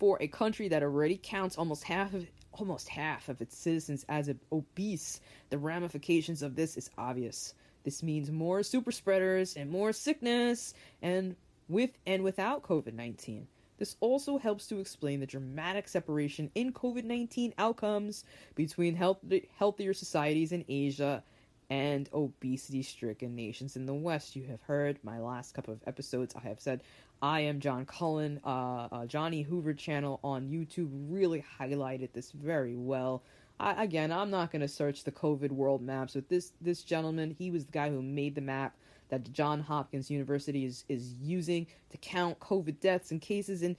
For 0.00 0.16
a 0.22 0.28
country 0.28 0.66
that 0.68 0.82
already 0.82 1.20
counts 1.22 1.58
almost 1.58 1.84
half 1.84 2.14
of 2.14 2.26
almost 2.52 2.88
half 2.88 3.28
of 3.28 3.42
its 3.42 3.56
citizens 3.56 4.06
as 4.08 4.30
obese, 4.50 5.20
the 5.50 5.58
ramifications 5.58 6.42
of 6.42 6.56
this 6.56 6.78
is 6.78 6.88
obvious. 6.96 7.52
This 7.84 8.02
means 8.02 8.30
more 8.30 8.62
super 8.62 8.92
spreaders 8.92 9.56
and 9.56 9.70
more 9.70 9.92
sickness 9.92 10.72
and 11.02 11.36
with 11.68 11.90
and 12.06 12.24
without 12.24 12.62
COVID-19. 12.62 13.44
This 13.76 13.96
also 14.00 14.38
helps 14.38 14.66
to 14.68 14.80
explain 14.80 15.20
the 15.20 15.26
dramatic 15.26 15.86
separation 15.86 16.50
in 16.54 16.72
COVID 16.72 17.04
19 17.04 17.52
outcomes 17.58 18.24
between 18.54 18.94
health- 18.94 19.22
healthier 19.58 19.92
societies 19.92 20.52
in 20.52 20.64
Asia 20.66 21.22
and 21.70 22.08
obesity 22.12 22.82
stricken 22.82 23.36
nations 23.36 23.76
in 23.76 23.86
the 23.86 23.94
West. 23.94 24.34
You 24.34 24.44
have 24.46 24.60
heard 24.62 24.98
my 25.04 25.20
last 25.20 25.54
couple 25.54 25.72
of 25.72 25.80
episodes. 25.86 26.34
I 26.34 26.40
have 26.48 26.60
said 26.60 26.82
I 27.22 27.40
am 27.40 27.60
John 27.60 27.84
Cullen. 27.84 28.40
Uh, 28.44 28.88
uh, 28.90 29.06
Johnny 29.06 29.42
Hoover 29.42 29.74
channel 29.74 30.20
on 30.24 30.48
YouTube 30.48 30.88
really 31.10 31.44
highlighted 31.58 32.12
this 32.12 32.30
very 32.32 32.76
well. 32.76 33.22
I, 33.58 33.84
again, 33.84 34.10
I'm 34.10 34.30
not 34.30 34.50
going 34.50 34.62
to 34.62 34.68
search 34.68 35.04
the 35.04 35.12
COVID 35.12 35.50
world 35.50 35.82
maps 35.82 36.14
with 36.14 36.28
this 36.28 36.52
this 36.62 36.82
gentleman. 36.82 37.36
He 37.38 37.50
was 37.50 37.66
the 37.66 37.72
guy 37.72 37.90
who 37.90 38.00
made 38.00 38.34
the 38.34 38.40
map 38.40 38.74
that 39.10 39.30
John 39.32 39.60
Hopkins 39.60 40.10
University 40.10 40.64
is, 40.64 40.84
is 40.88 41.14
using 41.20 41.66
to 41.90 41.98
count 41.98 42.38
COVID 42.38 42.80
deaths 42.80 43.10
and 43.10 43.20
cases. 43.20 43.62
And 43.62 43.76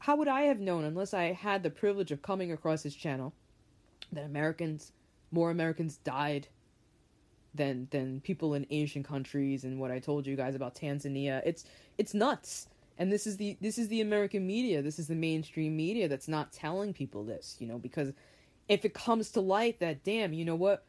how 0.00 0.16
would 0.16 0.28
I 0.28 0.42
have 0.42 0.58
known, 0.58 0.84
unless 0.84 1.14
I 1.14 1.32
had 1.32 1.62
the 1.62 1.70
privilege 1.70 2.10
of 2.10 2.22
coming 2.22 2.50
across 2.50 2.82
his 2.82 2.94
channel, 2.94 3.34
that 4.12 4.24
Americans, 4.24 4.92
more 5.30 5.50
Americans 5.50 5.98
died 5.98 6.48
than 7.56 7.88
than 7.90 8.20
people 8.20 8.54
in 8.54 8.66
Asian 8.70 9.02
countries 9.02 9.64
and 9.64 9.78
what 9.80 9.90
I 9.90 9.98
told 9.98 10.26
you 10.26 10.36
guys 10.36 10.54
about 10.54 10.74
Tanzania. 10.74 11.42
It's 11.44 11.64
it's 11.98 12.14
nuts. 12.14 12.68
And 12.98 13.12
this 13.12 13.26
is 13.26 13.36
the 13.36 13.56
this 13.60 13.78
is 13.78 13.88
the 13.88 14.00
American 14.00 14.46
media. 14.46 14.82
This 14.82 14.98
is 14.98 15.08
the 15.08 15.14
mainstream 15.14 15.76
media 15.76 16.08
that's 16.08 16.28
not 16.28 16.52
telling 16.52 16.94
people 16.94 17.24
this, 17.24 17.56
you 17.58 17.66
know, 17.66 17.78
because 17.78 18.12
if 18.68 18.84
it 18.84 18.94
comes 18.94 19.30
to 19.32 19.40
light 19.40 19.80
that 19.80 20.02
damn, 20.04 20.32
you 20.32 20.44
know 20.44 20.56
what? 20.56 20.84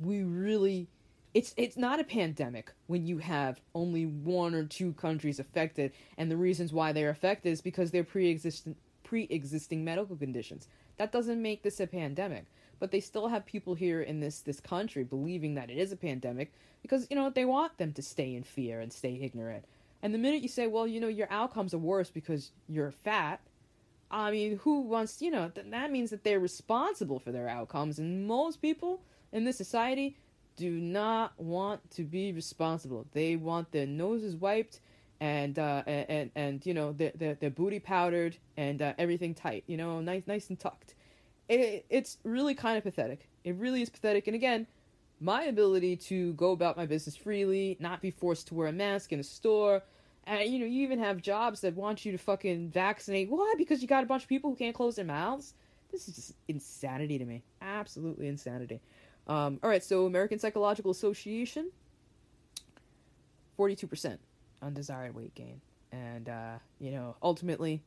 We 0.00 0.22
really 0.22 0.88
it's 1.34 1.54
it's 1.56 1.76
not 1.76 2.00
a 2.00 2.04
pandemic 2.04 2.72
when 2.86 3.06
you 3.06 3.18
have 3.18 3.60
only 3.74 4.06
one 4.06 4.54
or 4.54 4.64
two 4.64 4.92
countries 4.94 5.38
affected 5.38 5.92
and 6.18 6.30
the 6.30 6.36
reasons 6.36 6.72
why 6.72 6.92
they're 6.92 7.10
affected 7.10 7.50
is 7.50 7.60
because 7.60 7.90
they're 7.90 8.04
pre-existing 8.04 8.76
pre-existing 9.02 9.84
medical 9.84 10.16
conditions 10.16 10.68
that 10.98 11.12
doesn't 11.12 11.40
make 11.40 11.62
this 11.62 11.80
a 11.80 11.86
pandemic 11.86 12.46
but 12.82 12.90
they 12.90 12.98
still 12.98 13.28
have 13.28 13.46
people 13.46 13.76
here 13.76 14.02
in 14.02 14.18
this 14.18 14.40
this 14.40 14.58
country 14.58 15.04
believing 15.04 15.54
that 15.54 15.70
it 15.70 15.78
is 15.78 15.92
a 15.92 15.96
pandemic 15.96 16.52
because 16.82 17.06
you 17.08 17.14
know 17.14 17.30
they 17.30 17.44
want 17.44 17.78
them 17.78 17.92
to 17.92 18.02
stay 18.02 18.34
in 18.34 18.42
fear 18.42 18.80
and 18.80 18.92
stay 18.92 19.20
ignorant 19.22 19.64
and 20.02 20.12
the 20.12 20.18
minute 20.18 20.42
you 20.42 20.48
say 20.48 20.66
well 20.66 20.84
you 20.84 21.00
know 21.00 21.06
your 21.06 21.28
outcomes 21.30 21.72
are 21.72 21.78
worse 21.78 22.10
because 22.10 22.50
you're 22.68 22.90
fat 22.90 23.40
i 24.10 24.32
mean 24.32 24.58
who 24.64 24.80
wants 24.80 25.22
you 25.22 25.30
know 25.30 25.48
th- 25.48 25.68
that 25.70 25.92
means 25.92 26.10
that 26.10 26.24
they're 26.24 26.40
responsible 26.40 27.20
for 27.20 27.30
their 27.30 27.48
outcomes 27.48 28.00
and 28.00 28.26
most 28.26 28.60
people 28.60 29.00
in 29.30 29.44
this 29.44 29.56
society 29.56 30.16
do 30.56 30.70
not 30.70 31.32
want 31.38 31.90
to 31.92 32.04
be 32.04 32.32
responsible. 32.32 33.06
They 33.12 33.36
want 33.36 33.72
their 33.72 33.86
noses 33.86 34.36
wiped 34.36 34.80
and 35.20 35.58
uh, 35.58 35.82
and, 35.86 36.30
and, 36.34 36.66
you 36.66 36.74
know 36.74 36.92
their, 36.92 37.12
their, 37.14 37.34
their 37.34 37.50
booty 37.50 37.78
powdered 37.78 38.36
and 38.56 38.82
uh, 38.82 38.92
everything 38.98 39.34
tight. 39.34 39.64
You 39.66 39.76
know, 39.76 40.00
nice 40.00 40.26
nice 40.26 40.48
and 40.50 40.58
tucked. 40.58 40.94
It, 41.48 41.84
it's 41.90 42.18
really 42.24 42.54
kind 42.54 42.78
of 42.78 42.84
pathetic. 42.84 43.28
It 43.44 43.56
really 43.56 43.82
is 43.82 43.90
pathetic. 43.90 44.26
And 44.26 44.34
again, 44.34 44.66
my 45.20 45.44
ability 45.44 45.96
to 45.96 46.32
go 46.34 46.52
about 46.52 46.76
my 46.76 46.86
business 46.86 47.16
freely, 47.16 47.76
not 47.80 48.00
be 48.00 48.10
forced 48.10 48.48
to 48.48 48.54
wear 48.54 48.68
a 48.68 48.72
mask 48.72 49.12
in 49.12 49.20
a 49.20 49.24
store. 49.24 49.82
And 50.24 50.48
you 50.50 50.58
know, 50.58 50.66
you 50.66 50.82
even 50.82 50.98
have 50.98 51.20
jobs 51.20 51.60
that 51.60 51.74
want 51.74 52.04
you 52.04 52.12
to 52.12 52.18
fucking 52.18 52.70
vaccinate. 52.70 53.30
Why? 53.30 53.54
Because 53.56 53.82
you 53.82 53.88
got 53.88 54.04
a 54.04 54.06
bunch 54.06 54.22
of 54.22 54.28
people 54.28 54.50
who 54.50 54.56
can't 54.56 54.74
close 54.74 54.96
their 54.96 55.04
mouths. 55.04 55.54
This 55.90 56.08
is 56.08 56.16
just 56.16 56.34
insanity 56.48 57.18
to 57.18 57.24
me. 57.24 57.42
Absolutely 57.60 58.28
insanity. 58.28 58.80
Um, 59.26 59.60
all 59.62 59.68
right, 59.68 59.84
so 59.84 60.06
American 60.06 60.38
Psychological 60.38 60.90
Association, 60.90 61.70
42% 63.58 64.18
undesired 64.62 65.14
weight 65.14 65.34
gain. 65.34 65.60
And, 65.92 66.28
uh, 66.28 66.54
you 66.80 66.90
know, 66.90 67.16
ultimately, 67.22 67.82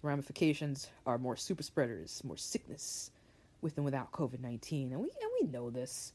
the 0.00 0.06
ramifications 0.06 0.88
are 1.06 1.18
more 1.18 1.36
super 1.36 1.62
spreaders, 1.62 2.22
more 2.24 2.36
sickness 2.36 3.10
with 3.60 3.76
and 3.76 3.84
without 3.84 4.12
COVID 4.12 4.40
19. 4.40 4.92
And 4.92 5.00
we, 5.00 5.08
and 5.08 5.30
we 5.40 5.48
know 5.48 5.70
this. 5.70 6.12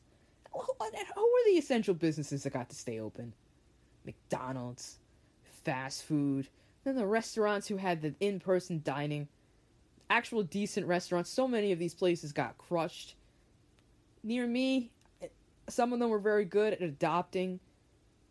Who 0.53 0.59
are 0.82 1.45
the 1.45 1.57
essential 1.57 1.93
businesses 1.93 2.43
that 2.43 2.53
got 2.53 2.69
to 2.69 2.75
stay 2.75 2.99
open? 2.99 3.34
McDonald's, 4.05 4.99
fast 5.63 6.03
food, 6.03 6.47
then 6.84 6.95
the 6.95 7.05
restaurants 7.05 7.67
who 7.67 7.77
had 7.77 8.01
the 8.01 8.13
in 8.19 8.39
person 8.39 8.82
dining, 8.84 9.27
actual 10.09 10.43
decent 10.43 10.88
restaurants. 10.88 11.29
So 11.29 11.47
many 11.47 11.71
of 11.71 11.79
these 11.79 11.93
places 11.93 12.32
got 12.32 12.57
crushed 12.57 13.15
near 14.23 14.45
me, 14.45 14.91
some 15.69 15.93
of 15.93 15.99
them 15.99 16.09
were 16.09 16.19
very 16.19 16.45
good 16.45 16.73
at 16.73 16.82
adopting, 16.82 17.59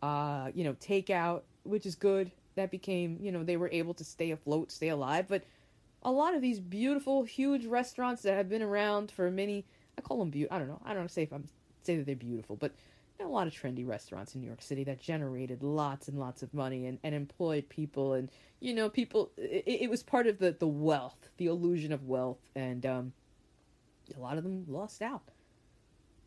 uh, 0.01 0.51
you 0.53 0.63
know, 0.63 0.73
takeout, 0.73 1.41
which 1.63 1.85
is 1.85 1.95
good. 1.95 2.31
That 2.61 2.71
became, 2.71 3.17
you 3.21 3.31
know, 3.31 3.43
they 3.43 3.57
were 3.57 3.69
able 3.71 3.93
to 3.95 4.03
stay 4.03 4.31
afloat, 4.31 4.71
stay 4.71 4.89
alive. 4.89 5.25
But 5.27 5.43
a 6.03 6.11
lot 6.11 6.33
of 6.33 6.41
these 6.41 6.59
beautiful, 6.59 7.23
huge 7.23 7.65
restaurants 7.65 8.21
that 8.23 8.35
have 8.35 8.49
been 8.49 8.61
around 8.61 9.11
for 9.11 9.29
many, 9.29 9.65
I 9.97 10.01
call 10.01 10.19
them 10.19 10.29
beautiful. 10.29 10.55
I 10.55 10.59
don't 10.59 10.67
know. 10.67 10.81
I 10.85 10.93
don't 10.93 11.11
say 11.11 11.23
if 11.23 11.33
I'm 11.33 11.47
say 11.83 11.97
that 11.97 12.05
they're 12.05 12.15
beautiful, 12.15 12.55
but 12.55 12.71
a 13.19 13.27
lot 13.27 13.45
of 13.45 13.53
trendy 13.53 13.87
restaurants 13.87 14.33
in 14.33 14.41
New 14.41 14.47
York 14.47 14.63
City 14.63 14.83
that 14.85 14.99
generated 14.99 15.61
lots 15.61 16.07
and 16.07 16.19
lots 16.19 16.41
of 16.41 16.51
money 16.55 16.87
and, 16.87 16.97
and 17.03 17.13
employed 17.13 17.69
people 17.69 18.13
and 18.13 18.31
you 18.59 18.73
know 18.73 18.89
people 18.89 19.29
it, 19.37 19.63
it 19.67 19.89
was 19.91 20.01
part 20.01 20.25
of 20.25 20.39
the, 20.39 20.55
the 20.57 20.67
wealth 20.67 21.29
the 21.37 21.45
illusion 21.45 21.91
of 21.91 22.07
wealth 22.07 22.39
and 22.55 22.83
um, 22.83 23.13
a 24.17 24.19
lot 24.19 24.39
of 24.39 24.43
them 24.43 24.65
lost 24.67 25.03
out 25.03 25.21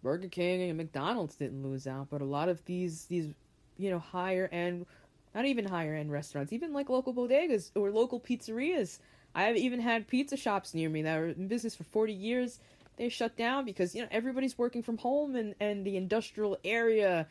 Burger 0.04 0.28
King 0.28 0.68
and 0.68 0.76
McDonald's 0.76 1.34
didn't 1.34 1.62
lose 1.62 1.86
out, 1.86 2.08
but 2.10 2.20
a 2.20 2.26
lot 2.26 2.48
of 2.50 2.64
these 2.66 3.06
these 3.06 3.30
you 3.78 3.90
know 3.90 3.98
higher 3.98 4.48
end, 4.52 4.86
not 5.34 5.46
even 5.46 5.64
higher 5.64 5.94
end 5.94 6.12
restaurants, 6.12 6.52
even 6.52 6.72
like 6.72 6.88
local 6.88 7.12
bodegas 7.12 7.70
or 7.74 7.90
local 7.90 8.20
pizzerias. 8.20 8.98
I 9.34 9.44
have 9.44 9.56
even 9.56 9.80
had 9.80 10.06
pizza 10.06 10.36
shops 10.36 10.74
near 10.74 10.88
me 10.88 11.02
that 11.02 11.18
were 11.18 11.28
in 11.28 11.48
business 11.48 11.74
for 11.74 11.84
40 11.84 12.12
years. 12.12 12.60
They 12.96 13.08
shut 13.08 13.36
down 13.36 13.64
because 13.64 13.94
you 13.94 14.02
know 14.02 14.08
everybody's 14.10 14.56
working 14.56 14.82
from 14.82 14.98
home 14.98 15.34
and 15.34 15.54
and 15.58 15.84
the 15.84 15.96
industrial 15.96 16.56
area. 16.64 17.26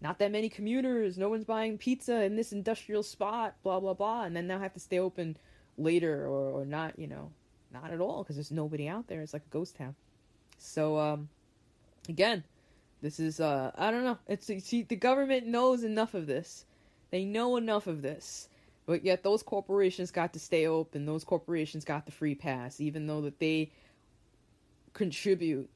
Not 0.00 0.18
that 0.18 0.30
many 0.30 0.48
commuters. 0.48 1.18
No 1.18 1.28
one's 1.28 1.44
buying 1.44 1.78
pizza 1.78 2.22
in 2.22 2.36
this 2.36 2.52
industrial 2.52 3.02
spot. 3.02 3.56
Blah 3.64 3.80
blah 3.80 3.94
blah. 3.94 4.24
And 4.24 4.36
then 4.36 4.46
they'll 4.46 4.60
have 4.60 4.74
to 4.74 4.80
stay 4.80 5.00
open 5.00 5.36
later 5.76 6.26
or 6.26 6.60
or 6.60 6.64
not. 6.64 6.96
You 6.98 7.08
know, 7.08 7.32
not 7.72 7.90
at 7.90 8.00
all 8.00 8.22
because 8.22 8.36
there's 8.36 8.52
nobody 8.52 8.86
out 8.88 9.08
there. 9.08 9.20
It's 9.22 9.32
like 9.32 9.42
a 9.42 9.52
ghost 9.52 9.74
town. 9.74 9.96
So 10.58 10.96
um, 10.98 11.28
again, 12.08 12.44
this 13.00 13.18
is 13.18 13.40
uh 13.40 13.72
I 13.74 13.90
don't 13.90 14.04
know. 14.04 14.18
It's 14.28 14.46
see 14.46 14.82
the 14.82 14.94
government 14.94 15.48
knows 15.48 15.82
enough 15.82 16.14
of 16.14 16.28
this. 16.28 16.64
They 17.12 17.24
know 17.24 17.56
enough 17.56 17.86
of 17.86 18.02
this 18.02 18.48
But 18.86 19.04
yet 19.04 19.22
those 19.22 19.42
corporations 19.42 20.10
got 20.10 20.32
to 20.32 20.40
stay 20.40 20.66
open. 20.66 21.06
Those 21.06 21.24
corporations 21.24 21.84
got 21.84 22.06
the 22.06 22.12
free 22.12 22.34
pass, 22.34 22.80
even 22.80 23.06
though 23.06 23.22
that 23.22 23.38
they 23.38 23.70
contribute 24.92 25.70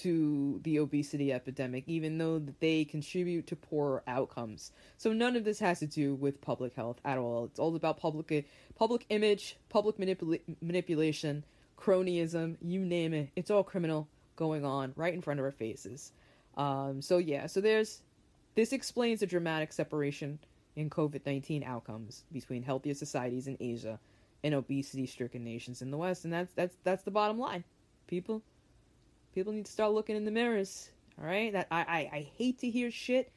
to 0.00 0.60
the 0.64 0.78
obesity 0.78 1.32
epidemic, 1.32 1.84
even 1.86 2.18
though 2.18 2.38
that 2.38 2.60
they 2.60 2.84
contribute 2.84 3.46
to 3.48 3.56
poorer 3.56 4.02
outcomes. 4.06 4.72
So 4.98 5.12
none 5.12 5.36
of 5.36 5.44
this 5.44 5.60
has 5.60 5.80
to 5.80 5.86
do 5.86 6.14
with 6.14 6.40
public 6.40 6.74
health 6.74 7.00
at 7.04 7.18
all. 7.18 7.46
It's 7.46 7.58
all 7.58 7.74
about 7.76 7.98
public 7.98 8.46
public 8.76 9.06
image, 9.10 9.56
public 9.68 9.98
manipula- 9.98 10.40
manipulation, 10.60 11.44
cronyism, 11.78 12.56
you 12.62 12.80
name 12.84 13.14
it. 13.14 13.30
It's 13.36 13.50
all 13.50 13.64
criminal 13.64 14.08
going 14.36 14.64
on 14.64 14.92
right 14.96 15.14
in 15.14 15.22
front 15.22 15.40
of 15.40 15.44
our 15.44 15.52
faces. 15.52 16.12
Um, 16.56 17.02
so 17.02 17.18
yeah, 17.18 17.46
so 17.46 17.60
there's 17.60 18.02
this 18.54 18.72
explains 18.72 19.20
the 19.20 19.26
dramatic 19.26 19.72
separation 19.72 20.38
in 20.76 20.90
COVID 20.90 21.24
19 21.24 21.64
outcomes 21.64 22.24
between 22.30 22.62
healthier 22.62 22.94
societies 22.94 23.48
in 23.48 23.56
Asia 23.58 23.98
and 24.44 24.54
obesity 24.54 25.06
stricken 25.06 25.42
nations 25.42 25.82
in 25.82 25.90
the 25.90 25.96
West. 25.96 26.24
And 26.24 26.32
that's 26.32 26.52
that's 26.52 26.76
that's 26.84 27.02
the 27.02 27.10
bottom 27.10 27.38
line. 27.38 27.64
People 28.06 28.42
people 29.34 29.52
need 29.52 29.64
to 29.64 29.72
start 29.72 29.92
looking 29.92 30.16
in 30.16 30.24
the 30.24 30.30
mirrors. 30.30 30.90
All 31.18 31.26
right? 31.26 31.52
That 31.52 31.66
I, 31.70 31.80
I, 31.80 32.16
I 32.16 32.30
hate 32.36 32.58
to 32.60 32.70
hear 32.70 32.90
shit. 32.90 33.32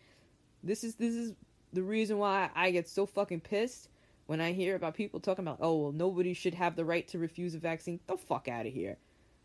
This 0.63 0.83
is 0.83 0.95
this 0.95 1.15
is 1.15 1.33
the 1.71 1.81
reason 1.81 2.17
why 2.17 2.49
I 2.53 2.71
get 2.71 2.89
so 2.89 3.05
fucking 3.05 3.41
pissed 3.41 3.89
when 4.25 4.41
I 4.41 4.51
hear 4.51 4.75
about 4.75 4.93
people 4.93 5.19
talking 5.19 5.45
about, 5.45 5.59
oh 5.61 5.77
well 5.77 5.91
nobody 5.91 6.33
should 6.33 6.53
have 6.53 6.75
the 6.75 6.85
right 6.85 7.07
to 7.07 7.17
refuse 7.17 7.55
a 7.55 7.59
vaccine. 7.59 7.99
the 8.05 8.17
fuck 8.17 8.47
out 8.47 8.65
of 8.65 8.73
here. 8.73 8.97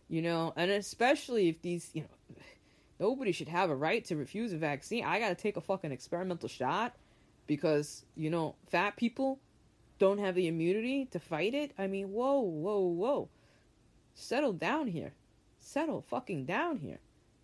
You 0.09 0.21
know, 0.21 0.53
and 0.57 0.71
especially 0.71 1.49
if 1.49 1.63
these, 1.63 1.91
you 1.95 2.03
know, 2.03 2.37
nobody 3.01 3.31
should 3.33 3.49
have 3.49 3.71
a 3.71 3.77
right 3.77 4.05
to 4.07 4.17
refuse 4.17 4.53
a 4.53 4.59
vaccine. 4.59 5.05
I 5.05 5.21
gotta 5.21 5.37
take 5.37 5.57
a 5.57 5.61
fucking 5.61 5.93
experimental 5.93 6.49
shot 6.49 6.97
because, 7.47 8.05
you 8.17 8.31
know, 8.31 8.57
fat 8.71 8.97
people 8.97 9.41
don't 9.99 10.19
have 10.19 10.35
the 10.35 10.49
immunity 10.49 11.07
to 11.07 11.19
fight 11.19 11.55
it. 11.55 11.73
I 11.79 11.87
mean, 11.87 12.11
whoa, 12.11 12.41
whoa, 12.41 12.81
whoa. 12.81 13.29
Settle 14.15 14.53
down 14.53 14.89
here. 14.89 15.13
Settle 15.61 16.03
fucking 16.03 16.45
down 16.45 16.79
here. 16.79 17.01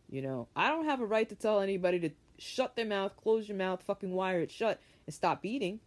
You 0.08 0.22
know, 0.22 0.48
I 0.56 0.68
don't 0.70 0.86
have 0.86 1.00
a 1.00 1.06
right 1.06 1.28
to 1.28 1.34
tell 1.34 1.60
anybody 1.60 2.00
to 2.00 2.10
shut 2.38 2.74
their 2.74 2.86
mouth, 2.86 3.16
close 3.16 3.48
your 3.48 3.56
mouth, 3.56 3.82
fucking 3.82 4.12
wire 4.12 4.40
it 4.40 4.50
shut, 4.50 4.80
and 5.06 5.14
stop 5.14 5.44
eating. 5.44 5.80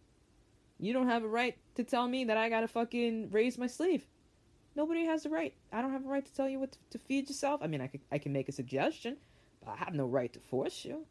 You 0.78 0.92
don't 0.92 1.08
have 1.08 1.24
a 1.24 1.28
right 1.28 1.56
to 1.74 1.84
tell 1.84 2.08
me 2.08 2.24
that 2.24 2.36
I 2.36 2.48
gotta 2.48 2.68
fucking 2.68 3.30
raise 3.30 3.58
my 3.58 3.66
sleeve. 3.66 4.06
Nobody 4.74 5.04
has 5.04 5.22
the 5.22 5.30
right. 5.30 5.54
I 5.72 5.82
don't 5.82 5.92
have 5.92 6.04
a 6.04 6.08
right 6.08 6.24
to 6.24 6.34
tell 6.34 6.48
you 6.48 6.58
what 6.58 6.72
to, 6.72 6.78
to 6.90 6.98
feed 6.98 7.28
yourself. 7.28 7.60
I 7.62 7.66
mean, 7.66 7.80
I, 7.80 7.86
could, 7.86 8.00
I 8.10 8.18
can 8.18 8.32
make 8.32 8.48
a 8.48 8.52
suggestion, 8.52 9.16
but 9.60 9.72
I 9.72 9.76
have 9.76 9.94
no 9.94 10.06
right 10.06 10.32
to 10.32 10.40
force 10.40 10.84
you, 10.84 11.06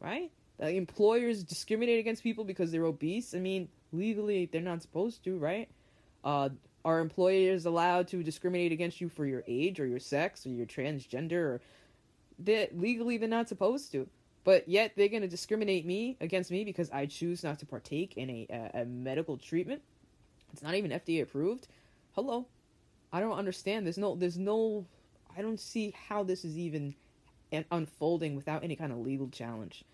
right? 0.00 0.30
Employers 0.58 1.42
discriminate 1.42 1.98
against 1.98 2.22
people 2.22 2.44
because 2.44 2.70
they're 2.70 2.84
obese. 2.84 3.34
I 3.34 3.38
mean, 3.38 3.68
legally, 3.92 4.46
they're 4.46 4.60
not 4.60 4.82
supposed 4.82 5.24
to, 5.24 5.36
right? 5.36 5.68
Uh, 6.22 6.50
are 6.84 7.00
employers 7.00 7.66
allowed 7.66 8.08
to 8.08 8.22
discriminate 8.22 8.70
against 8.70 9.00
you 9.00 9.08
for 9.08 9.26
your 9.26 9.42
age 9.48 9.80
or 9.80 9.86
your 9.86 9.98
sex 9.98 10.46
or 10.46 10.50
your 10.50 10.66
transgender? 10.66 11.32
Or 11.32 11.60
legally, 12.72 13.16
they're 13.16 13.28
not 13.28 13.48
supposed 13.48 13.90
to. 13.92 14.08
But 14.44 14.68
yet, 14.68 14.92
they're 14.94 15.08
going 15.08 15.22
to 15.22 15.28
discriminate 15.28 15.86
me 15.86 16.18
against 16.20 16.50
me 16.50 16.64
because 16.64 16.90
I 16.90 17.06
choose 17.06 17.42
not 17.42 17.58
to 17.60 17.66
partake 17.66 18.16
in 18.16 18.28
a, 18.28 18.46
a, 18.50 18.82
a 18.82 18.84
medical 18.84 19.38
treatment. 19.38 19.82
It's 20.52 20.62
not 20.62 20.74
even 20.74 20.90
FDA 20.90 21.22
approved. 21.22 21.66
Hello, 22.12 22.46
I 23.12 23.20
don't 23.20 23.38
understand. 23.38 23.86
There's 23.86 23.98
no, 23.98 24.14
there's 24.14 24.38
no, 24.38 24.86
I 25.36 25.42
don't 25.42 25.58
see 25.58 25.94
how 26.08 26.22
this 26.22 26.44
is 26.44 26.58
even 26.58 26.94
unfolding 27.70 28.36
without 28.36 28.62
any 28.62 28.76
kind 28.76 28.92
of 28.92 28.98
legal 28.98 29.28
challenge. 29.28 29.84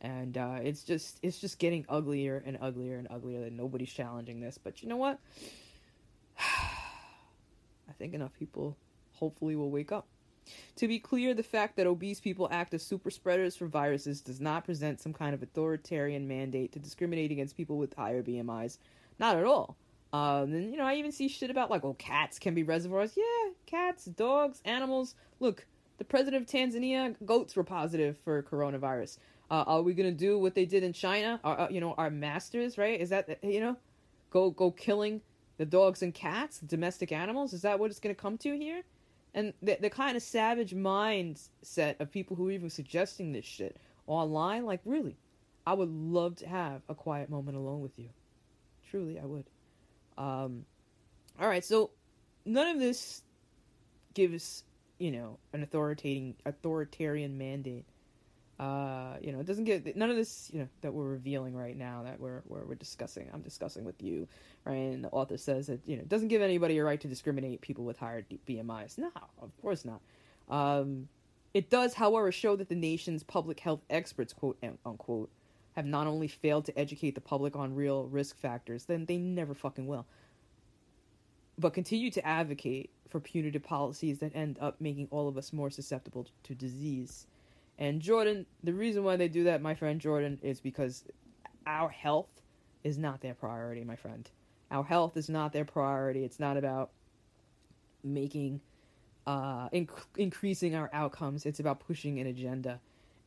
And 0.00 0.36
uh, 0.36 0.58
it's 0.62 0.82
just, 0.82 1.18
it's 1.22 1.38
just 1.38 1.58
getting 1.58 1.86
uglier 1.88 2.42
and 2.44 2.58
uglier 2.60 2.96
and 2.98 3.08
uglier 3.10 3.40
that 3.40 3.52
nobody's 3.52 3.92
challenging 3.92 4.40
this. 4.40 4.58
But 4.58 4.82
you 4.82 4.88
know 4.88 4.96
what? 4.96 5.18
I 6.38 7.92
think 7.98 8.14
enough 8.14 8.32
people 8.38 8.76
hopefully 9.12 9.56
will 9.56 9.70
wake 9.70 9.92
up. 9.92 10.06
To 10.76 10.88
be 10.88 10.98
clear, 10.98 11.32
the 11.32 11.42
fact 11.42 11.76
that 11.76 11.86
obese 11.86 12.20
people 12.20 12.48
act 12.50 12.74
as 12.74 12.82
super 12.82 13.10
spreaders 13.10 13.56
for 13.56 13.66
viruses 13.66 14.20
does 14.20 14.40
not 14.40 14.64
present 14.64 15.00
some 15.00 15.12
kind 15.12 15.34
of 15.34 15.42
authoritarian 15.42 16.28
mandate 16.28 16.72
to 16.72 16.78
discriminate 16.78 17.30
against 17.30 17.56
people 17.56 17.78
with 17.78 17.94
higher 17.94 18.22
BMIs. 18.22 18.78
Not 19.18 19.36
at 19.36 19.44
all. 19.44 19.76
Um, 20.12 20.52
and 20.52 20.70
you 20.70 20.76
know, 20.76 20.84
I 20.84 20.94
even 20.94 21.12
see 21.12 21.28
shit 21.28 21.50
about 21.50 21.70
like, 21.70 21.84
oh, 21.84 21.94
cats 21.94 22.38
can 22.38 22.54
be 22.54 22.62
reservoirs. 22.62 23.14
Yeah, 23.16 23.52
cats, 23.66 24.04
dogs, 24.04 24.60
animals. 24.64 25.14
Look, 25.40 25.66
the 25.98 26.04
president 26.04 26.42
of 26.42 26.48
Tanzania, 26.48 27.14
goats 27.24 27.56
were 27.56 27.64
positive 27.64 28.16
for 28.18 28.42
coronavirus. 28.42 29.18
Uh, 29.50 29.64
are 29.66 29.82
we 29.82 29.94
gonna 29.94 30.12
do 30.12 30.38
what 30.38 30.54
they 30.54 30.64
did 30.64 30.82
in 30.82 30.92
China? 30.92 31.40
Our, 31.44 31.60
uh, 31.60 31.68
you 31.68 31.80
know, 31.80 31.94
our 31.98 32.10
masters, 32.10 32.78
right? 32.78 33.00
Is 33.00 33.10
that 33.10 33.38
you 33.42 33.60
know, 33.60 33.76
go 34.30 34.50
go 34.50 34.70
killing 34.70 35.20
the 35.58 35.66
dogs 35.66 36.02
and 36.02 36.12
cats, 36.14 36.60
domestic 36.60 37.12
animals? 37.12 37.52
Is 37.52 37.62
that 37.62 37.78
what 37.78 37.90
it's 37.90 38.00
gonna 38.00 38.14
come 38.14 38.38
to 38.38 38.56
here? 38.56 38.82
And 39.34 39.52
the 39.62 39.76
the 39.80 39.90
kind 39.90 40.16
of 40.16 40.22
savage 40.22 40.74
mindset 40.74 42.00
of 42.00 42.10
people 42.10 42.36
who 42.36 42.48
are 42.48 42.52
even 42.52 42.70
suggesting 42.70 43.32
this 43.32 43.44
shit 43.44 43.76
online, 44.06 44.64
like 44.64 44.80
really, 44.84 45.16
I 45.66 45.74
would 45.74 45.90
love 45.90 46.36
to 46.36 46.48
have 46.48 46.82
a 46.88 46.94
quiet 46.94 47.28
moment 47.28 47.56
alone 47.56 47.80
with 47.80 47.98
you. 47.98 48.08
Truly, 48.90 49.18
I 49.18 49.24
would. 49.24 49.46
Um, 50.16 50.64
all 51.40 51.48
right, 51.48 51.64
so 51.64 51.90
none 52.44 52.68
of 52.68 52.78
this 52.78 53.22
gives 54.14 54.62
you 54.98 55.10
know 55.10 55.38
an 55.52 55.62
authoritarian 55.62 56.34
authoritarian 56.46 57.36
mandate. 57.36 57.84
Uh, 58.58 59.16
you 59.20 59.32
know, 59.32 59.40
it 59.40 59.46
doesn't 59.46 59.64
get 59.64 59.96
none 59.96 60.10
of 60.10 60.16
this 60.16 60.48
you 60.52 60.60
know 60.60 60.68
that 60.82 60.94
we're 60.94 61.08
revealing 61.08 61.56
right 61.56 61.76
now 61.76 62.02
that 62.04 62.20
we're 62.20 62.42
we're, 62.46 62.64
we're 62.64 62.74
discussing. 62.76 63.28
I'm 63.32 63.42
discussing 63.42 63.84
with 63.84 64.00
you, 64.00 64.28
right? 64.64 64.74
And 64.74 65.02
the 65.02 65.08
author 65.08 65.36
says 65.36 65.66
that 65.66 65.80
you 65.86 65.96
know 65.96 66.02
it 66.02 66.08
doesn't 66.08 66.28
give 66.28 66.40
anybody 66.40 66.78
a 66.78 66.84
right 66.84 67.00
to 67.00 67.08
discriminate 67.08 67.60
people 67.60 67.84
with 67.84 67.98
higher 67.98 68.24
BMIs. 68.48 68.98
No, 68.98 69.10
of 69.42 69.50
course 69.60 69.84
not. 69.84 70.00
Um, 70.48 71.08
it 71.52 71.70
does, 71.70 71.94
however, 71.94 72.32
show 72.32 72.56
that 72.56 72.68
the 72.68 72.74
nation's 72.74 73.22
public 73.22 73.60
health 73.60 73.80
experts, 73.88 74.32
quote 74.32 74.58
unquote, 74.84 75.30
have 75.74 75.86
not 75.86 76.06
only 76.06 76.28
failed 76.28 76.64
to 76.66 76.78
educate 76.78 77.14
the 77.14 77.20
public 77.20 77.56
on 77.56 77.74
real 77.74 78.06
risk 78.06 78.38
factors, 78.38 78.84
then 78.84 79.06
they 79.06 79.16
never 79.18 79.54
fucking 79.54 79.86
will, 79.86 80.06
but 81.58 81.72
continue 81.72 82.10
to 82.10 82.26
advocate 82.26 82.90
for 83.08 83.20
punitive 83.20 83.62
policies 83.62 84.18
that 84.18 84.34
end 84.34 84.58
up 84.60 84.80
making 84.80 85.06
all 85.10 85.28
of 85.28 85.38
us 85.38 85.52
more 85.52 85.70
susceptible 85.70 86.26
to 86.42 86.54
disease. 86.54 87.26
And 87.78 88.00
Jordan, 88.00 88.46
the 88.62 88.72
reason 88.72 89.02
why 89.04 89.16
they 89.16 89.28
do 89.28 89.44
that, 89.44 89.60
my 89.60 89.74
friend 89.74 90.00
Jordan, 90.00 90.38
is 90.42 90.60
because 90.60 91.04
our 91.66 91.88
health 91.88 92.28
is 92.84 92.98
not 92.98 93.20
their 93.20 93.34
priority, 93.34 93.84
my 93.84 93.96
friend. 93.96 94.28
Our 94.70 94.84
health 94.84 95.16
is 95.16 95.28
not 95.28 95.52
their 95.52 95.64
priority. 95.64 96.24
It's 96.24 96.38
not 96.38 96.56
about 96.56 96.90
making, 98.02 98.60
uh, 99.26 99.68
inc- 99.70 100.06
increasing 100.16 100.74
our 100.74 100.90
outcomes. 100.92 101.46
It's 101.46 101.60
about 101.60 101.80
pushing 101.80 102.20
an 102.20 102.26
agenda. 102.26 102.80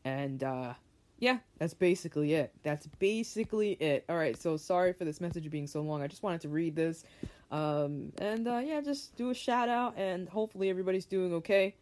And, 0.06 0.44
uh, 0.44 0.74
yeah, 1.20 1.40
that's 1.58 1.74
basically 1.74 2.34
it. 2.34 2.54
That's 2.64 2.86
basically 3.00 3.72
it. 3.74 4.06
All 4.08 4.18
right, 4.18 4.38
so 4.38 4.56
sorry 4.56 4.94
for 4.94 5.04
this 5.04 5.20
message 5.20 5.50
being 5.50 5.68
so 5.68 5.82
long. 5.82 6.02
I 6.02 6.08
just 6.08 6.22
wanted 6.22 6.42
to 6.42 6.50
read 6.50 6.76
this. 6.76 7.04
Um, 7.50 8.12
and 8.20 8.48
uh, 8.48 8.62
yeah, 8.64 8.82
just 8.82 9.16
do 9.16 9.30
a 9.32 9.34
shout 9.34 9.68
out, 9.70 9.96
and 9.98 10.30
hopefully 10.30 10.70
everybody's 10.70 11.06
doing 11.06 11.34
okay. 11.34 11.76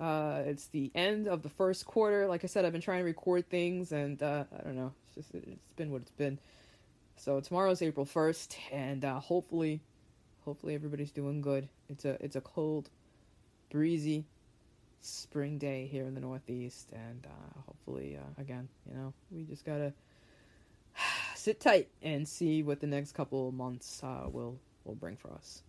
Uh, 0.00 0.42
it's 0.46 0.66
the 0.66 0.90
end 0.94 1.26
of 1.26 1.42
the 1.42 1.48
first 1.48 1.84
quarter. 1.84 2.26
Like 2.26 2.44
I 2.44 2.46
said, 2.46 2.64
I've 2.64 2.72
been 2.72 2.80
trying 2.80 3.00
to 3.00 3.04
record 3.04 3.48
things, 3.48 3.92
and 3.92 4.22
uh, 4.22 4.44
I 4.56 4.62
don't 4.62 4.76
know. 4.76 4.92
It's 5.06 5.14
just 5.14 5.34
it's 5.34 5.72
been 5.76 5.90
what 5.90 6.02
it's 6.02 6.10
been. 6.12 6.38
So 7.16 7.40
tomorrow's 7.40 7.82
April 7.82 8.06
first, 8.06 8.56
and 8.70 9.04
uh, 9.04 9.18
hopefully, 9.18 9.80
hopefully 10.44 10.74
everybody's 10.74 11.10
doing 11.10 11.40
good. 11.40 11.68
It's 11.88 12.04
a 12.04 12.16
it's 12.24 12.36
a 12.36 12.40
cold, 12.40 12.90
breezy 13.70 14.24
spring 15.00 15.58
day 15.58 15.88
here 15.90 16.06
in 16.06 16.14
the 16.14 16.20
Northeast, 16.20 16.90
and 16.92 17.26
uh, 17.26 17.60
hopefully, 17.66 18.16
uh, 18.16 18.40
again, 18.40 18.68
you 18.88 18.96
know, 18.96 19.12
we 19.32 19.42
just 19.42 19.64
gotta 19.64 19.92
sit 21.34 21.60
tight 21.60 21.88
and 22.02 22.28
see 22.28 22.62
what 22.62 22.80
the 22.80 22.86
next 22.86 23.12
couple 23.12 23.50
months 23.50 24.00
uh, 24.04 24.28
will 24.30 24.60
will 24.84 24.94
bring 24.94 25.16
for 25.16 25.32
us. 25.32 25.62